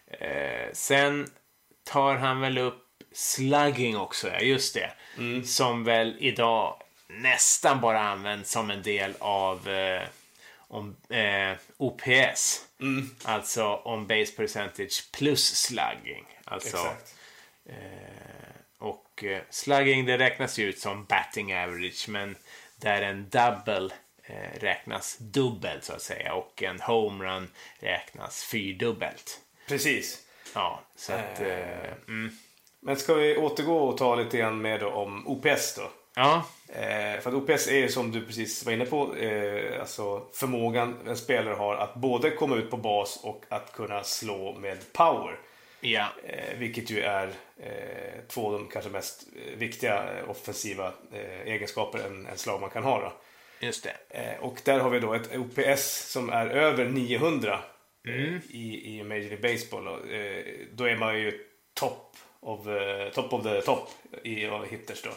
Eh, 0.08 0.70
sen 0.74 1.30
tar 1.84 2.16
han 2.16 2.42
väl 2.42 2.58
upp 2.58 2.86
slugging 3.14 3.98
också, 3.98 4.28
ja 4.28 4.40
just 4.40 4.74
det. 4.74 4.92
Mm. 5.18 5.44
Som 5.44 5.84
väl 5.84 6.16
idag 6.20 6.82
nästan 7.10 7.82
bara 7.82 8.02
används 8.02 8.52
som 8.52 8.72
en 8.72 8.84
del 8.84 9.14
av 9.20 9.70
eh, 9.70 10.08
om, 10.58 10.96
eh, 11.10 11.58
OPS. 11.78 12.66
Mm. 12.80 13.10
Alltså 13.24 13.82
on 13.86 14.08
base 14.08 14.32
percentage 14.36 15.12
plus 15.12 15.56
slugging. 15.56 16.26
Alltså, 16.46 16.78
eh, 17.66 17.76
och 18.78 19.24
eh, 19.24 19.42
slugging 19.50 20.06
det 20.06 20.18
räknas 20.18 20.60
ju 20.60 20.70
ut 20.70 20.80
som 20.80 21.06
batting 21.06 21.54
average 21.54 22.10
men 22.10 22.36
där 22.76 23.02
en 23.02 23.30
double 23.30 23.90
eh, 24.24 24.60
räknas 24.60 25.18
dubbelt 25.18 25.84
så 25.84 25.94
att 25.94 26.02
säga 26.02 26.34
och 26.34 26.64
en 26.64 26.80
homerun 26.80 27.50
räknas 27.80 28.44
fyrdubbelt. 28.44 29.40
Precis. 29.68 30.24
Ja, 30.54 30.82
så 30.96 31.14
att... 31.14 31.42
Eh, 31.42 31.92
mm. 32.08 32.38
Men 32.82 32.98
ska 32.98 33.14
vi 33.14 33.38
återgå 33.38 33.78
och 33.78 33.98
ta 33.98 34.16
lite 34.16 34.38
grann 34.38 34.62
med 34.62 34.84
om 34.84 35.28
OPS 35.28 35.76
då? 35.76 35.92
Ja, 36.20 36.46
Eh, 36.74 37.20
för 37.22 37.30
att 37.30 37.36
OPS 37.36 37.68
är 37.68 37.88
som 37.88 38.12
du 38.12 38.26
precis 38.26 38.66
var 38.66 38.74
inne 38.74 38.86
på, 38.86 39.16
eh, 39.16 39.80
alltså 39.80 40.28
förmågan 40.34 40.96
en 41.08 41.18
spelare 41.18 41.54
har 41.54 41.76
att 41.76 41.96
både 41.96 42.32
komma 42.32 42.56
ut 42.56 42.72
på 42.72 42.78
bas 42.78 43.20
och 43.24 43.46
att 43.50 43.74
kunna 43.74 44.04
slå 44.04 44.54
med 44.54 44.94
power. 44.94 45.40
ja, 45.82 46.08
Eh, 46.24 46.58
vilket 46.58 46.90
ju 46.90 47.02
är 47.02 47.28
eh, 47.58 48.22
två 48.28 48.46
av 48.46 48.54
de 48.54 48.68
kanske 48.68 48.92
mest 48.92 49.24
eh, 49.36 49.58
viktiga 49.58 50.18
eh, 50.18 50.30
offensiva 50.30 50.94
eh, 51.14 51.42
egenskaper 51.42 52.00
en, 52.00 52.26
en 52.26 52.38
slagman 52.38 52.70
kan 52.70 52.84
ha. 52.84 53.02
Då. 53.02 53.14
just 53.66 53.84
det. 53.84 54.38
Och 54.40 54.62
där 54.64 54.80
har 54.80 54.90
vi 54.90 55.00
då 55.00 55.14
ett 55.14 55.36
OPS 55.38 56.12
som 56.12 56.30
är 56.30 56.48
över 56.48 56.86
900 56.86 57.60
eh, 58.08 58.14
i, 58.50 58.98
i 58.98 59.04
Major 59.04 59.30
League 59.30 59.54
Baseball. 59.54 59.88
Eh, 59.88 60.44
då 60.74 60.84
är 60.84 60.96
man 60.96 61.20
ju 61.20 61.46
top 61.74 62.16
of, 62.40 62.60
top, 63.14 63.34
of 63.34 63.44
the 63.44 63.62
top 63.62 63.90
i 64.24 64.50
hitters 64.70 65.02
då. 65.02 65.12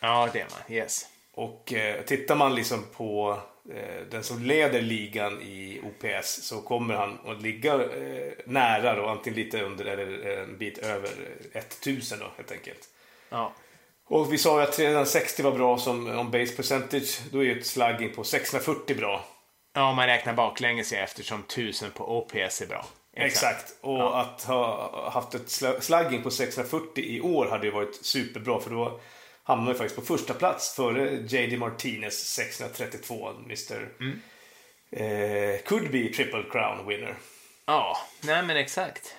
Ja, 0.00 0.28
det 0.32 0.40
är 0.40 0.46
man. 0.50 0.76
Yes. 0.76 1.06
Och 1.32 1.72
eh, 1.72 2.02
tittar 2.02 2.36
man 2.36 2.54
liksom 2.54 2.84
på 2.96 3.38
eh, 3.74 4.06
den 4.10 4.24
som 4.24 4.42
leder 4.42 4.82
ligan 4.82 5.42
i 5.42 5.80
OPS 5.84 6.42
så 6.42 6.62
kommer 6.62 6.94
han 6.94 7.18
att 7.26 7.42
ligga 7.42 7.74
eh, 7.74 8.32
nära 8.46 8.94
då, 8.94 9.06
antingen 9.06 9.38
lite 9.38 9.62
under 9.62 9.84
eller 9.84 10.38
en 10.42 10.58
bit 10.58 10.78
över 10.78 11.10
1000 11.52 12.18
då 12.18 12.26
helt 12.36 12.52
enkelt. 12.52 12.88
Ja. 13.28 13.52
Och 14.08 14.32
vi 14.32 14.38
sa 14.38 14.60
ju 14.60 14.66
att 14.66 14.72
360 14.72 15.42
var 15.42 15.52
bra 15.52 15.78
som 15.78 16.18
on 16.18 16.30
base 16.30 16.56
percentage. 16.56 17.20
Då 17.32 17.38
är 17.38 17.44
ju 17.44 17.58
ett 17.58 17.66
slugging 17.66 18.14
på 18.14 18.24
640 18.24 18.96
bra. 18.96 19.24
Ja, 19.74 19.88
om 19.90 19.96
man 19.96 20.06
räknar 20.06 20.32
baklänges 20.32 20.92
ja, 20.92 20.98
eftersom 20.98 21.40
1000 21.40 21.90
på 21.90 22.18
OPS 22.18 22.62
är 22.62 22.66
bra. 22.66 22.86
Exakt. 23.16 23.74
Och 23.80 24.20
att 24.20 24.42
ha 24.42 25.10
haft 25.10 25.34
ett 25.34 25.46
sl- 25.46 25.80
slugging 25.80 26.22
på 26.22 26.30
640 26.30 27.04
i 27.04 27.20
år 27.20 27.46
hade 27.46 27.66
ju 27.66 27.72
varit 27.72 28.04
superbra 28.04 28.60
för 28.60 28.70
då 28.70 29.00
hamnar 29.48 29.72
ju 29.72 29.78
faktiskt 29.78 29.96
på 29.96 30.06
första 30.18 30.34
plats 30.34 30.74
före 30.74 31.14
JD 31.26 31.58
Martinez 31.58 32.34
632, 32.34 33.30
Mr. 33.44 33.88
Eh, 34.90 35.60
could 35.64 35.90
be 35.90 36.08
triple 36.08 36.44
crown 36.50 36.86
winner. 36.86 37.14
Ja, 37.66 37.98
nej 38.20 38.42
men 38.42 38.56
exakt. 38.56 39.16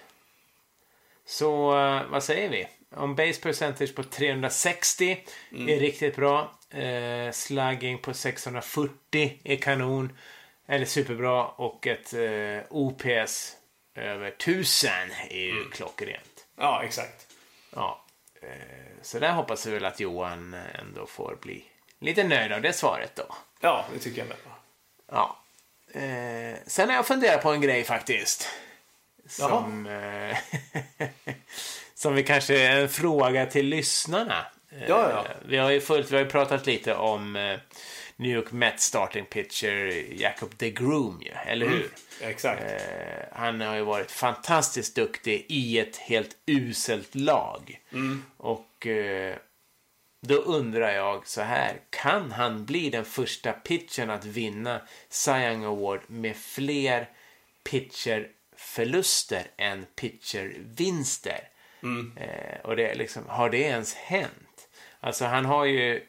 Så 1.26 1.80
eh, 1.80 2.08
vad 2.10 2.24
säger 2.24 2.50
vi? 2.50 2.68
Om 2.96 3.16
base 3.16 3.42
percentage 3.42 3.96
på 3.96 4.04
360 4.04 5.24
är 5.52 5.80
riktigt 5.80 6.16
bra. 6.16 6.60
Eh, 6.70 7.32
slugging 7.32 7.98
på 7.98 8.14
640 8.14 9.40
är 9.44 9.56
kanon. 9.56 10.18
Eller 10.68 10.86
superbra. 10.86 11.48
Och 11.48 11.88
ett 11.88 12.14
eh, 12.14 12.62
OPS 12.70 13.58
över 13.96 14.28
1000 14.28 14.92
är 15.30 15.38
ju 15.38 15.70
klockrent. 15.70 16.46
Ja, 16.58 16.84
exakt. 16.84 17.28
Ja. 17.76 18.06
Eh, 18.42 18.50
så 19.02 19.20
där 19.20 19.32
hoppas 19.32 19.66
vi 19.66 19.72
väl 19.72 19.86
att 19.86 20.00
Johan 20.00 20.54
ändå 20.80 21.06
får 21.06 21.38
bli 21.42 21.66
lite 22.00 22.24
nöjd 22.24 22.52
av 22.52 22.62
det 22.62 22.74
svaret 22.74 23.16
då. 23.16 23.36
Ja, 23.62 23.86
det 23.94 24.00
tycker 24.00 24.20
jag 24.20 24.28
med. 24.28 24.38
Ja. 25.12 25.38
Eh, 25.94 26.58
sen 26.68 26.90
har 26.90 26.96
jag 26.96 27.08
funderat 27.08 27.44
på 27.44 27.50
en 27.52 27.62
grej 27.62 27.84
faktiskt. 27.84 28.50
Som, 29.28 29.86
eh, 29.86 30.38
som 31.96 32.16
vi 32.16 32.24
kanske 32.24 32.60
är 32.62 32.82
en 32.82 32.90
fråga 32.90 33.46
till 33.46 33.66
lyssnarna. 33.66 34.46
Eh, 34.72 34.88
Ja, 34.88 35.10
ja. 35.12 35.26
Vi 35.46 35.58
har 35.58 35.70
ju 35.72 35.82
följt, 35.82 36.12
vi 36.12 36.16
har 36.16 36.24
ju 36.24 36.30
pratat 36.30 36.66
lite 36.66 36.96
om 36.96 37.36
eh, 37.36 37.60
New 38.20 38.32
York 38.32 38.52
Mets 38.52 38.84
starting 38.84 39.26
pitcher 39.26 40.06
Jacob 40.14 40.58
DeGrom 40.58 41.22
ju, 41.22 41.32
eller 41.32 41.68
hur? 41.68 41.90
Exakt. 42.22 42.64
Eh, 42.64 43.28
han 43.32 43.62
har 43.62 43.76
ju 43.76 43.82
varit 43.82 44.12
fantastiskt 44.12 44.96
duktig 44.96 45.46
i 45.50 45.80
ett 45.80 45.98
helt 45.98 46.38
uselt 46.46 47.16
lag. 47.16 47.80
Och 48.38 48.88
eh, 48.88 49.36
då 50.22 50.36
undrar 50.36 50.92
jag 50.92 51.28
så 51.28 51.42
här. 51.42 51.80
Kan 51.90 52.32
han 52.32 52.66
bli 52.66 52.90
den 52.90 53.06
första 53.06 53.52
pitchern 53.52 54.10
att 54.10 54.26
vinna 54.26 54.82
Cy 55.10 55.32
Young 55.32 55.64
Award 55.64 56.02
med 56.08 56.38
fler 56.38 57.10
pitcherförluster 57.64 59.44
än 59.58 59.86
pitchervinster? 59.96 61.50
Eh, 62.18 62.60
och 62.64 62.76
det 62.76 62.96
liksom, 62.96 63.24
har 63.28 63.50
det 63.50 63.62
ens 63.62 63.94
hänt? 63.94 64.70
Alltså 65.00 65.26
han 65.26 65.46
har 65.46 65.66
ju 65.66 66.04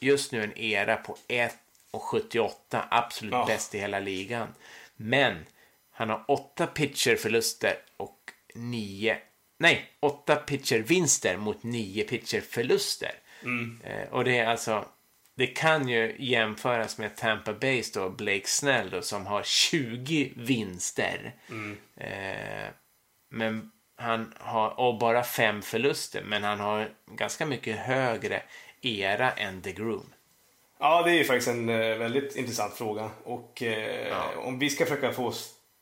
just 0.00 0.32
nu 0.32 0.44
en 0.44 0.58
era 0.58 0.96
på 0.96 1.16
1,78. 1.28 2.82
Absolut 2.90 3.32
Ja. 3.32 3.44
bäst 3.46 3.74
i 3.74 3.78
hela 3.78 3.98
ligan. 4.00 4.48
Men 4.96 5.46
han 5.90 6.10
har 6.10 6.24
åtta 6.28 6.66
pitcherförluster 6.66 7.74
och 7.96 8.18
nio... 8.54 9.18
Nej, 9.58 9.90
åtta 10.00 10.36
pitchervinster 10.36 11.36
mot 11.36 11.62
nio 11.62 12.04
pitcherförluster. 12.04 13.12
Eh, 13.84 14.08
och 14.10 14.24
det 14.24 14.38
är 14.38 14.46
alltså... 14.46 14.84
Det 15.36 15.46
kan 15.46 15.88
ju 15.88 16.16
jämföras 16.18 16.98
med 16.98 17.16
Tampa 17.16 17.52
Bays 17.52 17.92
då, 17.92 18.10
Blake 18.10 18.46
Snell 18.46 18.90
då, 18.90 19.02
som 19.02 19.26
har 19.26 19.42
20 19.42 20.32
vinster. 20.36 21.34
Eh, 21.96 22.68
men 23.30 23.70
han 23.96 24.34
har 24.38 24.80
och 24.80 24.98
bara 24.98 25.22
fem 25.22 25.62
förluster, 25.62 26.22
men 26.22 26.44
han 26.44 26.60
har 26.60 26.90
ganska 27.06 27.46
mycket 27.46 27.76
högre 27.78 28.42
era 28.82 29.32
än 29.32 29.60
DeGrom. 29.60 30.12
Ja, 30.78 31.02
det 31.02 31.10
är 31.10 31.14
ju 31.14 31.24
faktiskt 31.24 31.48
en 31.48 31.68
eh, 31.68 31.96
väldigt 31.96 32.36
intressant 32.36 32.74
fråga. 32.74 33.10
Och 33.24 33.62
eh, 33.62 34.38
om 34.38 34.58
vi 34.58 34.70
ska 34.70 34.84
försöka 34.84 35.12
få, 35.12 35.32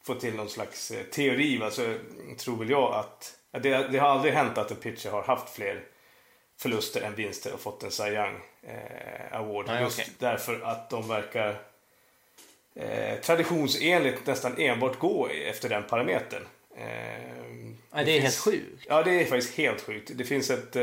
få 0.05 0.15
till 0.15 0.35
någon 0.35 0.49
slags 0.49 0.91
eh, 0.91 1.03
teori 1.05 1.59
va, 1.59 1.71
så 1.71 1.95
tror 2.39 2.57
väl 2.57 2.71
jag 2.71 2.95
att 2.95 3.39
det, 3.63 3.89
det 3.89 3.99
har 3.99 4.09
aldrig 4.09 4.35
hänt 4.35 4.59
att 4.59 4.71
en 4.71 4.77
pitcher 4.77 5.11
har 5.11 5.23
haft 5.23 5.55
fler 5.55 5.85
förluster 6.59 7.01
än 7.03 7.15
vinster 7.15 7.55
och 7.55 7.61
fått 7.61 7.83
en 7.83 7.91
Cy 7.91 8.03
Young 8.03 8.41
eh, 8.63 9.39
Award. 9.39 9.67
Nej, 9.67 9.83
just 9.83 10.01
okej. 10.01 10.13
därför 10.19 10.61
att 10.61 10.91
de 10.91 11.09
verkar 11.09 11.61
eh, 12.75 13.21
traditionsenligt 13.21 14.27
nästan 14.27 14.59
enbart 14.59 14.99
gå 14.99 15.29
efter 15.29 15.69
den 15.69 15.83
parametern. 15.83 16.43
Eh, 16.77 17.39
Ja, 17.93 18.05
det 18.05 18.17
är 18.17 18.21
helt 18.21 18.37
sjukt. 18.37 18.85
Ja, 18.89 19.03
det 19.03 19.11
är 19.21 19.25
faktiskt 19.25 19.55
helt 19.55 19.81
sjukt. 19.81 20.11
Det 20.15 20.25
finns 20.25 20.51
ett 20.51 20.77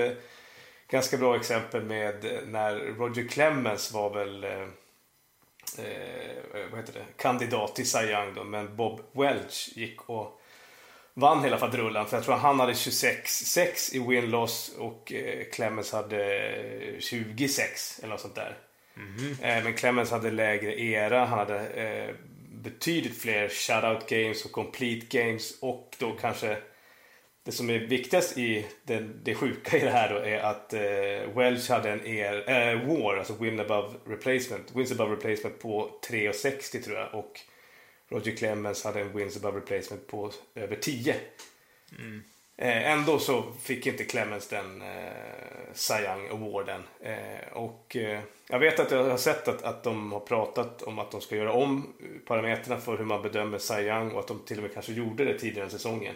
ganska 0.87 1.17
bra 1.17 1.35
exempel 1.35 1.83
med 1.83 2.25
eh, 2.25 2.41
när 2.47 2.75
Roger 2.75 3.27
Clemens 3.27 3.91
var 3.91 4.13
väl 4.13 4.43
eh, 4.43 4.61
eh, 5.77 6.69
vad 6.71 6.79
heter 6.79 6.93
det? 6.93 7.05
kandidat 7.17 7.75
till 7.75 7.89
Cy 7.91 7.99
Young 7.99 8.33
då, 8.35 8.43
men 8.43 8.75
Bob 8.75 9.01
Welch 9.11 9.69
gick 9.75 10.09
och 10.09 10.41
vann 11.13 11.43
hela 11.43 11.57
fadrullan. 11.57 12.07
För 12.07 12.17
jag 12.17 12.25
tror 12.25 12.35
han 12.35 12.59
hade 12.59 12.73
26-6 12.73 13.95
i 13.95 13.99
win-loss 13.99 14.75
och 14.77 15.13
eh, 15.13 15.45
Clemens 15.53 15.91
hade 15.91 16.51
26 16.99 17.99
eller 17.99 18.09
något 18.09 18.21
sånt 18.21 18.35
där. 18.35 18.57
Eh, 19.41 19.63
men 19.63 19.73
Clemens 19.73 20.11
hade 20.11 20.31
lägre 20.31 20.81
era. 20.81 21.25
Han 21.25 21.39
hade 21.39 21.67
eh, 21.67 22.15
betydligt 22.51 23.21
fler 23.21 23.49
shutout 23.49 24.09
games 24.09 24.45
och 24.45 24.51
complete 24.51 25.17
games 25.17 25.59
och 25.61 25.95
då 25.99 26.11
kanske 26.11 26.57
det 27.45 27.51
som 27.51 27.69
är 27.69 27.79
viktigast 27.79 28.37
i 28.37 28.65
det, 28.83 28.99
det 28.99 29.35
sjuka 29.35 29.77
i 29.77 29.79
det 29.79 29.89
här 29.89 30.13
då 30.13 30.19
är 30.19 30.39
att 30.39 30.73
eh, 30.73 31.37
Welch 31.37 31.69
hade 31.69 31.91
en 31.91 32.05
er, 32.05 32.49
eh, 32.49 32.87
WAR, 32.87 33.17
alltså 33.17 33.33
win 33.33 33.59
above 33.59 33.93
replacement, 34.05 34.75
wins 34.75 34.91
above 34.91 35.15
replacement 35.15 35.59
på 35.59 35.99
3,60 36.09 36.83
tror 36.83 36.97
jag 36.97 37.15
och 37.15 37.39
Roger 38.09 38.35
Clemens 38.35 38.83
hade 38.83 39.01
en 39.01 39.17
wins 39.17 39.37
above 39.37 39.57
replacement 39.57 40.07
på 40.07 40.31
över 40.55 40.75
10. 40.75 41.15
Eh, 42.57 42.91
ändå 42.91 43.19
så 43.19 43.43
fick 43.61 43.87
inte 43.87 44.03
Clemens 44.03 44.47
den 44.47 44.81
eh, 44.81 46.03
Young 46.03 46.29
Awarden. 46.29 46.83
Eh, 47.01 47.53
och 47.53 47.95
eh, 47.95 48.19
jag 48.49 48.59
vet 48.59 48.79
att 48.79 48.91
jag 48.91 49.03
har 49.03 49.17
sett 49.17 49.47
att, 49.47 49.63
att 49.63 49.83
de 49.83 50.11
har 50.11 50.19
pratat 50.19 50.81
om 50.81 50.99
att 50.99 51.11
de 51.11 51.21
ska 51.21 51.35
göra 51.35 51.53
om 51.53 51.93
parametrarna 52.27 52.81
för 52.81 52.97
hur 52.97 53.05
man 53.05 53.21
bedömer 53.21 53.81
Young 53.81 54.11
och 54.11 54.19
att 54.19 54.27
de 54.27 54.39
till 54.45 54.57
och 54.57 54.63
med 54.63 54.73
kanske 54.73 54.93
gjorde 54.93 55.25
det 55.25 55.39
tidigare 55.39 55.67
i 55.67 55.71
säsongen. 55.71 56.15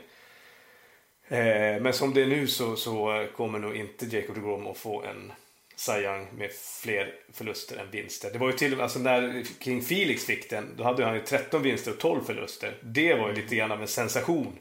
Eh, 1.29 1.81
men 1.81 1.93
som 1.93 2.13
det 2.13 2.21
är 2.21 2.27
nu 2.27 2.47
så, 2.47 2.75
så 2.75 3.27
kommer 3.35 3.59
nog 3.59 3.75
inte 3.75 4.05
Jacob 4.05 4.35
de 4.35 4.41
Grom 4.41 4.67
att 4.67 4.77
få 4.77 5.03
en 5.03 5.31
Cy 5.75 5.91
Young 5.91 6.27
med 6.37 6.51
fler 6.81 7.15
förluster 7.33 7.77
än 7.77 7.91
vinster. 7.91 8.29
Det 8.33 8.39
var 8.39 8.47
ju 8.47 8.57
till 8.57 8.71
och 8.71 8.77
med, 8.77 8.83
alltså 8.83 8.99
när 8.99 9.43
King 9.59 9.81
Felix 9.81 10.25
fick 10.25 10.49
den, 10.49 10.73
då 10.77 10.83
hade 10.83 11.05
han 11.05 11.15
ju 11.15 11.21
13 11.21 11.61
vinster 11.61 11.91
och 11.91 11.99
12 11.99 12.23
förluster. 12.23 12.77
Det 12.81 13.13
var 13.13 13.29
ju 13.29 13.35
lite 13.35 13.55
grann 13.55 13.71
av 13.71 13.81
en 13.81 13.87
sensation. 13.87 14.57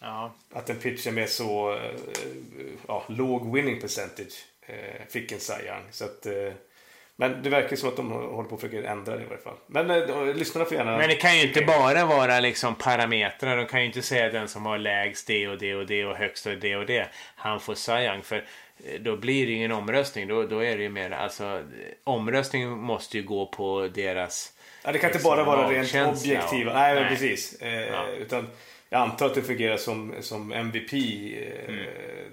Ja. 0.00 0.34
Att 0.50 0.70
en 0.70 0.76
pitcher 0.76 1.10
med 1.10 1.28
så 1.28 1.74
eh, 1.74 1.90
ja, 2.88 3.04
låg 3.08 3.54
winning 3.54 3.80
percentage 3.80 4.46
eh, 4.66 5.06
fick 5.08 5.32
en 5.32 5.40
Cy 5.40 5.52
Young. 5.66 5.82
Så 5.90 6.04
att, 6.04 6.26
men 7.20 7.42
det 7.42 7.50
verkar 7.50 7.76
som 7.76 7.88
att 7.88 7.96
de 7.96 8.10
håller 8.12 8.48
på 8.48 8.54
att 8.54 8.60
försöka 8.60 8.88
ändra 8.90 9.16
det 9.16 9.22
i 9.22 9.26
varje 9.26 9.42
fall. 9.42 9.54
Men 9.66 9.90
eh, 9.90 10.34
lyssnarna 10.36 10.64
får 10.64 10.76
gärna... 10.76 10.98
Men 10.98 11.08
det 11.08 11.14
kan 11.14 11.36
ju 11.38 11.42
inte 11.46 11.60
bara 11.62 12.04
vara 12.04 12.40
liksom 12.40 12.74
parametrar. 12.74 13.56
De 13.56 13.66
kan 13.66 13.80
ju 13.80 13.86
inte 13.86 14.02
säga 14.02 14.30
den 14.30 14.48
som 14.48 14.66
har 14.66 14.78
lägst 14.78 15.26
det 15.26 15.48
och 15.48 15.58
det 15.58 15.74
och 15.74 15.86
det 15.86 16.04
och 16.04 16.16
högst 16.16 16.46
och 16.46 16.52
det 16.56 16.76
och 16.76 16.86
det. 16.86 17.08
Han 17.36 17.60
får 17.60 17.76
Young. 17.90 18.22
För 18.22 18.36
eh, 18.36 19.00
då 19.00 19.16
blir 19.16 19.46
det 19.46 19.52
ingen 19.52 19.72
omröstning. 19.72 20.28
Då, 20.28 20.42
då 20.42 20.64
är 20.64 20.76
det 20.76 20.82
ju 20.82 20.88
mer, 20.88 21.10
alltså 21.10 21.44
eh, 21.44 21.60
omröstningen 22.04 22.70
måste 22.70 23.16
ju 23.16 23.22
gå 23.22 23.46
på 23.46 23.88
deras 23.94 24.52
Ja, 24.84 24.92
det 24.92 24.98
kan 24.98 25.10
inte 25.10 25.22
bara 25.24 25.44
vara 25.44 25.70
rent 25.70 25.94
objektiva. 25.94 26.70
och- 26.70 26.76
Nej, 26.78 26.94
Nej. 26.94 27.08
precis. 27.08 27.62
Eh, 27.62 27.88
Ja. 27.88 28.06
Utan 28.08 28.46
jag 28.90 29.00
antar 29.00 29.26
att 29.26 29.34
det 29.34 29.42
fungerar 29.42 29.76
som, 29.76 30.14
som 30.20 30.52
MVP. 30.52 30.92
Eh, 30.92 31.74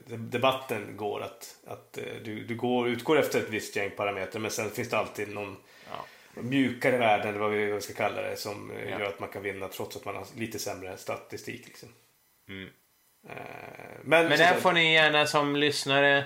Mm. 0.08 0.30
Debatten 0.30 0.98
går 0.98 1.22
att, 1.24 1.56
att 1.68 1.98
eh, 1.98 2.04
du, 2.24 2.44
du 2.44 2.56
går, 2.56 2.88
utgår 2.88 3.20
efter 3.20 3.40
ett 3.40 3.50
visst 3.50 3.76
gäng 3.76 3.90
parametrar 3.90 4.42
men 4.42 4.52
sen 4.52 4.70
finns 4.70 4.90
det 4.90 4.98
alltid 4.98 5.34
någon 5.34 5.58
Ja. 5.92 6.42
mjukare 6.42 6.98
värden 6.98 7.28
eller 7.28 7.40
vad 7.40 7.52
vi, 7.52 7.66
vad 7.66 7.76
vi 7.76 7.82
ska 7.82 7.94
kalla 7.94 8.22
det 8.22 8.36
som 8.38 8.72
eh, 8.72 8.90
Ja. 8.90 9.00
gör 9.00 9.06
att 9.06 9.20
man 9.20 9.30
kan 9.30 9.44
vinna 9.44 9.68
trots 9.68 9.96
att 9.96 10.06
man 10.06 10.16
har 10.16 10.26
lite 10.38 10.60
sämre 10.60 10.98
statistik. 10.98 11.68
Liksom. 11.68 11.90
Mm. 12.50 12.70
Men 14.04 14.28
Men 14.28 14.42
att- 14.42 14.62
får 14.62 14.74
ni 14.74 14.94
gärna 14.94 15.26
som 15.26 15.56
lyssnare 15.56 16.24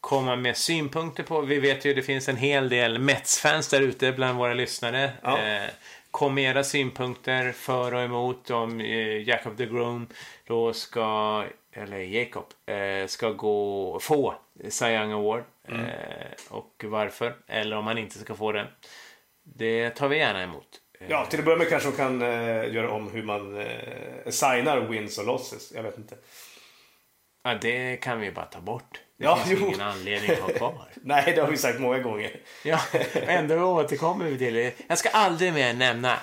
komma 0.00 0.36
med 0.36 0.56
synpunkter 0.56 1.22
på. 1.22 1.40
Vi 1.40 1.58
vet 1.60 1.84
ju 1.84 1.90
att 1.90 1.96
det 1.96 2.02
finns 2.02 2.28
en 2.28 2.36
hel 2.36 2.68
del 2.68 2.98
Mets-fans 2.98 3.68
där 3.68 3.80
ute 3.80 4.12
bland 4.12 4.38
våra 4.38 4.54
lyssnare. 4.54 5.12
Ja. 5.22 5.38
Eh, 5.38 5.70
kom 6.10 6.34
med 6.34 6.50
era 6.50 6.64
synpunkter 6.64 7.52
för 7.52 7.94
och 7.94 8.00
emot 8.00 8.50
om 8.50 8.80
eh, 8.80 9.28
Jacob 9.28 9.56
de 9.56 9.66
Groom 9.66 10.06
då 10.46 10.72
ska, 10.72 11.44
eller 11.72 11.98
Jacob, 11.98 12.46
eh, 12.66 13.06
ska 13.06 13.30
gå, 13.30 13.98
få 14.00 14.34
Cy 14.68 14.86
Young 14.86 15.12
Award. 15.12 15.44
Mm. 15.68 15.84
Eh, 15.84 15.90
och 16.48 16.84
varför. 16.84 17.36
Eller 17.46 17.76
om 17.76 17.86
han 17.86 17.98
inte 17.98 18.18
ska 18.18 18.34
få 18.34 18.52
det. 18.52 18.66
Det 19.42 19.90
tar 19.90 20.08
vi 20.08 20.18
gärna 20.18 20.42
emot. 20.42 20.80
Ja, 21.08 21.26
till 21.26 21.38
att 21.38 21.44
börja 21.44 21.58
med 21.58 21.68
kanske 21.68 21.90
de 21.90 21.96
kan 21.96 22.22
eh, 22.22 22.74
göra 22.74 22.90
om 22.90 23.10
hur 23.10 23.22
man 23.22 23.60
eh, 23.60 24.30
signar 24.30 24.80
wins 24.80 25.18
och 25.18 25.26
losses. 25.26 25.72
Jag 25.74 25.82
vet 25.82 25.98
inte. 25.98 26.16
ja, 27.42 27.54
det 27.54 27.96
kan 27.96 28.20
vi 28.20 28.32
bara 28.32 28.44
ta 28.44 28.60
bort. 28.60 29.00
Det 29.18 29.24
Ja, 29.24 29.36
finns 29.36 29.60
jo. 29.60 29.66
ingen 29.66 29.80
anledning 29.80 30.30
att 30.30 30.38
ha 30.38 30.48
kvar. 30.48 30.74
Nej, 30.94 31.32
det 31.34 31.40
har 31.40 31.48
vi 31.48 31.56
sagt 31.56 31.80
många 31.80 31.98
gånger. 31.98 32.30
Ja, 32.64 32.78
ändå 33.14 33.54
återkommer 33.62 34.24
vi 34.24 34.38
till 34.38 34.54
det. 34.54 34.74
Jag 34.88 34.98
ska 34.98 35.08
aldrig 35.08 35.52
mer 35.52 35.72
nämna 35.74 36.18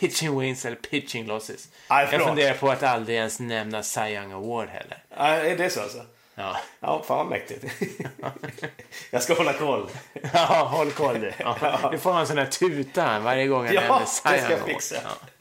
pitching 0.00 0.38
wins 0.40 0.64
eller 0.64 0.76
pitching 0.76 1.26
losses. 1.26 1.68
Nej, 1.90 2.08
jag 2.12 2.22
funderar 2.22 2.54
på 2.54 2.70
att 2.70 2.82
aldrig 2.82 3.16
ens 3.16 3.40
nämna 3.40 3.82
Cy 3.82 4.00
Young 4.00 4.32
Award 4.32 4.68
heller. 4.68 5.02
Ja, 5.16 5.26
är 5.26 5.56
det 5.56 5.70
så 5.70 5.80
alltså? 5.82 5.98
Ja, 6.34 6.56
Ja, 6.80 7.02
fan 7.06 7.16
vad 7.18 7.26
mäktigt. 7.26 7.64
jag 9.10 9.22
ska 9.22 9.34
hålla 9.34 9.52
koll. 9.52 9.88
ja 10.32 10.68
håll 10.72 10.90
koll 10.90 11.20
du. 11.20 11.32
Ja. 11.38 11.78
Du 11.92 11.98
får 11.98 12.18
en 12.20 12.26
sån 12.26 12.38
här 12.38 12.46
tuta 12.46 13.18
varje 13.20 13.46
gång 13.46 13.64
jag 13.66 13.74
Ja, 13.74 13.80
nämner 13.80 14.06
Cy 14.06 14.28
Young 14.28 14.40
jag 14.50 14.52
Award. 14.52 14.68
fixa. 14.68 14.96
Ja. 15.04 15.38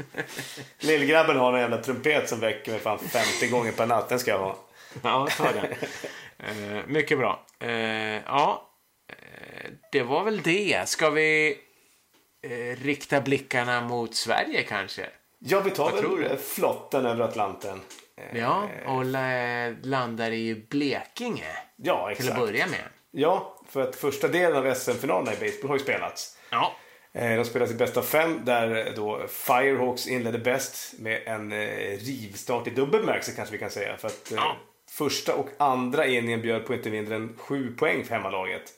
Lillgrabben 0.79 1.37
har 1.37 1.53
en 1.53 1.59
jävla 1.61 1.77
trumpet 1.77 2.29
som 2.29 2.39
väcker 2.39 2.71
mig 2.71 2.79
fan 2.79 2.99
50 2.99 3.47
gånger 3.47 3.71
per 3.71 3.85
natt. 3.85 4.09
Den 4.09 4.19
ska 4.19 4.31
jag 4.31 4.39
ha. 4.39 4.55
Ja, 5.03 5.27
ta 5.37 5.43
den. 5.51 5.65
Eh, 6.47 6.81
mycket 6.87 7.17
bra. 7.17 7.45
Eh, 7.59 7.69
ja, 8.25 8.69
eh, 9.09 9.69
det 9.91 10.01
var 10.03 10.23
väl 10.23 10.41
det. 10.41 10.89
Ska 10.89 11.09
vi 11.09 11.57
eh, 12.43 12.83
rikta 12.83 13.21
blickarna 13.21 13.81
mot 13.81 14.15
Sverige 14.15 14.63
kanske? 14.63 15.05
Ja, 15.39 15.59
vi 15.59 15.71
tar 15.71 15.91
väl 15.91 16.37
flotten 16.37 17.05
över 17.05 17.23
Atlanten. 17.23 17.81
Ja, 18.33 18.69
och 18.85 19.05
la- 19.05 19.69
landar 19.83 20.31
i 20.31 20.55
Blekinge 20.69 21.57
Ja, 21.75 22.05
till 22.07 22.11
att 22.13 22.19
exakt. 22.19 22.39
börja 22.39 22.67
med. 22.67 22.83
Ja, 23.11 23.59
för 23.69 23.81
att 23.81 23.95
första 23.95 24.27
delen 24.27 24.57
av 24.67 24.73
SM-finalerna 24.73 25.33
i 25.33 25.35
baseball 25.39 25.69
har 25.69 25.75
ju 25.77 25.83
spelats. 25.83 26.37
Ja. 26.49 26.71
De 27.13 27.45
spelas 27.45 27.71
i 27.71 27.73
bäst 27.73 27.97
av 27.97 28.01
fem 28.01 28.39
där 28.45 28.93
då 28.95 29.27
Firehawks 29.27 30.07
inledde 30.07 30.37
bäst 30.39 30.99
med 30.99 31.21
en 31.27 31.51
rivstart 31.97 32.67
i 32.67 32.69
dubbel 32.69 33.05
kanske 33.35 33.51
vi 33.51 33.57
kan 33.57 33.69
säga. 33.69 33.97
För 33.97 34.07
att 34.07 34.31
Ja. 34.35 34.55
Första 34.93 35.35
och 35.35 35.49
andra 35.57 36.05
inningen 36.05 36.41
bjöd 36.41 36.65
på 36.65 36.73
inte 36.73 36.89
mindre 36.89 37.15
än 37.15 37.35
sju 37.37 37.75
poäng 37.77 38.03
för 38.03 38.15
hemmalaget. 38.15 38.73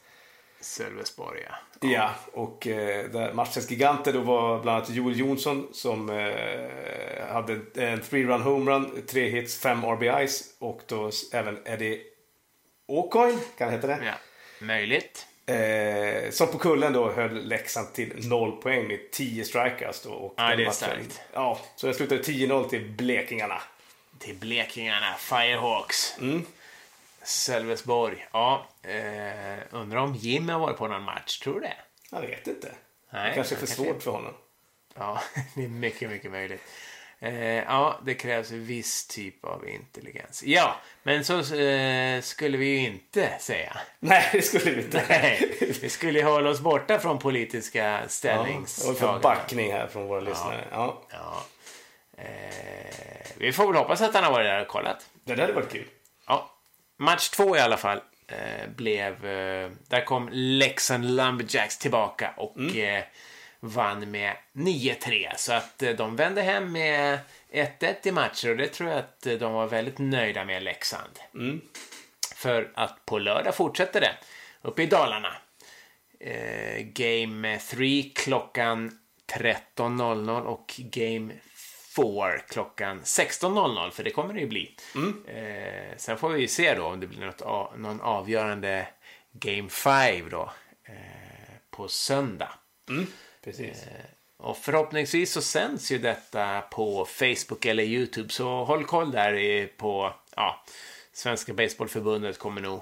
Sölvesborg, 0.61 1.39
ja. 1.49 1.55
Ja, 1.89 2.11
och 2.34 2.68
eh, 2.68 3.09
där 3.09 3.34
matchens 3.34 3.72
giganter 3.72 4.13
då 4.13 4.20
var 4.20 4.61
bland 4.61 4.78
annat 4.78 4.89
Joel 4.89 5.20
Jonsson 5.20 5.68
som 5.72 6.09
eh, 6.09 7.34
hade 7.34 7.53
en 7.76 8.01
three-run 8.01 8.41
homerun, 8.41 9.03
tre 9.07 9.30
hits, 9.30 9.59
fem 9.59 9.84
RBIs 9.84 10.55
och 10.59 10.82
då 10.88 11.11
även 11.34 11.59
Eddie 11.66 12.01
O'Coin, 12.88 13.38
kan 13.57 13.68
det 13.68 13.76
heta 13.76 13.88
det? 13.88 13.99
ja. 14.05 14.13
Möjligt. 14.59 15.28
Eh, 15.45 16.32
som 16.32 16.47
på 16.47 16.57
kullen 16.57 16.93
då 16.93 17.11
höll 17.11 17.47
Leksand 17.47 17.93
till 17.93 18.30
noll 18.30 18.51
poäng 18.51 18.88
med 18.88 19.11
10 19.11 19.43
strikeouts 19.43 20.01
då. 20.01 20.09
Och 20.09 20.34
den 20.38 20.57
det 20.57 20.66
är 20.66 20.72
starkt. 20.72 21.22
Ja, 21.34 21.59
så 21.76 21.88
det 21.88 21.93
slutade 21.93 22.22
10-0 22.22 22.70
till 22.70 22.89
Blekingarna. 22.89 23.61
Till 24.20 24.36
Blekingarna, 24.36 25.13
Firehawks. 25.20 26.16
Mm. 26.20 26.45
Sölvesborg. 27.24 28.28
Ja, 28.32 28.66
eh, 28.82 29.59
undrar 29.72 29.97
om 29.99 30.16
Jim 30.16 30.49
har 30.49 30.59
varit 30.59 30.78
på 30.78 30.88
någon 30.88 31.03
match. 31.03 31.39
Tror 31.39 31.53
du 31.53 31.59
det? 31.59 31.74
Jag 32.11 32.22
vet 32.22 32.47
inte. 32.47 32.72
Nej, 33.09 33.30
det 33.30 33.36
kanske 33.36 33.55
är 33.55 33.59
för 33.59 33.66
kanske- 33.68 33.84
svårt 33.84 34.03
för 34.03 34.11
honom. 34.11 34.34
Ja, 34.97 35.22
det 35.55 35.63
är 35.63 35.68
mycket, 35.68 36.09
mycket 36.09 36.32
möjligt. 36.32 36.61
Eh, 37.20 37.36
ja, 37.45 37.99
det 38.05 38.13
krävs 38.13 38.51
en 38.51 38.66
viss 38.66 39.07
typ 39.07 39.45
av 39.45 39.68
intelligens. 39.70 40.43
Ja, 40.43 40.76
men 41.03 41.26
så 41.26 41.55
eh, 41.55 42.22
skulle 42.22 42.57
vi 42.57 42.66
ju 42.66 42.78
inte 42.88 43.30
säga. 43.39 43.78
Nej, 43.99 44.30
det 44.32 44.41
skulle 44.41 44.72
vi 44.72 44.82
inte. 44.82 45.03
Nej, 45.09 45.57
vi 45.82 45.89
skulle 45.89 46.20
ju 46.20 46.26
hålla 46.26 46.49
oss 46.49 46.59
borta 46.59 46.99
från 46.99 47.20
politiska 47.20 47.84
Ja, 47.84 48.03
och 48.03 48.11
ställningstaganden. 48.11 48.99
för 48.99 49.20
backning 49.20 49.72
här 49.72 49.88
från 49.88 50.07
våra 50.07 50.20
lyssnare. 50.20 50.68
Ja, 50.72 51.01
Ja. 51.11 51.43
Eh, 52.18 53.28
vi 53.38 53.51
får 53.51 53.68
väl 53.68 53.76
hoppas 53.76 54.01
att 54.01 54.13
han 54.13 54.24
har 54.24 54.32
varit 54.32 54.45
där 54.45 54.61
och 54.61 54.68
kollat. 54.68 55.09
det 55.24 55.36
där 55.36 55.41
hade 55.41 55.53
varit 55.53 55.72
kul. 55.72 55.88
Ja. 56.28 56.51
Match 56.97 57.30
två 57.30 57.57
i 57.57 57.59
alla 57.59 57.78
fall 57.78 58.01
eh, 58.28 58.70
blev... 58.76 59.26
Eh, 59.26 59.72
där 59.88 60.05
kom 60.05 60.30
Leksand 60.32 61.16
Lumberjacks 61.16 61.78
tillbaka 61.78 62.34
och 62.38 62.76
eh, 62.76 63.03
vann 63.59 64.11
med 64.11 64.36
9-3. 64.53 65.32
Så 65.38 65.53
att 65.53 65.84
eh, 65.84 65.91
de 65.91 66.16
vände 66.16 66.41
hem 66.41 66.72
med 66.72 67.20
1-1 67.51 67.95
i 68.03 68.11
matcher 68.11 68.49
och 68.49 68.57
det 68.57 68.68
tror 68.68 68.89
jag 68.89 68.99
att 68.99 69.26
eh, 69.26 69.34
de 69.34 69.53
var 69.53 69.68
väldigt 69.68 69.97
nöjda 69.97 70.45
med 70.45 70.63
Leksand. 70.63 71.20
För 72.36 72.72
att 72.74 73.05
på 73.05 73.20
lördag 73.20 73.55
fortsätter 73.55 74.01
det 74.01 74.16
uppe 74.61 74.84
i 74.84 74.86
Dalarna. 74.86 75.36
Game 76.80 77.59
3 77.59 78.11
klockan 78.16 78.99
13.00 79.28 80.41
och 80.41 80.74
Game 80.78 81.34
4 81.96 82.39
klockan 82.39 83.02
16.00 83.02 83.89
för 83.91 84.04
det 84.04 84.10
kommer 84.10 84.34
det 84.34 84.39
ju 84.39 84.48
bli. 84.48 84.76
Eh, 85.28 85.98
sen 85.98 86.18
får 86.18 86.30
vi 86.30 86.41
ju 86.41 86.48
se 86.48 86.76
då 86.76 86.84
om 86.86 87.00
det 87.00 87.08
blir 87.08 87.26
något, 87.26 87.78
någon 87.78 88.02
avgörande 88.02 88.88
Game 89.32 89.70
5 89.70 90.30
då 90.30 90.52
eh, 90.88 90.93
på 91.72 91.88
söndag. 91.88 92.50
Precis. 93.43 93.84
Och 94.38 94.58
förhoppningsvis 94.58 95.32
så 95.32 95.41
sänds 95.41 95.91
ju 95.91 95.98
detta 95.98 96.62
på 96.62 97.06
Facebook 97.06 97.66
eller 97.66 97.84
Youtube 97.84 98.30
så 98.30 98.64
håll 98.64 98.84
koll 98.86 99.12
där 99.12 99.34
i- 99.34 99.68
på 99.78 100.14
ja, 100.36 100.64
Svenska 101.14 101.54
Baseballförbundet 101.54 102.39
kommer 102.39 102.62
nog 102.62 102.82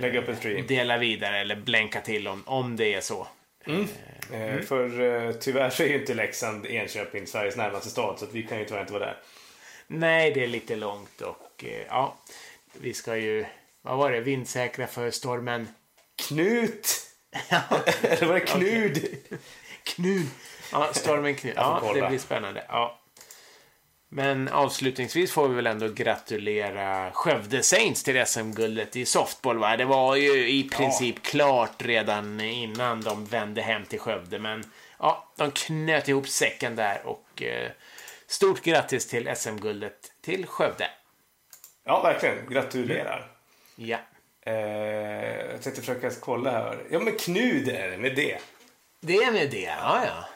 Lägga 0.00 0.20
upp 0.22 0.28
en 0.28 0.36
stream. 0.36 0.66
dela 0.66 0.98
vidare 0.98 1.38
eller 1.40 1.56
blänka 1.56 2.00
till 2.00 2.28
om, 2.28 2.42
om 2.46 2.76
det 2.76 2.94
är 2.94 3.00
så. 3.00 3.26
Eh, 4.32 4.60
För 4.60 5.00
eh, 5.00 5.32
tyvärr 5.32 5.70
så 5.70 5.82
är 5.82 5.86
ju 5.86 6.00
inte 6.00 6.14
Leksand 6.14 6.66
Enköping 6.66 7.26
Sveriges 7.26 7.56
närmaste 7.56 7.90
stad 7.90 8.18
så 8.18 8.26
vi 8.32 8.42
kan 8.42 8.58
ju 8.58 8.64
tyvärr 8.64 8.80
inte 8.80 8.92
vara 8.92 9.04
där. 9.04 9.16
Nej, 9.86 10.32
det 10.32 10.44
är 10.44 10.48
lite 10.48 10.76
långt 10.76 11.20
och 11.20 11.64
eh, 11.64 11.86
ja, 11.88 12.16
vi 12.72 12.94
ska 12.94 13.16
ju, 13.16 13.46
vad 13.82 13.98
var 13.98 14.12
det, 14.12 14.20
vindsäkra 14.20 14.86
för 14.86 15.10
stormen 15.10 15.68
Knut! 16.28 17.06
Eller 18.02 18.26
var 18.26 18.34
det 18.34 18.40
Knud? 18.40 19.06
Knud. 19.82 20.26
Ja, 20.72 20.88
stormen 20.92 21.36
får 21.36 21.50
Ja, 21.56 21.92
det 21.94 22.08
blir 22.08 22.18
spännande. 22.18 22.64
Ja. 22.68 23.01
Men 24.14 24.48
avslutningsvis 24.48 25.32
får 25.32 25.48
vi 25.48 25.54
väl 25.54 25.66
ändå 25.66 25.88
gratulera 25.88 27.10
Skövde 27.12 27.62
Saints 27.62 28.02
till 28.02 28.26
SM-guldet 28.26 28.96
i 28.96 29.04
softball. 29.04 29.58
Va? 29.58 29.76
Det 29.76 29.84
var 29.84 30.16
ju 30.16 30.48
i 30.48 30.68
princip 30.68 31.22
klart 31.22 31.74
redan 31.78 32.40
innan 32.40 33.00
de 33.00 33.24
vände 33.24 33.62
hem 33.62 33.84
till 33.84 33.98
Skövde. 33.98 34.38
Men 34.38 34.64
ja, 34.98 35.32
de 35.36 35.50
knöt 35.50 36.08
ihop 36.08 36.28
säcken 36.28 36.76
där 36.76 37.06
och 37.06 37.42
eh, 37.42 37.70
stort 38.26 38.62
grattis 38.62 39.08
till 39.08 39.36
SM-guldet 39.36 40.12
till 40.20 40.46
Skövde. 40.46 40.90
Ja, 41.84 42.02
verkligen. 42.02 42.50
Gratulerar. 42.50 43.30
Ja. 43.76 43.98
Eh, 44.40 44.54
jag 45.50 45.62
tänkte 45.62 45.80
försöka 45.80 46.10
kolla 46.10 46.50
här. 46.50 46.82
Ja, 46.90 46.98
men 46.98 47.16
Knud 47.16 47.68
är 47.68 47.90
det 47.90 47.98
med 47.98 48.16
det. 48.16 48.38
Det 49.00 49.16
är 49.16 49.32
med 49.32 49.50
det, 49.50 49.60
ja 49.60 50.04
ja. 50.06 50.28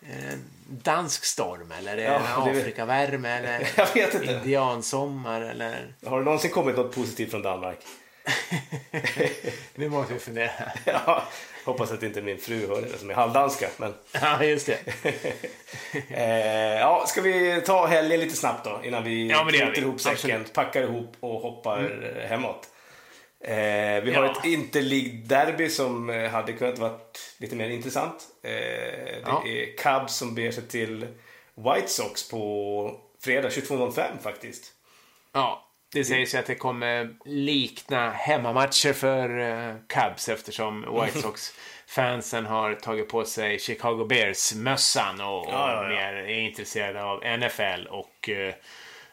En 0.00 0.44
dansk 0.70 1.24
storm 1.24 1.72
eller 1.78 1.96
är 1.98 2.04
Ja, 2.04 2.42
det- 2.44 2.50
Afrikavärme 2.60 3.28
eller 3.38 3.68
Jag 3.76 3.94
vet 3.94 4.14
inte. 4.14 4.32
indiansommar 4.32 5.40
eller... 5.40 5.94
Har 6.06 6.18
det 6.18 6.24
någonsin 6.24 6.50
kommit 6.50 6.76
något 6.76 6.94
positivt 6.94 7.30
från 7.30 7.42
Danmark? 7.42 7.78
Nu 9.74 9.88
måste 9.88 10.12
vi 10.14 10.18
fundera. 10.20 10.50
Ja, 10.84 11.22
hoppas 11.64 11.92
att 11.92 12.02
inte 12.02 12.22
min 12.22 12.38
fru 12.38 12.68
hör 12.68 12.82
det 12.82 12.98
som 12.98 13.10
är 13.10 13.14
halvdanska. 13.14 13.68
Men, 13.76 13.94
Ja, 14.12 14.44
just 14.44 14.66
det. 14.66 14.78
eh, 16.10 16.80
ja, 16.80 17.04
ska 17.06 17.20
vi 17.20 17.62
ta 17.66 17.86
helgen 17.86 18.20
lite 18.20 18.36
snabbt 18.36 18.64
då 18.64 18.80
innan 18.84 19.04
vi 19.04 19.30
Ja, 19.30 19.44
knyter 19.48 19.78
ihop 19.82 20.00
säcken, 20.00 20.44
packar 20.54 20.82
ihop 20.82 21.16
och 21.20 21.40
hoppar 21.40 22.10
hemåt. 22.28 22.68
Eh, 23.44 24.02
vi 24.02 24.14
har 24.14 24.24
ett 24.24 24.44
Interleague-derby 24.44 25.68
som 25.68 26.10
eh, 26.10 26.30
hade 26.30 26.52
kunnat 26.52 26.78
varit 26.78 27.34
lite 27.38 27.56
mer 27.56 27.68
intressant. 27.68 28.28
Eh, 28.42 28.50
det 28.50 29.22
ja. 29.24 29.44
är 29.46 29.76
Cubs 29.76 30.14
som 30.16 30.34
beger 30.34 30.50
sig 30.50 30.68
till 30.68 31.06
White 31.54 31.88
Sox 31.88 32.28
på 32.28 33.00
fredag 33.24 33.48
22.05 33.48 34.02
faktiskt. 34.22 34.72
Ja, 35.32 35.66
det 35.92 36.04
sägs 36.04 36.34
ju 36.34 36.38
att 36.38 36.46
det 36.46 36.54
kommer 36.54 37.14
likna 37.24 38.10
hemmamatcher 38.10 38.92
för 38.92 39.38
uh, 39.38 39.76
Cubs 39.88 40.28
eftersom 40.28 41.00
White 41.00 41.18
Sox-fansen 41.22 42.46
har 42.46 42.74
tagit 42.74 43.08
på 43.08 43.24
sig 43.24 43.58
Chicago 43.58 44.06
Bears-mössan 44.08 45.20
och, 45.20 45.46
och 45.46 45.52
ja, 45.52 45.86
mer 45.88 46.14
är 46.14 46.28
intresserade 46.28 47.04
av 47.04 47.38
NFL 47.38 47.86
och 47.86 48.28
uh, 48.28 48.52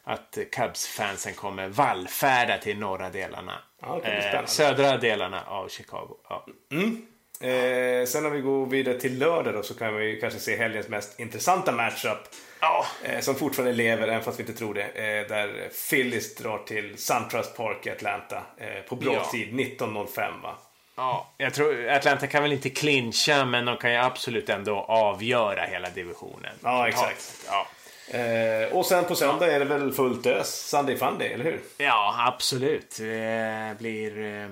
att 0.03 0.37
Cubs-fansen 0.51 1.33
kommer 1.33 1.67
vallfärda 1.67 2.57
till 2.57 2.79
norra 2.79 3.09
delarna. 3.09 3.61
Ja, 3.81 4.01
eh, 4.01 4.45
södra 4.45 4.97
delarna 4.97 5.43
av 5.47 5.69
Chicago. 5.69 6.17
Ja. 6.29 6.45
Mm. 6.71 7.05
Eh, 7.39 8.05
sen 8.05 8.25
om 8.25 8.31
vi 8.31 8.41
går 8.41 8.65
vidare 8.65 8.99
till 8.99 9.17
lördag 9.17 9.53
då 9.53 9.63
så 9.63 9.73
kan 9.73 9.95
vi 9.95 10.19
kanske 10.21 10.39
se 10.39 10.57
helgens 10.57 10.87
mest 10.87 11.19
intressanta 11.19 11.71
matchup. 11.71 12.17
Ja. 12.59 12.85
Eh, 13.03 13.19
som 13.19 13.35
fortfarande 13.35 13.73
lever, 13.73 14.07
även 14.07 14.23
fast 14.23 14.39
vi 14.39 14.43
inte 14.43 14.53
tror 14.53 14.73
det. 14.73 14.83
Eh, 14.83 15.27
där 15.27 15.69
Phillies 15.89 16.35
drar 16.35 16.57
till 16.57 16.97
SunTrust 16.97 17.57
Park 17.57 17.85
i 17.85 17.89
Atlanta 17.89 18.43
eh, 18.57 18.81
på 18.89 18.95
bra 18.95 19.13
ja. 19.13 19.29
tid, 19.31 19.53
19.05 19.53 20.41
va? 20.43 20.55
Ja, 20.95 21.27
jag 21.37 21.53
tror 21.53 21.89
Atlanta 21.89 22.27
kan 22.27 22.43
väl 22.43 22.53
inte 22.53 22.69
clincha, 22.69 23.45
men 23.45 23.65
de 23.65 23.77
kan 23.77 23.91
ju 23.91 23.97
absolut 23.97 24.49
ändå 24.49 24.75
avgöra 24.77 25.61
hela 25.61 25.89
divisionen. 25.89 26.53
Ja, 26.63 26.87
exakt. 26.87 27.45
Ja. 27.47 27.67
Eh, 28.11 28.77
och 28.77 28.85
sen 28.85 29.05
på 29.05 29.15
söndag 29.15 29.51
är 29.51 29.59
det 29.59 29.65
väl 29.65 29.91
fullt 29.91 30.25
ös. 30.25 30.69
Sunday 30.69 30.97
Funday, 30.97 31.27
eller 31.33 31.43
hur? 31.45 31.61
Ja, 31.77 32.15
absolut. 32.27 32.97
Det 32.97 33.75
blir, 33.79 34.23
eh, 34.23 34.49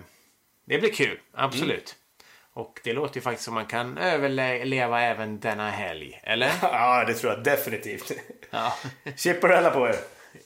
det 0.66 0.78
blir 0.78 0.94
kul. 0.94 1.20
Absolut. 1.34 1.96
Mm. 1.96 2.02
Och 2.54 2.80
det 2.84 2.94
låter 2.94 3.16
ju 3.16 3.22
faktiskt 3.22 3.46
som 3.46 3.54
man 3.54 3.66
kan 3.66 3.98
överleva 3.98 5.02
även 5.02 5.40
denna 5.40 5.70
helg, 5.70 6.22
eller? 6.24 6.52
ja, 6.62 7.04
det 7.08 7.14
tror 7.14 7.34
jag 7.34 7.44
definitivt. 7.44 8.12
Ja. 8.52 8.74
Chipperella 9.18 9.70
på 9.70 9.88
er! 9.88 9.96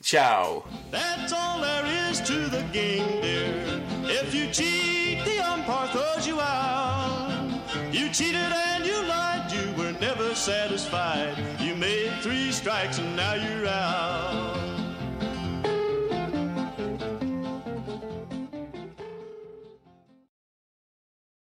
Ciao! 0.04 0.64
That's 0.92 1.34
all 1.34 1.62
there 1.62 2.12
is 2.12 2.20
to 2.20 2.34
the 2.34 2.62
game 2.74 3.22
dear 3.22 4.22
If 4.24 4.36
you 4.36 4.48
cheat 4.52 5.26
the 5.26 5.40
umpire 5.54 5.88
throws 5.88 6.28
you 6.28 6.40
out 6.40 7.94
You 7.94 8.10
cheated 8.10 8.69
satisfied. 10.40 11.36
You 11.60 11.76
made 11.76 12.14
three 12.22 12.54
strikes 12.54 12.98
and 12.98 13.14
now 13.14 13.34
you're 13.34 13.68
out 13.68 14.49